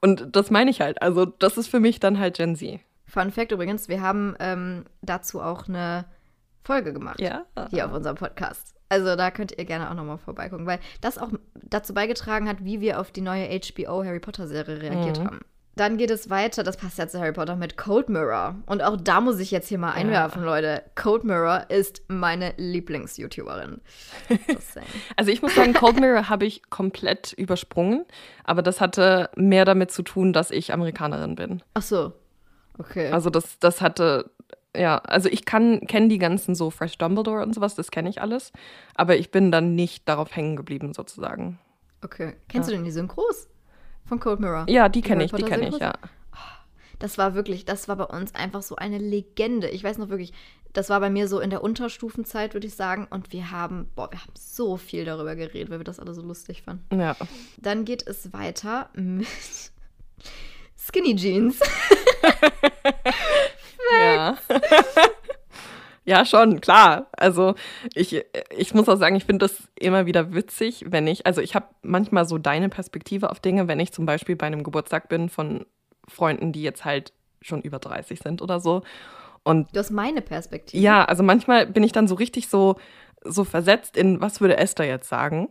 [0.00, 1.00] Und das meine ich halt.
[1.00, 2.80] Also, das ist für mich dann halt Gen Z.
[3.06, 6.04] Fun Fact übrigens, wir haben ähm, dazu auch eine
[6.64, 7.20] Folge gemacht.
[7.20, 7.44] Ja.
[7.70, 8.74] hier auf unserem Podcast.
[8.88, 12.80] Also da könnt ihr gerne auch nochmal vorbeigucken, weil das auch dazu beigetragen hat, wie
[12.82, 15.24] wir auf die neue HBO Harry Potter Serie reagiert Mhm.
[15.26, 15.40] haben.
[15.74, 18.56] Dann geht es weiter, das passt ja zu Harry Potter, mit Code Mirror.
[18.66, 20.82] Und auch da muss ich jetzt hier mal einwerfen, Leute.
[20.94, 23.80] Code Mirror ist meine Lieblings-YouTuberin.
[25.16, 28.04] Also ich muss sagen, Cold Mirror habe ich komplett übersprungen,
[28.44, 31.62] aber das hatte mehr damit zu tun, dass ich Amerikanerin bin.
[31.74, 32.12] Ach so.
[32.78, 33.10] Okay.
[33.10, 34.30] Also das, das hatte,
[34.76, 38.20] ja, also ich kann, kenne die ganzen so Fresh Dumbledore und sowas, das kenne ich
[38.20, 38.52] alles,
[38.94, 41.58] aber ich bin dann nicht darauf hängen geblieben sozusagen.
[42.02, 42.34] okay.
[42.48, 43.48] Kennst du denn die Synchros
[44.12, 44.66] von Code Mirror?
[44.68, 45.94] Ja, die kenne ich, die kenne ich, ja.
[46.98, 49.68] Das war wirklich, das war bei uns einfach so eine Legende.
[49.70, 50.32] Ich weiß noch wirklich,
[50.72, 53.08] das war bei mir so in der Unterstufenzeit, würde ich sagen.
[53.10, 56.22] Und wir haben, boah, wir haben so viel darüber geredet, weil wir das alle so
[56.22, 57.00] lustig fanden.
[57.00, 57.16] Ja.
[57.56, 59.26] Dann geht es weiter mit
[60.76, 61.58] Skinny Jeans.
[63.92, 64.36] ja.
[66.04, 67.06] Ja, schon, klar.
[67.12, 67.54] Also
[67.94, 68.24] ich,
[68.56, 71.66] ich muss auch sagen, ich finde das immer wieder witzig, wenn ich, also ich habe
[71.82, 75.64] manchmal so deine Perspektive auf Dinge, wenn ich zum Beispiel bei einem Geburtstag bin von
[76.08, 78.82] Freunden, die jetzt halt schon über 30 sind oder so.
[79.44, 80.82] Und du hast meine Perspektive.
[80.82, 82.76] Ja, also manchmal bin ich dann so richtig so,
[83.24, 85.48] so versetzt in, was würde Esther jetzt sagen?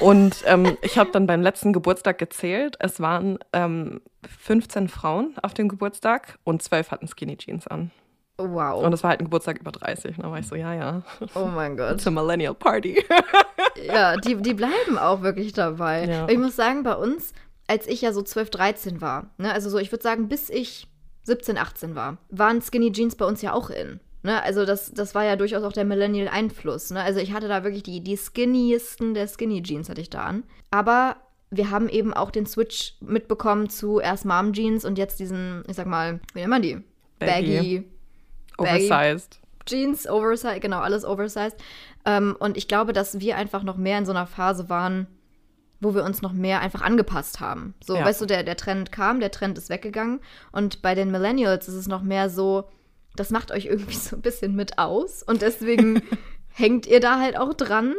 [0.00, 2.76] Und ähm, ich habe dann beim letzten Geburtstag gezählt.
[2.80, 4.00] Es waren ähm,
[4.38, 7.90] 15 Frauen auf dem Geburtstag und 12 hatten Skinny Jeans an.
[8.36, 8.82] Wow.
[8.82, 10.16] Und es war halt ein Geburtstag über 30.
[10.16, 11.02] Da war ich so, ja, ja.
[11.34, 12.04] Oh mein Gott.
[12.04, 13.02] A Millennial Party.
[13.86, 16.06] ja, die, die bleiben auch wirklich dabei.
[16.06, 16.28] Ja.
[16.28, 17.32] Ich muss sagen, bei uns,
[17.68, 20.88] als ich ja so 12, 13 war, ne, also so, ich würde sagen, bis ich
[21.22, 24.00] 17, 18 war, waren Skinny Jeans bei uns ja auch in.
[24.24, 26.90] Ne, also das, das war ja durchaus auch der Millennial-Einfluss.
[26.90, 27.02] Ne?
[27.02, 30.42] Also ich hatte da wirklich die, die skinnysten der Skinny Jeans hatte ich da an.
[30.72, 31.16] Aber
[31.50, 35.76] wir haben eben auch den Switch mitbekommen zu erst Mom Jeans und jetzt diesen, ich
[35.76, 36.82] sag mal, wie nennt man die?
[37.20, 37.56] Baggy.
[37.56, 37.93] Baggy
[38.58, 39.40] oversized.
[39.66, 41.56] Jeans, oversized, genau, alles oversized.
[42.04, 45.06] Ähm, und ich glaube, dass wir einfach noch mehr in so einer Phase waren,
[45.80, 47.74] wo wir uns noch mehr einfach angepasst haben.
[47.82, 48.04] So, ja.
[48.04, 50.20] weißt du, der, der Trend kam, der Trend ist weggegangen.
[50.52, 52.68] Und bei den Millennials ist es noch mehr so,
[53.16, 56.02] das macht euch irgendwie so ein bisschen mit aus und deswegen
[56.48, 57.94] hängt ihr da halt auch dran.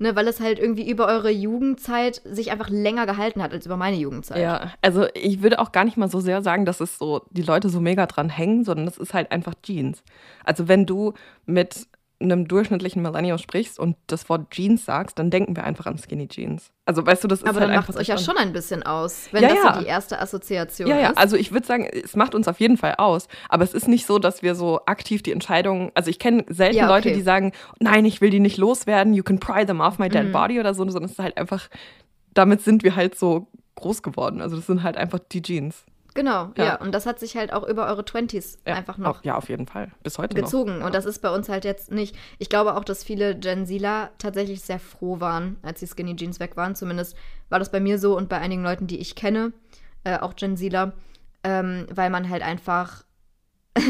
[0.00, 3.76] Ne, weil es halt irgendwie über eure Jugendzeit sich einfach länger gehalten hat als über
[3.76, 4.40] meine Jugendzeit.
[4.40, 7.42] Ja, also ich würde auch gar nicht mal so sehr sagen, dass es so die
[7.42, 10.04] Leute so mega dran hängen, sondern es ist halt einfach Jeans.
[10.44, 11.14] Also wenn du
[11.46, 11.88] mit
[12.20, 16.26] einem durchschnittlichen Millennial sprichst und das Wort Jeans sagst, dann denken wir einfach an Skinny
[16.26, 16.72] Jeans.
[16.84, 18.82] Also weißt du, das ist Aber halt dann macht es euch ja schon ein bisschen
[18.82, 19.74] aus, wenn ja, das ja.
[19.74, 21.02] so die erste Assoziation ja, ist.
[21.02, 23.28] Ja, also ich würde sagen, es macht uns auf jeden Fall aus.
[23.48, 26.76] Aber es ist nicht so, dass wir so aktiv die Entscheidung, also ich kenne selten
[26.76, 26.94] ja, okay.
[26.94, 30.08] Leute, die sagen, nein, ich will die nicht loswerden, you can pry them off my
[30.08, 30.32] dead mhm.
[30.32, 31.68] body oder so, sondern es ist halt einfach,
[32.34, 33.46] damit sind wir halt so
[33.76, 34.40] groß geworden.
[34.40, 35.84] Also das sind halt einfach die Jeans.
[36.18, 36.64] Genau, ja.
[36.64, 36.74] ja.
[36.80, 39.20] Und das hat sich halt auch über eure Twenties ja, einfach noch.
[39.20, 39.92] Auch, ja, auf jeden Fall.
[40.02, 40.80] Bis heute gezogen.
[40.80, 40.86] Noch.
[40.86, 42.16] Und das ist bei uns halt jetzt nicht.
[42.38, 46.40] Ich glaube auch, dass viele Gen Zler tatsächlich sehr froh waren, als die Skinny Jeans
[46.40, 46.74] weg waren.
[46.74, 47.16] Zumindest
[47.50, 49.52] war das bei mir so und bei einigen Leuten, die ich kenne,
[50.02, 50.92] äh, auch Gen Zler,
[51.44, 53.04] ähm, weil man halt einfach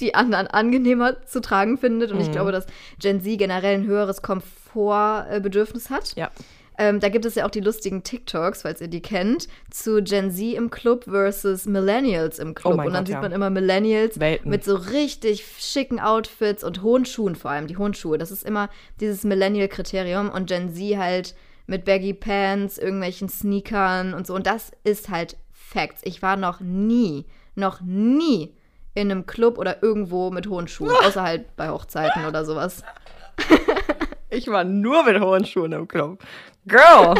[0.00, 2.10] die anderen angenehmer zu tragen findet.
[2.10, 2.24] Und mhm.
[2.24, 2.66] ich glaube, dass
[2.98, 6.16] Gen Z generell ein höheres Komfortbedürfnis hat.
[6.16, 6.32] Ja.
[6.78, 10.30] Ähm, da gibt es ja auch die lustigen TikToks, falls ihr die kennt, zu Gen
[10.30, 12.74] Z im Club versus Millennials im Club.
[12.74, 13.20] Oh und dann Gott, sieht ja.
[13.20, 14.50] man immer Millennials Welten.
[14.50, 18.18] mit so richtig schicken Outfits und hohen Schuhen vor allem, die hohen Schuhe.
[18.18, 18.68] Das ist immer
[19.00, 21.34] dieses Millennial-Kriterium und Gen Z halt
[21.66, 24.34] mit Baggy Pants, irgendwelchen Sneakern und so.
[24.34, 26.02] Und das ist halt Facts.
[26.04, 28.54] Ich war noch nie, noch nie
[28.94, 32.82] in einem Club oder irgendwo mit hohen Schuhen, außer halt bei Hochzeiten oder sowas.
[34.36, 36.22] Ich war nur mit hohen Schuhen im Club.
[36.66, 37.14] Girl!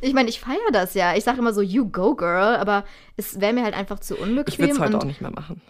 [0.00, 1.16] ich meine, ich feiere das ja.
[1.16, 2.84] Ich sage immer so, you go, girl, aber
[3.16, 4.52] es wäre mir halt einfach zu unbequem.
[4.52, 5.60] Ich würde es heute auch nicht mehr machen.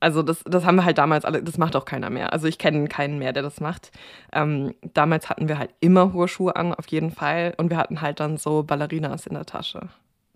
[0.00, 2.32] Also das, das haben wir halt damals alle, das macht auch keiner mehr.
[2.32, 3.90] Also ich kenne keinen mehr, der das macht.
[4.32, 7.52] Ähm, damals hatten wir halt immer hohe Schuhe an, auf jeden Fall.
[7.58, 9.90] Und wir hatten halt dann so Ballerinas in der Tasche.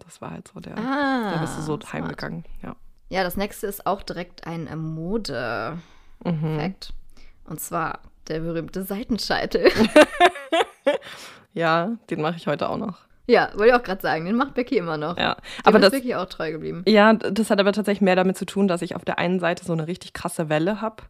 [0.04, 2.76] Das war halt so der, ah, da bist du so heimgegangen, ja.
[3.10, 5.80] Ja, das nächste ist auch direkt ein Mode-Fact.
[6.24, 6.74] Mhm.
[7.48, 9.70] Und zwar der berühmte Seitenscheitel.
[11.54, 12.98] ja, den mache ich heute auch noch.
[13.26, 15.18] Ja, wollte ich auch gerade sagen, den macht Becky immer noch.
[15.18, 16.82] Ja, Dem aber das ist Becky auch treu geblieben.
[16.88, 19.66] Ja, das hat aber tatsächlich mehr damit zu tun, dass ich auf der einen Seite
[19.66, 21.02] so eine richtig krasse Welle habe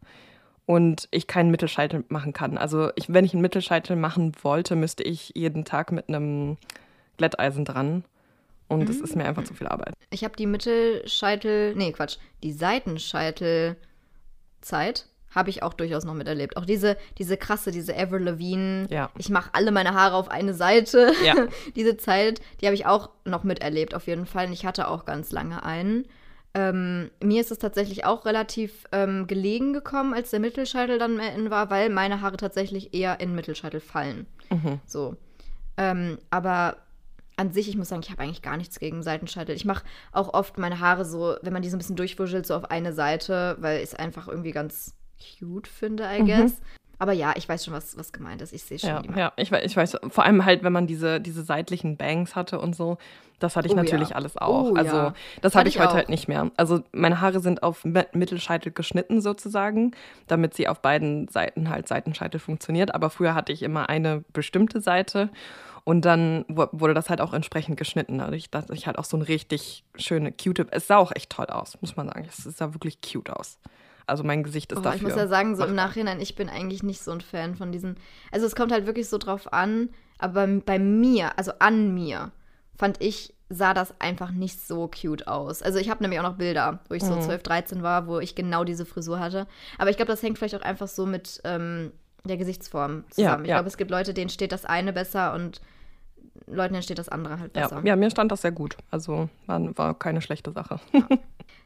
[0.66, 2.58] und ich keinen Mittelscheitel machen kann.
[2.58, 6.56] Also ich, wenn ich einen Mittelscheitel machen wollte, müsste ich jeden Tag mit einem
[7.18, 8.02] Glätteisen dran.
[8.66, 8.86] Und mhm.
[8.86, 9.94] das ist mir einfach zu viel Arbeit.
[10.10, 16.56] Ich habe die Mittelscheitel, nee, Quatsch, die Seitenscheitelzeit habe ich auch durchaus noch miterlebt.
[16.56, 19.10] Auch diese, diese krasse, diese Ever Levine, ja.
[19.18, 21.12] ich mache alle meine Haare auf eine Seite.
[21.24, 21.34] Ja.
[21.76, 24.46] diese Zeit, die habe ich auch noch miterlebt, auf jeden Fall.
[24.46, 26.06] Und ich hatte auch ganz lange einen.
[26.54, 31.34] Ähm, mir ist es tatsächlich auch relativ ähm, gelegen gekommen, als der Mittelscheitel dann mehr
[31.34, 34.26] in war, weil meine Haare tatsächlich eher in Mittelscheitel fallen.
[34.50, 34.80] Mhm.
[34.86, 35.16] So.
[35.76, 36.78] Ähm, aber
[37.36, 39.54] an sich, ich muss sagen, ich habe eigentlich gar nichts gegen Seitenscheitel.
[39.54, 42.56] Ich mache auch oft meine Haare so, wenn man die so ein bisschen durchwuschelt, so
[42.56, 46.52] auf eine Seite, weil es einfach irgendwie ganz cute finde, I guess.
[46.52, 46.64] Mhm.
[47.00, 48.52] Aber ja, ich weiß schon, was, was gemeint ist.
[48.52, 48.88] Ich sehe schon.
[48.88, 49.98] Ja, ja ich, ich weiß.
[50.08, 52.98] Vor allem halt, wenn man diese, diese seitlichen Bangs hatte und so.
[53.38, 54.16] Das hatte ich oh, natürlich ja.
[54.16, 54.72] alles auch.
[54.72, 55.14] Oh, also, ja.
[55.42, 56.50] das habe ich, ich heute halt nicht mehr.
[56.56, 59.92] Also, meine Haare sind auf Mittelscheitel geschnitten sozusagen,
[60.26, 62.92] damit sie auf beiden Seiten halt Seitenscheitel funktioniert.
[62.96, 65.30] Aber früher hatte ich immer eine bestimmte Seite
[65.84, 68.18] und dann wurde das halt auch entsprechend geschnitten.
[68.18, 70.66] Dadurch, dass ich halt auch so ein richtig schöne, cute.
[70.72, 72.26] Es sah auch echt toll aus, muss man sagen.
[72.28, 73.58] Es sah wirklich cute aus.
[74.08, 74.96] Also mein Gesicht ist oh, dafür.
[74.96, 77.72] Ich muss ja sagen, so im Nachhinein, ich bin eigentlich nicht so ein Fan von
[77.72, 77.96] diesen.
[78.32, 82.32] Also es kommt halt wirklich so drauf an, aber bei mir, also an mir,
[82.76, 85.62] fand ich, sah das einfach nicht so cute aus.
[85.62, 87.22] Also ich habe nämlich auch noch Bilder, wo ich so Mhm.
[87.22, 89.46] 12, 13 war, wo ich genau diese Frisur hatte.
[89.78, 91.92] Aber ich glaube, das hängt vielleicht auch einfach so mit ähm,
[92.24, 93.44] der Gesichtsform zusammen.
[93.44, 93.56] ich ja.
[93.56, 95.60] glaube, es gibt Leute, denen steht das eine besser und
[96.46, 97.78] Leuten, denen steht das andere halt besser.
[97.78, 98.76] Ja, ja, mir stand das sehr gut.
[98.90, 100.78] Also war, war keine schlechte Sache.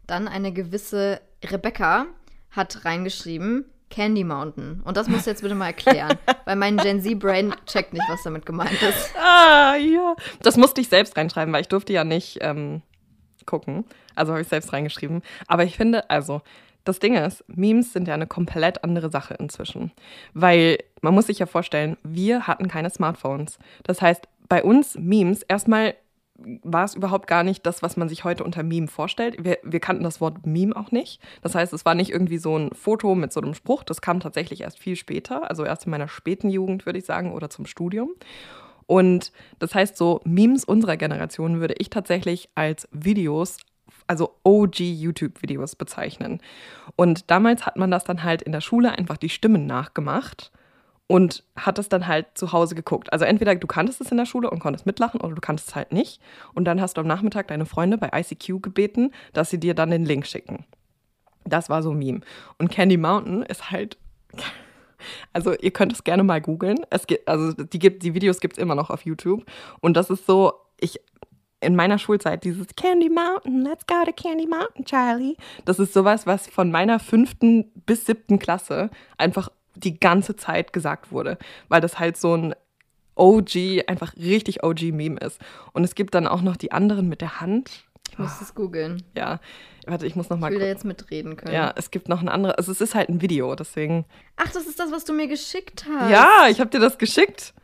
[0.06, 2.06] Dann eine gewisse Rebecca
[2.52, 4.80] hat reingeschrieben, Candy Mountain.
[4.84, 8.22] Und das musst du jetzt bitte mal erklären, weil mein Gen Z-Brain checkt nicht, was
[8.22, 9.14] damit gemeint ist.
[9.16, 10.14] ah, ja.
[10.42, 12.82] Das musste ich selbst reinschreiben, weil ich durfte ja nicht ähm,
[13.44, 13.84] gucken.
[14.14, 15.22] Also habe ich selbst reingeschrieben.
[15.46, 16.40] Aber ich finde, also,
[16.84, 19.92] das Ding ist, Memes sind ja eine komplett andere Sache inzwischen.
[20.32, 23.58] Weil man muss sich ja vorstellen, wir hatten keine Smartphones.
[23.84, 25.94] Das heißt, bei uns Memes, erstmal
[26.34, 29.44] war es überhaupt gar nicht das, was man sich heute unter Meme vorstellt.
[29.44, 31.20] Wir, wir kannten das Wort Meme auch nicht.
[31.42, 33.82] Das heißt, es war nicht irgendwie so ein Foto mit so einem Spruch.
[33.84, 37.32] Das kam tatsächlich erst viel später, also erst in meiner späten Jugend, würde ich sagen,
[37.32, 38.10] oder zum Studium.
[38.86, 43.58] Und das heißt, so Memes unserer Generation würde ich tatsächlich als Videos,
[44.06, 46.40] also OG YouTube-Videos bezeichnen.
[46.96, 50.50] Und damals hat man das dann halt in der Schule einfach die Stimmen nachgemacht
[51.06, 53.12] und hat es dann halt zu Hause geguckt.
[53.12, 55.74] Also entweder du kanntest es in der Schule und konntest mitlachen oder du kanntest es
[55.74, 56.20] halt nicht.
[56.54, 59.90] Und dann hast du am Nachmittag deine Freunde bei ICQ gebeten, dass sie dir dann
[59.90, 60.64] den Link schicken.
[61.44, 62.20] Das war so ein Meme.
[62.58, 63.98] Und Candy Mountain ist halt.
[65.32, 66.76] Also ihr könnt es gerne mal googeln.
[66.90, 69.44] Es gibt, also die, gibt, die Videos gibt es immer noch auf YouTube.
[69.80, 71.00] Und das ist so, ich,
[71.60, 75.36] in meiner Schulzeit, dieses Candy Mountain, let's go to Candy Mountain, Charlie.
[75.64, 81.12] Das ist sowas, was von meiner fünften bis siebten Klasse einfach die ganze Zeit gesagt
[81.12, 81.38] wurde.
[81.68, 82.54] Weil das halt so ein
[83.14, 85.38] OG, einfach richtig OG-Meme ist.
[85.72, 87.84] Und es gibt dann auch noch die anderen mit der Hand.
[88.10, 89.02] Ich muss das googeln.
[89.16, 89.40] Ja,
[89.86, 91.54] warte, ich muss noch Ich mal will da jetzt mitreden können.
[91.54, 92.56] Ja, es gibt noch ein anderes.
[92.56, 94.04] Also es ist halt ein Video, deswegen.
[94.36, 96.10] Ach, das ist das, was du mir geschickt hast.
[96.10, 97.54] Ja, ich habe dir das geschickt.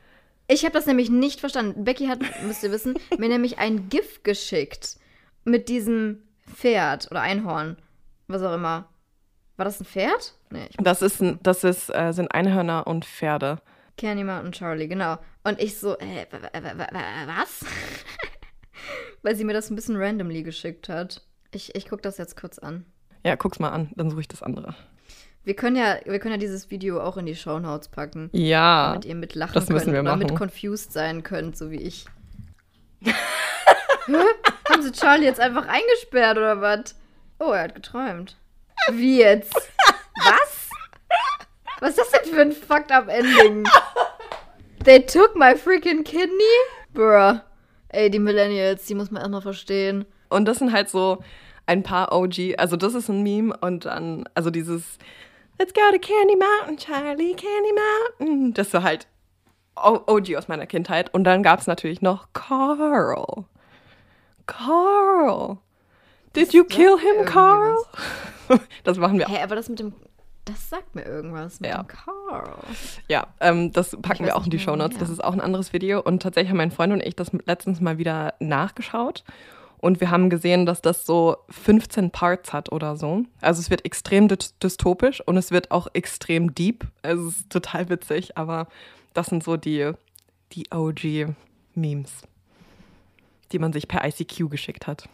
[0.46, 1.84] Ich habe das nämlich nicht verstanden.
[1.84, 4.96] Becky hat, müsst ihr wissen, mir nämlich ein GIF geschickt
[5.44, 7.76] mit diesem Pferd oder Einhorn,
[8.26, 8.88] was auch immer.
[9.56, 10.34] War das ein Pferd?
[10.50, 13.58] Nee, ich Das ist, ein- das ist, äh, sind Einhörner und Pferde.
[13.96, 15.18] Candy Mountain Charlie, genau.
[15.44, 17.64] Und ich so, äh, wa- wa- wa- wa- wa- was?
[19.22, 21.22] Weil sie mir das ein bisschen randomly geschickt hat.
[21.50, 22.84] Ich, ich gucke das jetzt kurz an.
[23.24, 24.74] Ja, guck's mal an, dann suche ich das andere.
[25.44, 29.04] Wir können ja, wir können ja dieses Video auch in die Shownotes packen, Ja, damit
[29.06, 30.36] ihr mitlachen das müssen könnt wir oder mit machen.
[30.38, 32.04] confused sein könnt, so wie ich.
[34.68, 36.94] Haben sie Charlie jetzt einfach eingesperrt oder was?
[37.38, 38.36] Oh, er hat geträumt.
[38.92, 39.54] Wie jetzt?
[40.18, 40.70] Was?
[41.80, 43.64] Was ist das denn für ein fucked up Ending?
[44.84, 46.42] They took my freaking kidney?
[46.92, 47.40] Bruh.
[47.90, 50.04] Ey, die Millennials, die muss man erstmal verstehen.
[50.28, 51.22] und das sind halt so
[51.66, 54.98] ein paar OG, also das ist ein Meme und dann, also dieses
[55.58, 57.72] Let's go to Candy Mountain, Charlie, Candy
[58.18, 58.54] Mountain.
[58.54, 59.08] Das ist so halt
[59.76, 61.12] OG aus meiner Kindheit.
[61.12, 63.44] Und dann gab es natürlich noch Carl.
[64.46, 65.58] Carl.
[66.36, 67.76] Did you kill him, Carl?
[68.84, 69.30] Das machen wir auch.
[69.30, 69.92] Hä, aber das mit dem.
[70.48, 71.82] Das sagt mir irgendwas mit Ja.
[71.82, 72.54] dem Carl.
[73.08, 74.94] Ja, ähm, das packen wir auch in die Shownotes.
[74.94, 75.00] ja.
[75.00, 76.00] Das ist auch ein anderes Video.
[76.00, 79.24] Und tatsächlich haben mein Freund und ich das letztens mal wieder nachgeschaut.
[79.80, 83.22] Und wir haben gesehen, dass das so 15 Parts hat oder so.
[83.40, 86.84] Also es wird extrem dy- dystopisch und es wird auch extrem deep.
[87.02, 88.66] Also es ist total witzig, aber
[89.14, 89.92] das sind so die,
[90.52, 92.22] die OG-Memes,
[93.52, 95.08] die man sich per ICQ geschickt hat.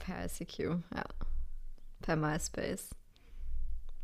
[0.00, 0.58] Per ICQ,
[0.94, 1.04] ja.
[2.02, 2.88] Per MySpace.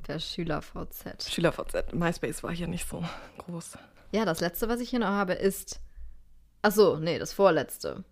[0.05, 1.29] Per SchülerVZ.
[1.31, 1.93] SchülerVZ.
[1.95, 3.03] MySpace war hier nicht so
[3.39, 3.79] groß.
[4.13, 5.81] Ja, das letzte, was ich hier noch habe, ist.
[6.63, 8.05] Ach so, nee, das vorletzte.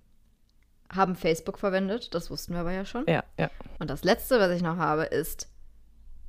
[0.91, 3.05] Haben Facebook verwendet, das wussten wir aber ja schon.
[3.07, 3.51] Ja, ja.
[3.79, 5.49] Und das letzte, was ich noch habe, ist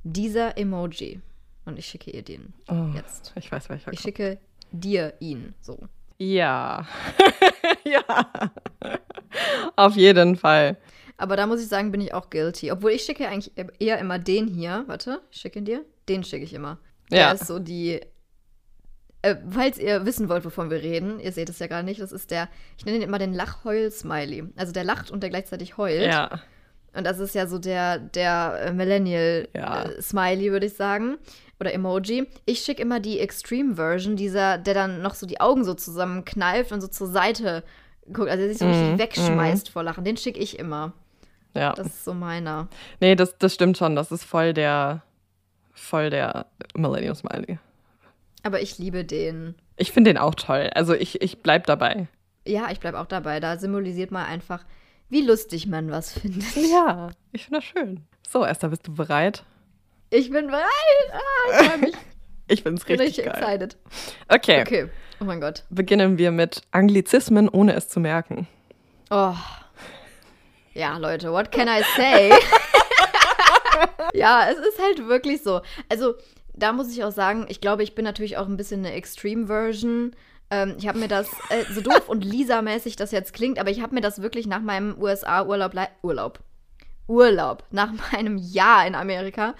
[0.04, 1.20] dieser Emoji.
[1.66, 3.32] Und ich schicke ihr den Oh, jetzt.
[3.36, 4.02] Ich weiß, welcher Ich kommt.
[4.16, 4.38] schicke
[4.70, 5.54] dir ihn.
[5.60, 5.78] So.
[6.18, 6.86] Ja.
[7.84, 8.02] ja.
[9.76, 10.76] Auf jeden Fall.
[11.16, 12.72] Aber da muss ich sagen, bin ich auch guilty.
[12.72, 14.84] Obwohl ich schicke eigentlich eher immer den hier.
[14.88, 15.84] Warte, ich schicke ihn dir.
[16.08, 16.78] Den schicke ich immer.
[17.10, 17.32] Der Ja.
[17.32, 18.00] ist so die.
[19.22, 22.12] Äh, falls ihr wissen wollt, wovon wir reden, ihr seht es ja gar nicht, das
[22.12, 22.46] ist der,
[22.76, 24.44] ich nenne ihn immer den Lach-Heul-Smiley.
[24.56, 26.02] Also der lacht und der gleichzeitig heult.
[26.04, 26.40] Ja.
[26.92, 28.72] Und das ist ja so der, der äh, Ja.
[28.72, 31.16] Millennial-Smiley, würde ich sagen.
[31.60, 32.26] Oder Emoji.
[32.46, 36.80] Ich schicke immer die Extreme-Version, dieser, der dann noch so die Augen so zusammenkneift und
[36.80, 37.62] so zur Seite
[38.12, 38.28] guckt.
[38.28, 40.04] Also der sich so richtig Mhm, wegschmeißt vor Lachen.
[40.04, 40.92] Den schicke ich immer.
[41.54, 41.72] Ja.
[41.72, 42.68] Das ist so meiner.
[43.00, 43.94] nee, das, das stimmt schon.
[43.96, 45.02] Das ist voll der,
[45.72, 47.58] voll der Millennial Smiley.
[48.42, 49.54] Aber ich liebe den.
[49.76, 50.70] Ich finde den auch toll.
[50.74, 52.08] Also ich, ich bleib dabei.
[52.46, 53.40] Ja, ich bleibe auch dabei.
[53.40, 54.64] Da symbolisiert man einfach,
[55.08, 56.54] wie lustig man was findet.
[56.56, 58.04] Ja, ich finde das schön.
[58.28, 59.44] So, Esther, bist du bereit?
[60.10, 60.64] Ich bin bereit.
[61.12, 61.18] Ah,
[61.60, 61.94] ich freu mich.
[62.46, 63.42] Ich finde es bin richtig richtig geil.
[63.42, 63.76] excited.
[64.28, 64.60] Okay.
[64.60, 64.88] Okay.
[65.18, 65.64] Oh mein Gott.
[65.70, 68.46] beginnen wir mit Anglizismen, ohne es zu merken.
[69.10, 69.32] Oh.
[70.74, 72.30] Ja, Leute, what can I say?
[74.14, 75.60] ja, es ist halt wirklich so.
[75.88, 76.14] Also,
[76.52, 80.16] da muss ich auch sagen, ich glaube, ich bin natürlich auch ein bisschen eine Extreme-Version.
[80.50, 83.82] Ähm, ich habe mir das, äh, so doof und Lisa-mäßig das jetzt klingt, aber ich
[83.82, 86.40] habe mir das wirklich nach meinem USA-Urlaub, Urlaub,
[87.06, 89.54] Urlaub, nach meinem Jahr in Amerika,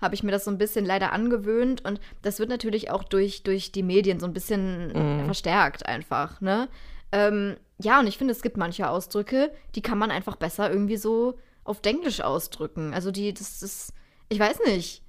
[0.00, 3.44] habe ich mir das so ein bisschen leider angewöhnt und das wird natürlich auch durch,
[3.44, 5.24] durch die Medien so ein bisschen mm.
[5.24, 6.68] verstärkt einfach, ne?
[7.12, 10.96] Ähm, ja, und ich finde, es gibt manche Ausdrücke, die kann man einfach besser irgendwie
[10.96, 12.94] so auf Englisch ausdrücken.
[12.94, 13.92] Also die, das ist,
[14.28, 15.02] ich weiß nicht.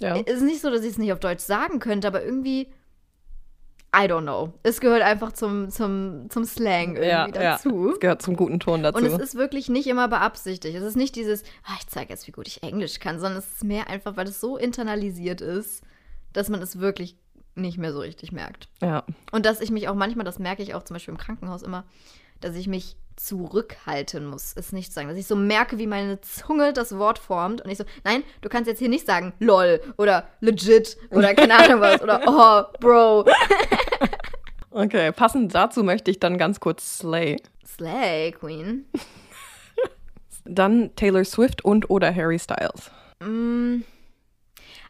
[0.00, 0.16] Ja.
[0.26, 2.68] Es ist nicht so, dass ich es nicht auf Deutsch sagen könnte, aber irgendwie,
[3.94, 4.54] I don't know.
[4.62, 7.86] Es gehört einfach zum, zum, zum Slang irgendwie ja, dazu.
[7.86, 7.92] Ja.
[7.92, 8.98] Es gehört zum guten Ton dazu.
[8.98, 10.74] Und es ist wirklich nicht immer beabsichtigt.
[10.74, 13.48] Es ist nicht dieses, oh, ich zeige jetzt, wie gut ich Englisch kann, sondern es
[13.48, 15.82] ist mehr einfach, weil es so internalisiert ist,
[16.32, 17.16] dass man es wirklich
[17.54, 18.68] nicht mehr so richtig merkt.
[18.80, 19.04] Ja.
[19.30, 21.84] Und dass ich mich auch manchmal, das merke ich auch zum Beispiel im Krankenhaus immer,
[22.40, 25.08] dass ich mich zurückhalten muss, es nicht zu sagen.
[25.08, 28.48] Dass ich so merke, wie meine Zunge das Wort formt und ich so, nein, du
[28.48, 33.26] kannst jetzt hier nicht sagen lol oder legit oder keine Ahnung was oder oh, Bro.
[34.70, 37.36] okay, passend dazu möchte ich dann ganz kurz Slay.
[37.66, 38.86] Slay, Queen.
[40.44, 42.90] dann Taylor Swift und oder Harry Styles.
[43.20, 43.82] Mm.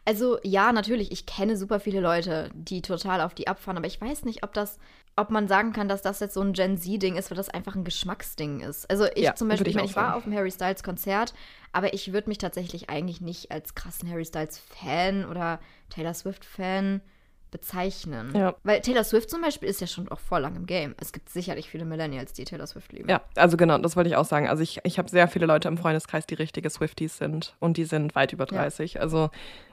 [0.05, 4.01] Also ja, natürlich, ich kenne super viele Leute, die total auf die abfahren, aber ich
[4.01, 4.79] weiß nicht, ob das
[5.17, 7.75] ob man sagen kann, dass das jetzt so ein Gen Z-Ding ist, weil das einfach
[7.75, 8.89] ein Geschmacksding ist.
[8.91, 11.35] Also ich ja, zum Beispiel, ich, meine, ich war auf dem Harry Styles Konzert,
[11.73, 15.61] aber ich würde mich tatsächlich eigentlich nicht als krassen Harry Styles Fan oder
[15.91, 17.03] Taylor Swift Fan
[17.51, 18.35] bezeichnen.
[18.35, 18.55] Ja.
[18.65, 20.95] Weil Taylor Swift zum Beispiel ist ja schon auch voll lang im Game.
[20.99, 23.11] Es gibt sicherlich viele Millennials, die Taylor Swift lieben.
[23.11, 24.49] Ja, also genau, das wollte ich auch sagen.
[24.49, 27.85] Also ich, ich habe sehr viele Leute im Freundeskreis, die richtige Swifties sind und die
[27.85, 28.95] sind weit über 30.
[28.95, 29.03] Ja.
[29.03, 29.29] Also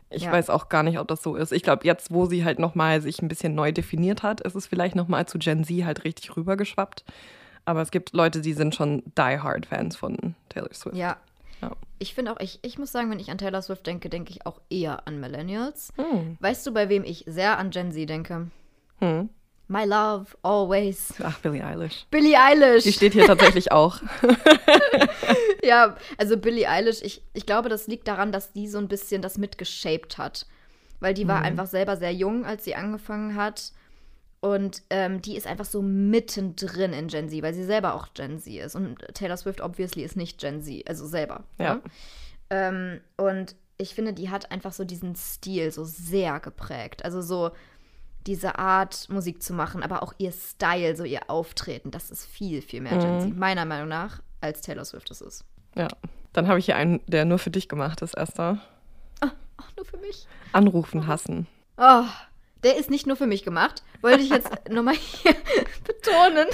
[0.09, 0.31] ich ja.
[0.31, 1.51] weiß auch gar nicht, ob das so ist.
[1.51, 4.65] Ich glaube, jetzt, wo sie halt nochmal sich ein bisschen neu definiert hat, ist es
[4.65, 7.03] vielleicht nochmal zu Gen Z halt richtig rübergeschwappt.
[7.65, 10.95] Aber es gibt Leute, die sind schon die-hard-Fans von Taylor Swift.
[10.95, 11.17] Ja.
[11.61, 11.71] ja.
[11.99, 14.45] Ich finde auch, ich, ich muss sagen, wenn ich an Taylor Swift denke, denke ich
[14.47, 15.93] auch eher an Millennials.
[15.97, 16.37] Hm.
[16.39, 18.47] Weißt du, bei wem ich sehr an Gen Z denke?
[18.99, 19.29] Hm.
[19.69, 21.13] My Love, Always.
[21.23, 22.07] Ach, Billie Eilish.
[22.09, 22.83] Billie Eilish.
[22.83, 24.01] Die steht hier tatsächlich auch.
[25.63, 29.21] ja, also Billie Eilish, ich, ich glaube, das liegt daran, dass die so ein bisschen
[29.21, 30.47] das mitgeshaped hat.
[30.99, 31.45] Weil die war mhm.
[31.45, 33.71] einfach selber sehr jung, als sie angefangen hat.
[34.41, 38.39] Und ähm, die ist einfach so mittendrin in Gen Z, weil sie selber auch Gen
[38.39, 38.75] Z ist.
[38.75, 41.43] Und Taylor Swift obviously ist nicht Gen Z, also selber.
[41.59, 41.75] Ja.
[41.75, 41.81] Ne?
[42.49, 47.05] Ähm, und ich finde, die hat einfach so diesen Stil so sehr geprägt.
[47.05, 47.51] Also so
[48.29, 52.61] diese Art Musik zu machen, aber auch ihr Style, so ihr Auftreten, das ist viel,
[52.61, 52.99] viel mehr mhm.
[52.99, 55.45] Gen Z, meiner Meinung nach, als Taylor Swift es ist.
[55.75, 55.87] Ja,
[56.31, 58.59] dann habe ich hier einen, der nur für dich gemacht ist, Esther.
[59.19, 60.27] Ach, ach nur für mich.
[60.53, 61.47] Anrufen hassen.
[61.77, 62.03] Oh,
[62.63, 63.81] der ist nicht nur für mich gemacht.
[64.01, 65.33] Wollte ich jetzt nochmal hier
[65.83, 66.47] betonen.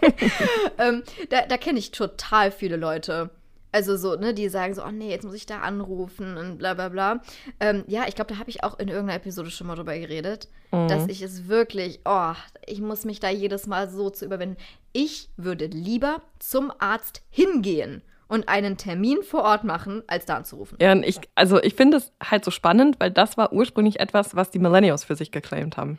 [0.78, 3.30] ähm, da da kenne ich total viele Leute,
[3.72, 6.74] also so, ne, die sagen so, oh nee, jetzt muss ich da anrufen und bla
[6.74, 7.20] bla bla.
[7.60, 10.48] Ähm, ja, ich glaube, da habe ich auch in irgendeiner Episode schon mal drüber geredet,
[10.72, 10.88] mhm.
[10.88, 12.32] dass ich es wirklich, oh,
[12.66, 14.56] ich muss mich da jedes Mal so zu überwinden.
[14.92, 20.78] Ich würde lieber zum Arzt hingehen und einen Termin vor Ort machen, als da anzurufen.
[20.80, 24.36] Ja, und ich, also ich finde es halt so spannend, weil das war ursprünglich etwas,
[24.36, 25.98] was die Millennials für sich geclaimed haben.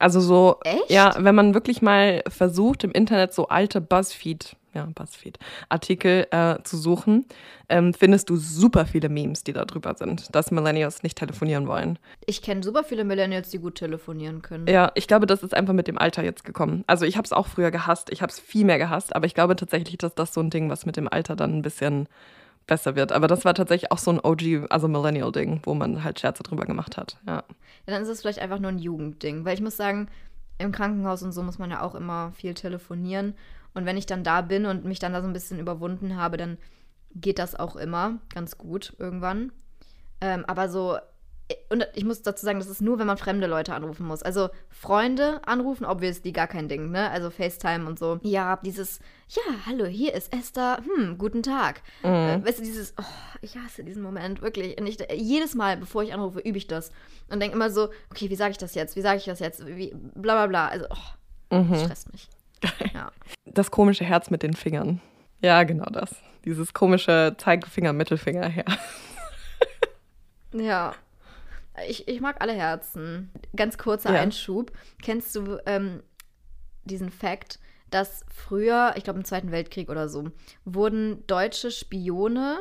[0.00, 0.90] Also so, Echt?
[0.90, 6.76] ja, wenn man wirklich mal versucht, im Internet so alte Buzzfeed ja, BuzzFeed-Artikel äh, zu
[6.76, 7.26] suchen,
[7.68, 11.98] ähm, findest du super viele Memes, die da drüber sind, dass Millennials nicht telefonieren wollen.
[12.26, 14.66] Ich kenne super viele Millennials, die gut telefonieren können.
[14.66, 16.84] Ja, ich glaube, das ist einfach mit dem Alter jetzt gekommen.
[16.86, 19.34] Also ich habe es auch früher gehasst, ich habe es viel mehr gehasst, aber ich
[19.34, 22.08] glaube tatsächlich, dass das so ein Ding, was mit dem Alter dann ein bisschen
[22.66, 23.10] besser wird.
[23.10, 26.66] Aber das war tatsächlich auch so ein OG, also Millennial-Ding, wo man halt Scherze drüber
[26.66, 27.16] gemacht hat.
[27.26, 27.36] Ja.
[27.36, 27.44] ja,
[27.86, 30.08] dann ist es vielleicht einfach nur ein Jugendding, weil ich muss sagen,
[30.58, 33.34] im Krankenhaus und so muss man ja auch immer viel telefonieren.
[33.74, 36.36] Und wenn ich dann da bin und mich dann da so ein bisschen überwunden habe,
[36.36, 36.58] dann
[37.14, 39.52] geht das auch immer ganz gut irgendwann.
[40.20, 40.98] Ähm, aber so,
[41.70, 44.22] und ich muss dazu sagen, das ist nur, wenn man fremde Leute anrufen muss.
[44.22, 47.10] Also Freunde anrufen, obviously gar kein Ding, ne?
[47.10, 48.18] Also FaceTime und so.
[48.22, 51.82] Ja, dieses, ja, hallo, hier ist Esther, hm, guten Tag.
[52.02, 52.08] Mhm.
[52.08, 54.78] Äh, weißt du, dieses, oh, ich hasse diesen Moment, wirklich.
[54.78, 56.92] Und ich, jedes Mal, bevor ich anrufe, übe ich das.
[57.30, 58.96] Und denke immer so, okay, wie sage ich das jetzt?
[58.96, 59.66] Wie sage ich das jetzt?
[59.66, 60.68] Wie, bla bla bla.
[60.68, 61.70] Also, oh, mhm.
[61.70, 62.28] das stresst mich.
[62.94, 63.12] Ja.
[63.44, 65.00] Das komische Herz mit den Fingern.
[65.42, 66.14] Ja, genau das.
[66.44, 68.64] Dieses komische Zeigefinger, Mittelfinger her.
[70.52, 70.94] ja.
[71.88, 73.30] Ich, ich mag alle Herzen.
[73.54, 74.20] Ganz kurzer ja.
[74.20, 74.72] Einschub.
[75.02, 76.02] Kennst du ähm,
[76.84, 77.60] diesen Fakt,
[77.90, 80.30] dass früher, ich glaube im Zweiten Weltkrieg oder so,
[80.64, 82.58] wurden deutsche Spione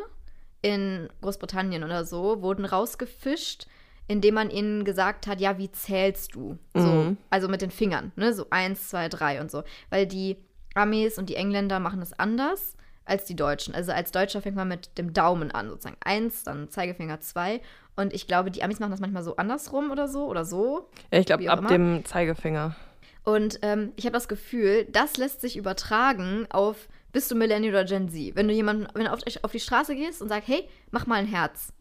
[0.61, 3.67] in Großbritannien oder so, wurden rausgefischt,
[4.07, 6.57] indem man ihnen gesagt hat, ja, wie zählst du?
[6.73, 7.17] So, mhm.
[7.29, 8.33] also mit den Fingern, ne?
[8.33, 9.63] So eins, zwei, drei und so.
[9.89, 10.37] Weil die
[10.75, 12.75] Amis und die Engländer machen es anders
[13.05, 13.73] als die Deutschen.
[13.73, 17.61] Also als Deutscher fängt man mit dem Daumen an, sozusagen eins, dann Zeigefinger zwei.
[17.95, 20.89] Und ich glaube, die Amis machen das manchmal so andersrum oder so oder so.
[21.11, 21.69] Ja, ich glaube, ab immer.
[21.69, 22.75] dem Zeigefinger.
[23.23, 27.85] Und ähm, ich habe das Gefühl, das lässt sich übertragen auf, bist du Millennial oder
[27.85, 28.35] Gen Z?
[28.35, 31.15] Wenn du jemanden, wenn du auf, auf die Straße gehst und sagst, hey, mach mal
[31.15, 31.73] ein Herz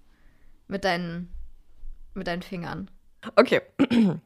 [0.67, 1.31] mit deinen,
[2.17, 2.91] mit deinen Fingern.
[3.37, 3.61] Okay.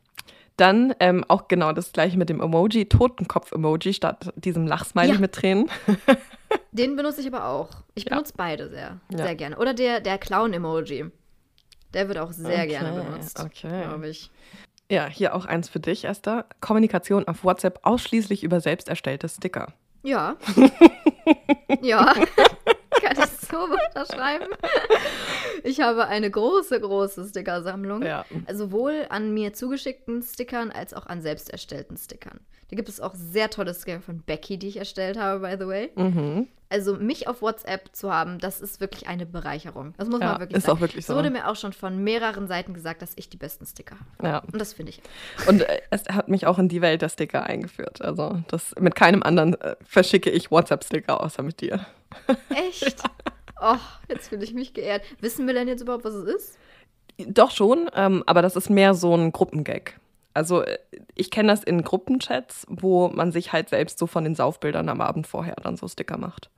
[0.57, 5.19] Dann ähm, auch genau das gleiche mit dem Emoji, Totenkopf-Emoji statt diesem Lachsmiley Ja.
[5.19, 5.71] mit Tränen.
[6.73, 7.71] Den benutze ich aber auch.
[7.95, 8.11] Ich Ja.
[8.11, 9.19] benutze beide sehr, Ja.
[9.25, 9.57] sehr gerne.
[9.59, 11.07] Oder der, der Clown-Emoji.
[11.95, 13.83] Der wird auch sehr Okay, gerne benutzt, okay.
[13.85, 14.31] glaube ich.
[14.91, 16.45] Ja, hier auch eins für dich, Esther.
[16.61, 19.73] Kommunikation auf WhatsApp ausschließlich über selbst erstellte Sticker.
[20.03, 20.37] Ja.
[21.83, 22.13] ja.
[23.03, 24.49] Kann ich so unterschreiben.
[25.65, 28.03] Ich habe eine große, große Stickersammlung.
[28.03, 28.25] Ja.
[28.53, 32.41] Sowohl an mir zugeschickten Stickern als auch an selbst erstellten Stickern.
[32.71, 35.67] Da gibt es auch sehr tolle Sticker von Becky, die ich erstellt habe, by the
[35.67, 35.91] way.
[35.97, 36.49] Mhm.
[36.73, 39.93] Also mich auf WhatsApp zu haben, das ist wirklich eine Bereicherung.
[39.99, 40.79] Das muss Ja, man wirklich ist sagen.
[40.79, 41.17] auch wirklich Es so.
[41.17, 44.29] wurde mir auch schon von mehreren Seiten gesagt, dass ich die besten Sticker habe.
[44.29, 44.39] Ja.
[44.53, 45.03] Und das finde ich.
[45.49, 48.01] Und äh, es hat mich auch in die Welt der Sticker eingeführt.
[48.03, 51.85] Also das mit keinem anderen äh, verschicke ich WhatsApp-Sticker außer mit dir.
[52.51, 53.03] Echt?
[53.61, 53.77] Oh,
[54.09, 55.03] jetzt fühle ich mich geehrt.
[55.21, 56.59] Wissen Millennials überhaupt, was es ist?
[57.27, 59.99] Doch schon, ähm, aber das ist mehr so ein Gruppengag.
[60.33, 60.79] Also äh,
[61.17, 65.01] ich kenne das in Gruppenchats, wo man sich halt selbst so von den Saufbildern am
[65.01, 66.49] Abend vorher dann so Sticker macht.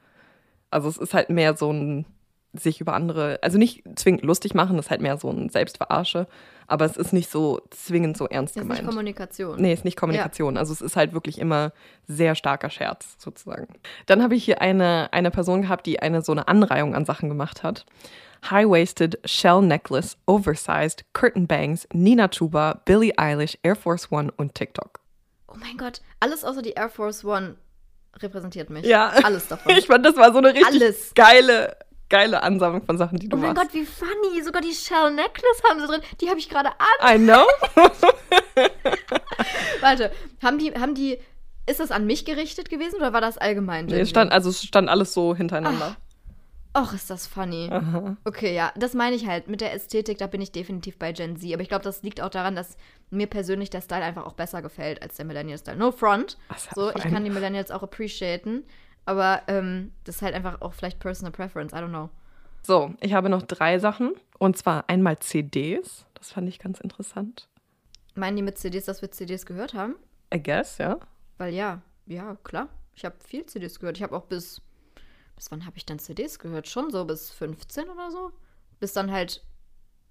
[0.73, 2.07] Also es ist halt mehr so ein
[2.55, 6.27] sich über andere, also nicht zwingend lustig machen, das ist halt mehr so ein Selbstverarsche,
[6.67, 8.91] aber es ist nicht so zwingend so ernst Das ist nicht gemeint.
[8.91, 9.61] Kommunikation.
[9.61, 10.57] Nee, ist nicht Kommunikation.
[10.59, 11.73] Also es ist halt wirklich immer
[12.07, 13.69] sehr starker Scherz sozusagen.
[14.07, 17.29] Dann habe ich hier eine, eine Person gehabt, die eine so eine Anreihung an Sachen
[17.29, 17.87] gemacht hat.
[18.51, 25.01] High-waisted, shell necklace, oversized, curtain bangs, Nina Chuba, Billie Eilish, Air Force One und TikTok.
[25.49, 27.57] Oh mein Gott, alles außer die Air Force One
[28.21, 28.85] repräsentiert mich.
[28.85, 29.09] Ja.
[29.23, 29.73] Alles davon.
[29.79, 31.13] Ich fand, das war so eine richtig Alles.
[31.15, 31.77] geile,
[32.09, 33.73] geile Ansammlung von Sachen, die du oh mein machst.
[33.73, 34.43] Gott, wie funny.
[34.43, 36.01] Sogar die Shell Necklace haben sie drin.
[36.21, 37.15] Die habe ich gerade an.
[37.15, 37.47] I know.
[39.81, 40.13] Warte,
[40.43, 41.19] haben die, haben die,
[41.67, 43.87] ist das an mich gerichtet gewesen oder war das allgemein?
[43.87, 45.97] Nee, es stand, also es stand alles so hintereinander.
[46.75, 47.69] Och, ist das funny.
[47.71, 48.17] Aha.
[48.25, 49.47] Okay, ja, das meine ich halt.
[49.47, 51.53] Mit der Ästhetik, da bin ich definitiv bei Gen Z.
[51.53, 52.77] Aber ich glaube, das liegt auch daran, dass
[53.11, 55.77] mir persönlich der Style einfach auch besser gefällt als der Millennial-Style.
[55.77, 56.39] No front.
[56.75, 58.65] So, ich kann die Millennials auch appreciaten.
[59.05, 61.73] Aber ähm, das ist halt einfach auch vielleicht Personal Preference.
[61.73, 62.09] I don't know.
[62.63, 64.15] So, ich habe noch drei Sachen.
[64.39, 66.07] Und zwar einmal CDs.
[66.15, 67.49] Das fand ich ganz interessant.
[68.15, 69.97] Meinen die mit CDs, dass wir CDs gehört haben?
[70.33, 70.99] I guess, ja.
[71.39, 72.69] Weil ja, ja, klar.
[72.95, 73.97] Ich habe viel CDs gehört.
[73.97, 74.63] Ich habe auch bis.
[75.37, 76.69] Bis wann habe ich dann CDs gehört?
[76.69, 78.33] Schon so bis 15 oder so?
[78.81, 79.45] Bis dann halt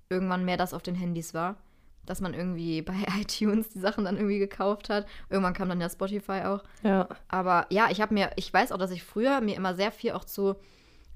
[0.10, 1.58] irgendwann mehr das auf den Handys war.
[2.06, 5.08] Dass man irgendwie bei iTunes die Sachen dann irgendwie gekauft hat.
[5.30, 6.64] Irgendwann kam dann ja Spotify auch.
[6.84, 7.08] Ja.
[7.28, 10.12] Aber ja, ich habe mir, ich weiß auch, dass ich früher mir immer sehr viel
[10.12, 10.56] auch zu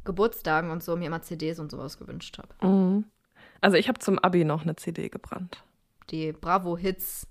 [0.04, 2.66] Geburtstagen und so mir immer CDs und sowas gewünscht habe.
[2.66, 3.06] Mhm.
[3.62, 5.64] Also ich habe zum Abi noch eine CD gebrannt.
[6.12, 7.28] Die Bravo Hits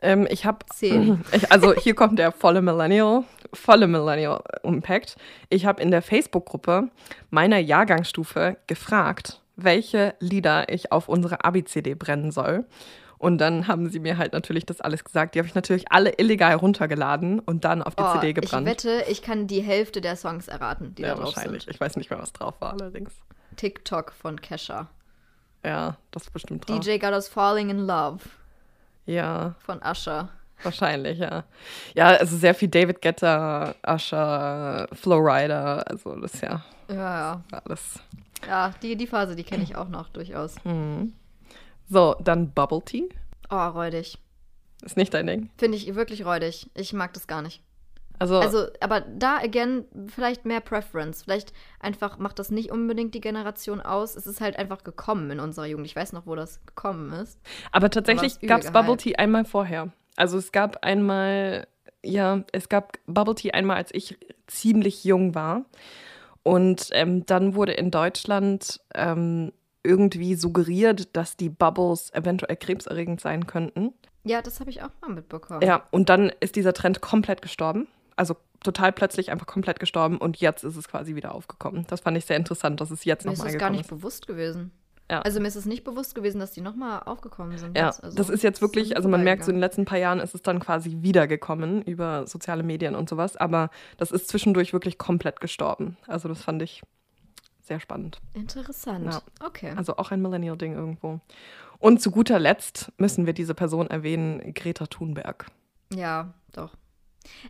[0.00, 1.24] Ähm, ich habe, 10.
[1.32, 5.16] ich, also hier kommt der volle Millennial, volle Millennial Impact.
[5.48, 6.88] Ich habe in der Facebook-Gruppe
[7.30, 12.64] meiner Jahrgangsstufe gefragt, welche Lieder ich auf unsere Abi-CD brennen soll.
[13.18, 15.34] Und dann haben sie mir halt natürlich das alles gesagt.
[15.34, 18.64] Die habe ich natürlich alle illegal runtergeladen und dann auf die Oh, CD ich gebrannt.
[18.66, 21.64] wette, ich kann die Hälfte der Songs erraten, die ja, da drauf wahrscheinlich.
[21.64, 21.74] sind.
[21.74, 23.12] Ich weiß nicht mehr, was drauf war allerdings.
[23.56, 24.86] TikTok von Kesha.
[25.64, 26.78] Ja, das ist bestimmt drauf.
[26.78, 28.20] DJ Got Us Falling in Love
[29.08, 30.28] Ja, von Usher.
[30.62, 31.44] wahrscheinlich, ja.
[31.94, 37.42] Ja, also sehr viel David Guetta, Usher, Flowrider, also das ja Ja, ja.
[37.50, 38.00] alles.
[38.46, 40.56] Ja, die, die Phase, die kenne ich auch noch durchaus.
[40.64, 41.14] Mhm.
[41.88, 43.08] So, dann Bubble Tea.
[43.50, 44.18] Oh, räudig.
[44.82, 45.50] Ist nicht dein Ding.
[45.56, 46.68] Finde ich wirklich räudig.
[46.74, 47.62] Ich mag das gar nicht.
[48.18, 51.22] Also, Also, aber da, again, vielleicht mehr Preference.
[51.22, 54.16] Vielleicht einfach macht das nicht unbedingt die Generation aus.
[54.16, 55.86] Es ist halt einfach gekommen in unserer Jugend.
[55.86, 57.38] Ich weiß noch, wo das gekommen ist.
[57.72, 58.96] aber tatsächlich gab es Bubble.
[58.96, 59.92] Tea einmal vorher.
[60.16, 61.68] Also es gab einmal,
[62.04, 65.64] ja, es gab Bubble Tea einmal, als ich ziemlich jung war.
[66.42, 73.46] Und ähm, dann wurde in Deutschland ähm, irgendwie suggeriert, dass die Bubbles eventuell krebserregend sein
[73.46, 73.92] könnten.
[74.24, 75.62] Ja, das habe ich auch mal mitbekommen.
[75.62, 77.86] Ja, und dann ist dieser Trend komplett gestorben.
[78.18, 81.86] Also total plötzlich einfach komplett gestorben und jetzt ist es quasi wieder aufgekommen.
[81.88, 83.90] Das fand ich sehr interessant, dass es jetzt Mir ist nochmal das gar gekommen nicht
[83.92, 83.96] ist.
[83.96, 84.72] bewusst gewesen.
[85.10, 85.22] Ja.
[85.22, 87.76] Also mir ist es nicht bewusst gewesen, dass die nochmal aufgekommen sind.
[87.76, 89.98] Ja, also, das ist jetzt wirklich, mir also man merkt so in den letzten paar
[89.98, 94.72] Jahren ist es dann quasi wiedergekommen über soziale Medien und sowas, aber das ist zwischendurch
[94.72, 95.96] wirklich komplett gestorben.
[96.06, 96.82] Also das fand ich
[97.62, 98.20] sehr spannend.
[98.34, 99.14] Interessant.
[99.14, 99.46] Ja.
[99.46, 99.72] Okay.
[99.76, 101.20] Also auch ein Millennial-Ding irgendwo.
[101.78, 105.46] Und zu guter Letzt müssen wir diese Person erwähnen, Greta Thunberg.
[105.94, 106.74] Ja, doch.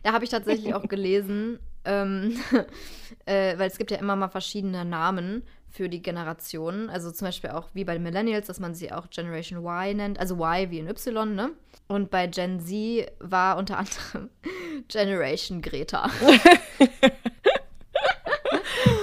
[0.03, 2.37] Da habe ich tatsächlich auch gelesen, ähm,
[3.25, 6.89] äh, weil es gibt ja immer mal verschiedene Namen für die Generationen.
[6.89, 10.19] Also zum Beispiel auch wie bei den Millennials, dass man sie auch Generation Y nennt,
[10.19, 11.51] also Y wie in Y, ne?
[11.87, 14.29] Und bei Gen Z war unter anderem
[14.87, 16.09] Generation Greta.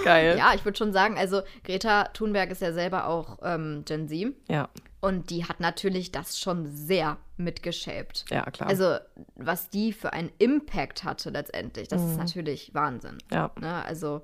[0.06, 0.38] Geil.
[0.38, 4.34] Ja, ich würde schon sagen, also Greta Thunberg ist ja selber auch ähm, Gen Z.
[4.48, 4.68] Ja.
[5.00, 8.24] Und die hat natürlich das schon sehr mitgeshaped.
[8.30, 8.68] Ja, klar.
[8.68, 8.96] Also,
[9.34, 13.18] was die für einen Impact hatte letztendlich, das ist natürlich Wahnsinn.
[13.30, 13.50] ja.
[13.60, 13.84] Ne?
[13.84, 14.22] Also,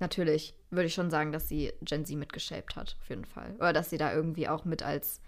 [0.00, 3.54] natürlich würde ich schon sagen, dass sie Gen Z mitgeshaped hat, auf jeden Fall.
[3.58, 5.20] Oder dass sie da irgendwie auch mit als,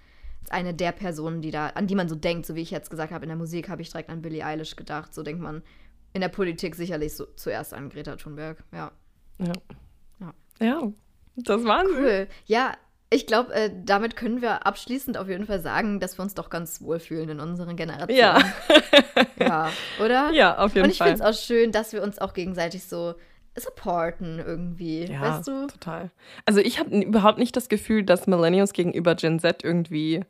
[0.42, 2.90] als eine der Personen, die da, an die man so denkt, so wie ich jetzt
[2.90, 5.14] gesagt habe, in der Musik habe ich direkt an Billie Eilish gedacht.
[5.14, 5.62] So denkt man
[6.12, 8.64] in der Politik sicherlich so zuerst an Greta Thunberg.
[8.72, 8.90] Ja.
[9.38, 9.52] Ja.
[10.20, 10.32] Ja.
[10.66, 10.92] Ja.
[11.36, 12.00] Das waren sie.
[12.02, 12.28] Cool.
[12.46, 12.72] Ja,
[13.10, 16.50] ich glaube, äh, damit können wir abschließend auf jeden Fall sagen, dass wir uns doch
[16.50, 18.18] ganz wohlfühlen in unseren Generationen.
[18.18, 18.38] Ja.
[19.38, 19.70] Ja,
[20.02, 20.32] oder?
[20.32, 21.08] Ja, auf jeden Und ich Fall.
[21.08, 23.14] finde es auch schön, dass wir uns auch gegenseitig so
[23.54, 25.04] supporten irgendwie.
[25.04, 25.66] Ja, weißt du?
[25.66, 26.10] total.
[26.46, 30.24] Also ich habe überhaupt nicht das Gefühl, dass Millennials gegenüber Gen Z irgendwie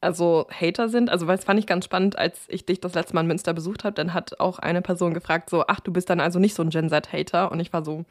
[0.00, 1.10] also Hater sind.
[1.10, 3.84] Also es fand ich ganz spannend, als ich dich das letzte Mal in Münster besucht
[3.84, 6.62] habe, dann hat auch eine Person gefragt so, ach, du bist dann also nicht so
[6.62, 7.50] ein Gen Z-Hater.
[7.50, 8.04] Und ich war so,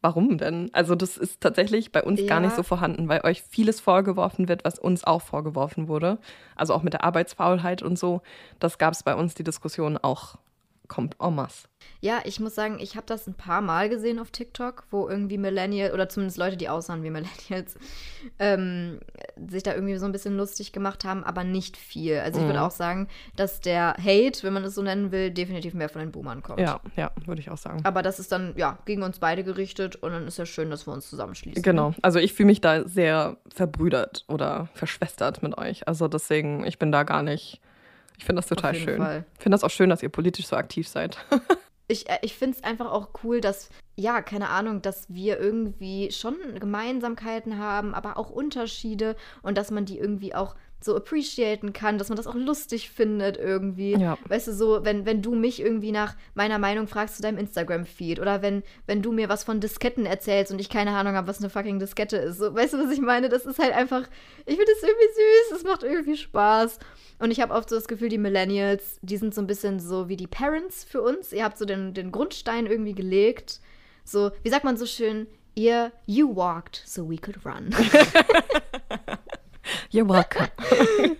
[0.00, 0.70] warum denn?
[0.72, 2.46] Also das ist tatsächlich bei uns gar Ja.
[2.46, 6.18] nicht so vorhanden, weil euch vieles vorgeworfen wird, was uns auch vorgeworfen wurde.
[6.54, 8.22] Also auch mit der Arbeitsfaulheit und so.
[8.58, 10.36] Das gab es bei uns, die Diskussion auch
[10.88, 11.68] kommt en masse.
[12.00, 15.38] Ja, ich muss sagen, ich habe das ein paar Mal gesehen auf TikTok, wo irgendwie
[15.38, 17.76] Millennials, oder zumindest Leute, die aussahen wie Millennials,
[18.38, 19.00] ähm,
[19.48, 22.18] sich da irgendwie so ein bisschen lustig gemacht haben, aber nicht viel.
[22.18, 22.64] Also ich würde Mhm.
[22.64, 26.12] auch sagen, dass der Hate, wenn man es so nennen will, definitiv mehr von den
[26.12, 26.60] Boomern kommt.
[26.60, 27.80] Ja, ja, würde ich auch sagen.
[27.84, 30.86] Aber das ist dann, ja, gegen uns beide gerichtet und dann ist ja schön, dass
[30.86, 31.62] wir uns zusammenschließen.
[31.62, 31.94] Genau.
[32.02, 35.86] Also ich fühle mich da sehr verbrüdert oder verschwestert mit euch.
[35.86, 37.60] Also deswegen, ich bin da gar nicht.
[38.18, 38.98] Ich finde das total schön.
[38.98, 39.24] Fall.
[39.36, 41.18] Ich finde das auch schön, dass ihr politisch so aktiv seid.
[41.88, 46.10] Ich, äh, ich finde es einfach auch cool, dass, ja, keine Ahnung, dass wir irgendwie
[46.10, 51.98] schon Gemeinsamkeiten haben, aber auch Unterschiede und dass man die irgendwie auch so appreciaten kann,
[51.98, 53.92] dass man das auch lustig findet irgendwie.
[53.92, 54.18] Ja.
[54.28, 58.20] Weißt du, so, wenn, wenn du mich irgendwie nach meiner Meinung fragst zu deinem Instagram-Feed
[58.20, 61.38] oder wenn, wenn du mir was von Disketten erzählst und ich keine Ahnung habe, was
[61.38, 62.38] eine fucking Diskette ist.
[62.38, 63.28] So, weißt du, was ich meine?
[63.28, 64.02] Das ist halt einfach,
[64.44, 65.06] ich finde es irgendwie
[65.50, 66.78] süß, es macht irgendwie Spaß.
[67.18, 70.08] Und ich habe oft so das Gefühl, die Millennials, die sind so ein bisschen so
[70.08, 71.32] wie die Parents für uns.
[71.32, 73.60] Ihr habt so den, den Grundstein irgendwie gelegt.
[74.04, 75.26] So, wie sagt man so schön?
[75.54, 77.70] Ihr, you walked so we could run.
[79.90, 80.48] You're welcome.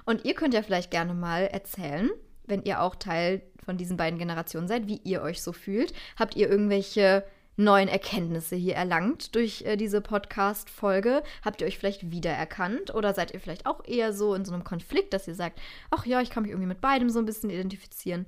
[0.05, 2.11] Und ihr könnt ja vielleicht gerne mal erzählen,
[2.47, 5.93] wenn ihr auch Teil von diesen beiden Generationen seid, wie ihr euch so fühlt.
[6.19, 7.25] Habt ihr irgendwelche
[7.57, 11.23] neuen Erkenntnisse hier erlangt durch äh, diese Podcast-Folge?
[11.45, 14.65] Habt ihr euch vielleicht wiedererkannt oder seid ihr vielleicht auch eher so in so einem
[14.65, 15.61] Konflikt, dass ihr sagt,
[15.91, 18.27] ach ja, ich kann mich irgendwie mit beidem so ein bisschen identifizieren?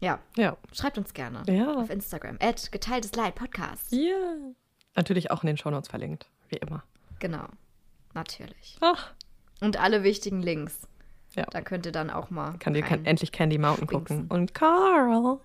[0.00, 0.56] Ja, ja.
[0.72, 1.74] schreibt uns gerne Ja.
[1.74, 2.38] auf Instagram.
[2.40, 3.92] At geteiltes Leid Podcast.
[3.92, 4.34] Ja.
[4.96, 6.82] Natürlich auch in den Shownotes verlinkt, wie immer.
[7.20, 7.44] Genau,
[8.14, 8.76] natürlich.
[8.80, 9.10] Ach,
[9.60, 10.78] Und alle wichtigen Links.
[11.34, 11.44] Ja.
[11.50, 14.26] Da könnt ihr dann auch mal kann dir rein- endlich Candy Mountain gucken.
[14.28, 15.38] Und Carl.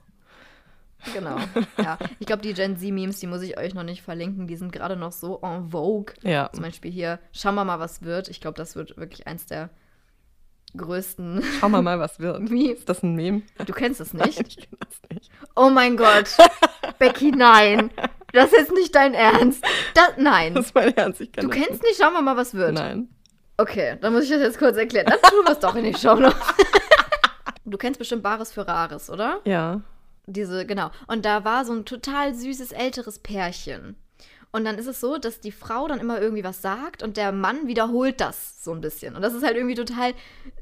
[1.13, 1.37] Genau.
[1.77, 4.47] Ja, ich glaube, die Gen Z-Memes, die muss ich euch noch nicht verlinken.
[4.47, 6.13] Die sind gerade noch so en vogue.
[6.23, 6.49] Ja.
[6.51, 8.27] Zum Beispiel hier, schauen wir mal, was wird.
[8.29, 9.69] Ich glaube, das wird wirklich eins der
[10.75, 11.43] größten.
[11.59, 12.49] Schauen wir mal, was wird.
[12.49, 12.71] Wie?
[12.71, 13.43] Ist das ein Meme?
[13.65, 14.39] Du kennst es Nein, nicht?
[14.47, 15.31] ich kenne das nicht.
[15.55, 16.35] Oh mein Gott.
[16.99, 17.91] Becky, nein.
[18.33, 19.63] Das ist nicht dein Ernst.
[19.93, 20.53] Das, nein.
[20.53, 22.73] Das ist mein Ernst, ich kenne Du das kennst nicht, schauen wir mal, was wird.
[22.73, 23.09] Nein.
[23.57, 25.07] Okay, dann muss ich das jetzt kurz erklären.
[25.07, 26.35] Dann tun wir es doch in die Show noch.
[27.69, 29.41] Du kennst bestimmt Bares für Rares, oder?
[29.43, 29.81] Ja.
[30.25, 30.89] Diese, genau.
[31.07, 33.97] Und da war so ein total süßes älteres Pärchen.
[34.53, 37.33] Und dann ist es so, dass die Frau dann immer irgendwie was sagt und der
[37.33, 39.17] Mann wiederholt das so ein bisschen.
[39.17, 40.13] Und das ist halt irgendwie total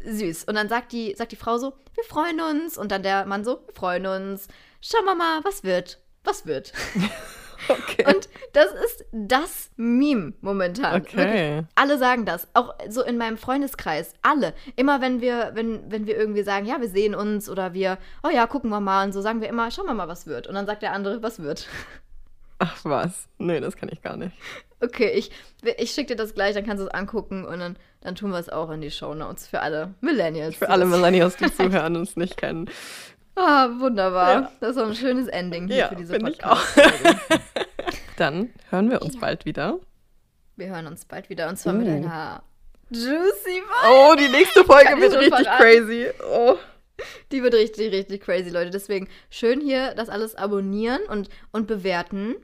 [0.04, 0.46] süß.
[0.46, 2.76] Und dann sagt die, sagt die Frau so, wir freuen uns.
[2.76, 4.48] Und dann der Mann so, wir freuen uns.
[4.82, 6.00] Schauen wir mal, was wird.
[6.24, 6.74] Was wird.
[7.68, 8.06] Okay.
[8.08, 11.02] Und das ist das Meme momentan.
[11.02, 11.18] Okay.
[11.18, 12.48] Wirklich, alle sagen das.
[12.54, 14.14] Auch so in meinem Freundeskreis.
[14.22, 14.54] Alle.
[14.76, 18.30] Immer wenn wir, wenn, wenn wir irgendwie sagen, ja, wir sehen uns oder wir, oh
[18.30, 20.48] ja, gucken wir mal und so sagen wir immer, schauen wir mal, was wird.
[20.48, 21.68] Und dann sagt der andere, was wird.
[22.60, 23.28] Ach was.
[23.38, 24.36] Nee, das kann ich gar nicht.
[24.82, 25.32] Okay, ich,
[25.78, 28.40] ich schicke dir das gleich, dann kannst du es angucken und dann, dann tun wir
[28.40, 30.56] es auch in die Shownotes für alle Millennials.
[30.56, 32.70] Für alle Millennials, die zuhören und es nicht kennen.
[33.36, 34.32] Ah, wunderbar.
[34.34, 34.52] Ja.
[34.60, 36.78] Das ist doch ein schönes Ending hier Ja, für diese finde ich podcast
[38.18, 39.80] Dann hören wir uns bald wieder.
[40.56, 41.91] Wir hören uns bald wieder und zwar mit Uh.
[41.91, 42.44] einer
[42.90, 43.03] Juicy
[43.62, 43.90] Vibe.
[43.90, 45.62] Oh, die nächste Folge Kann wird richtig verraten.
[45.62, 46.07] crazy.
[46.32, 46.56] Oh.
[47.32, 48.70] Die wird richtig, richtig crazy, Leute.
[48.70, 52.36] Deswegen schön hier das alles abonnieren und, und bewerten,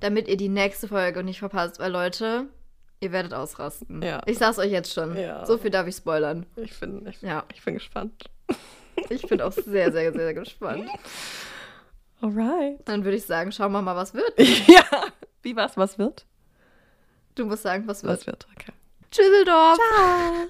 [0.00, 1.78] damit ihr die nächste Folge nicht verpasst.
[1.78, 2.46] Weil, Leute,
[3.00, 4.02] ihr werdet ausrasten.
[4.02, 4.22] Ja.
[4.26, 5.16] Ich sag's euch jetzt schon.
[5.16, 5.46] Ja.
[5.46, 6.46] So viel darf ich spoilern.
[6.56, 7.44] Ich bin, ich, Ja.
[7.54, 8.24] ich bin gespannt.
[9.10, 10.88] Ich bin auch sehr, sehr, sehr gespannt.
[12.20, 12.80] Alright.
[12.86, 14.32] Dann würde ich sagen, schauen wir mal, was wird.
[14.68, 14.84] ja.
[15.42, 15.76] Wie war's?
[15.76, 16.26] Was wird?
[17.34, 18.18] Du musst sagen, was wird.
[18.20, 18.46] Was wird?
[18.56, 18.72] Okay.
[19.10, 19.78] Tschüsseldorf.
[19.78, 20.46] Ciao.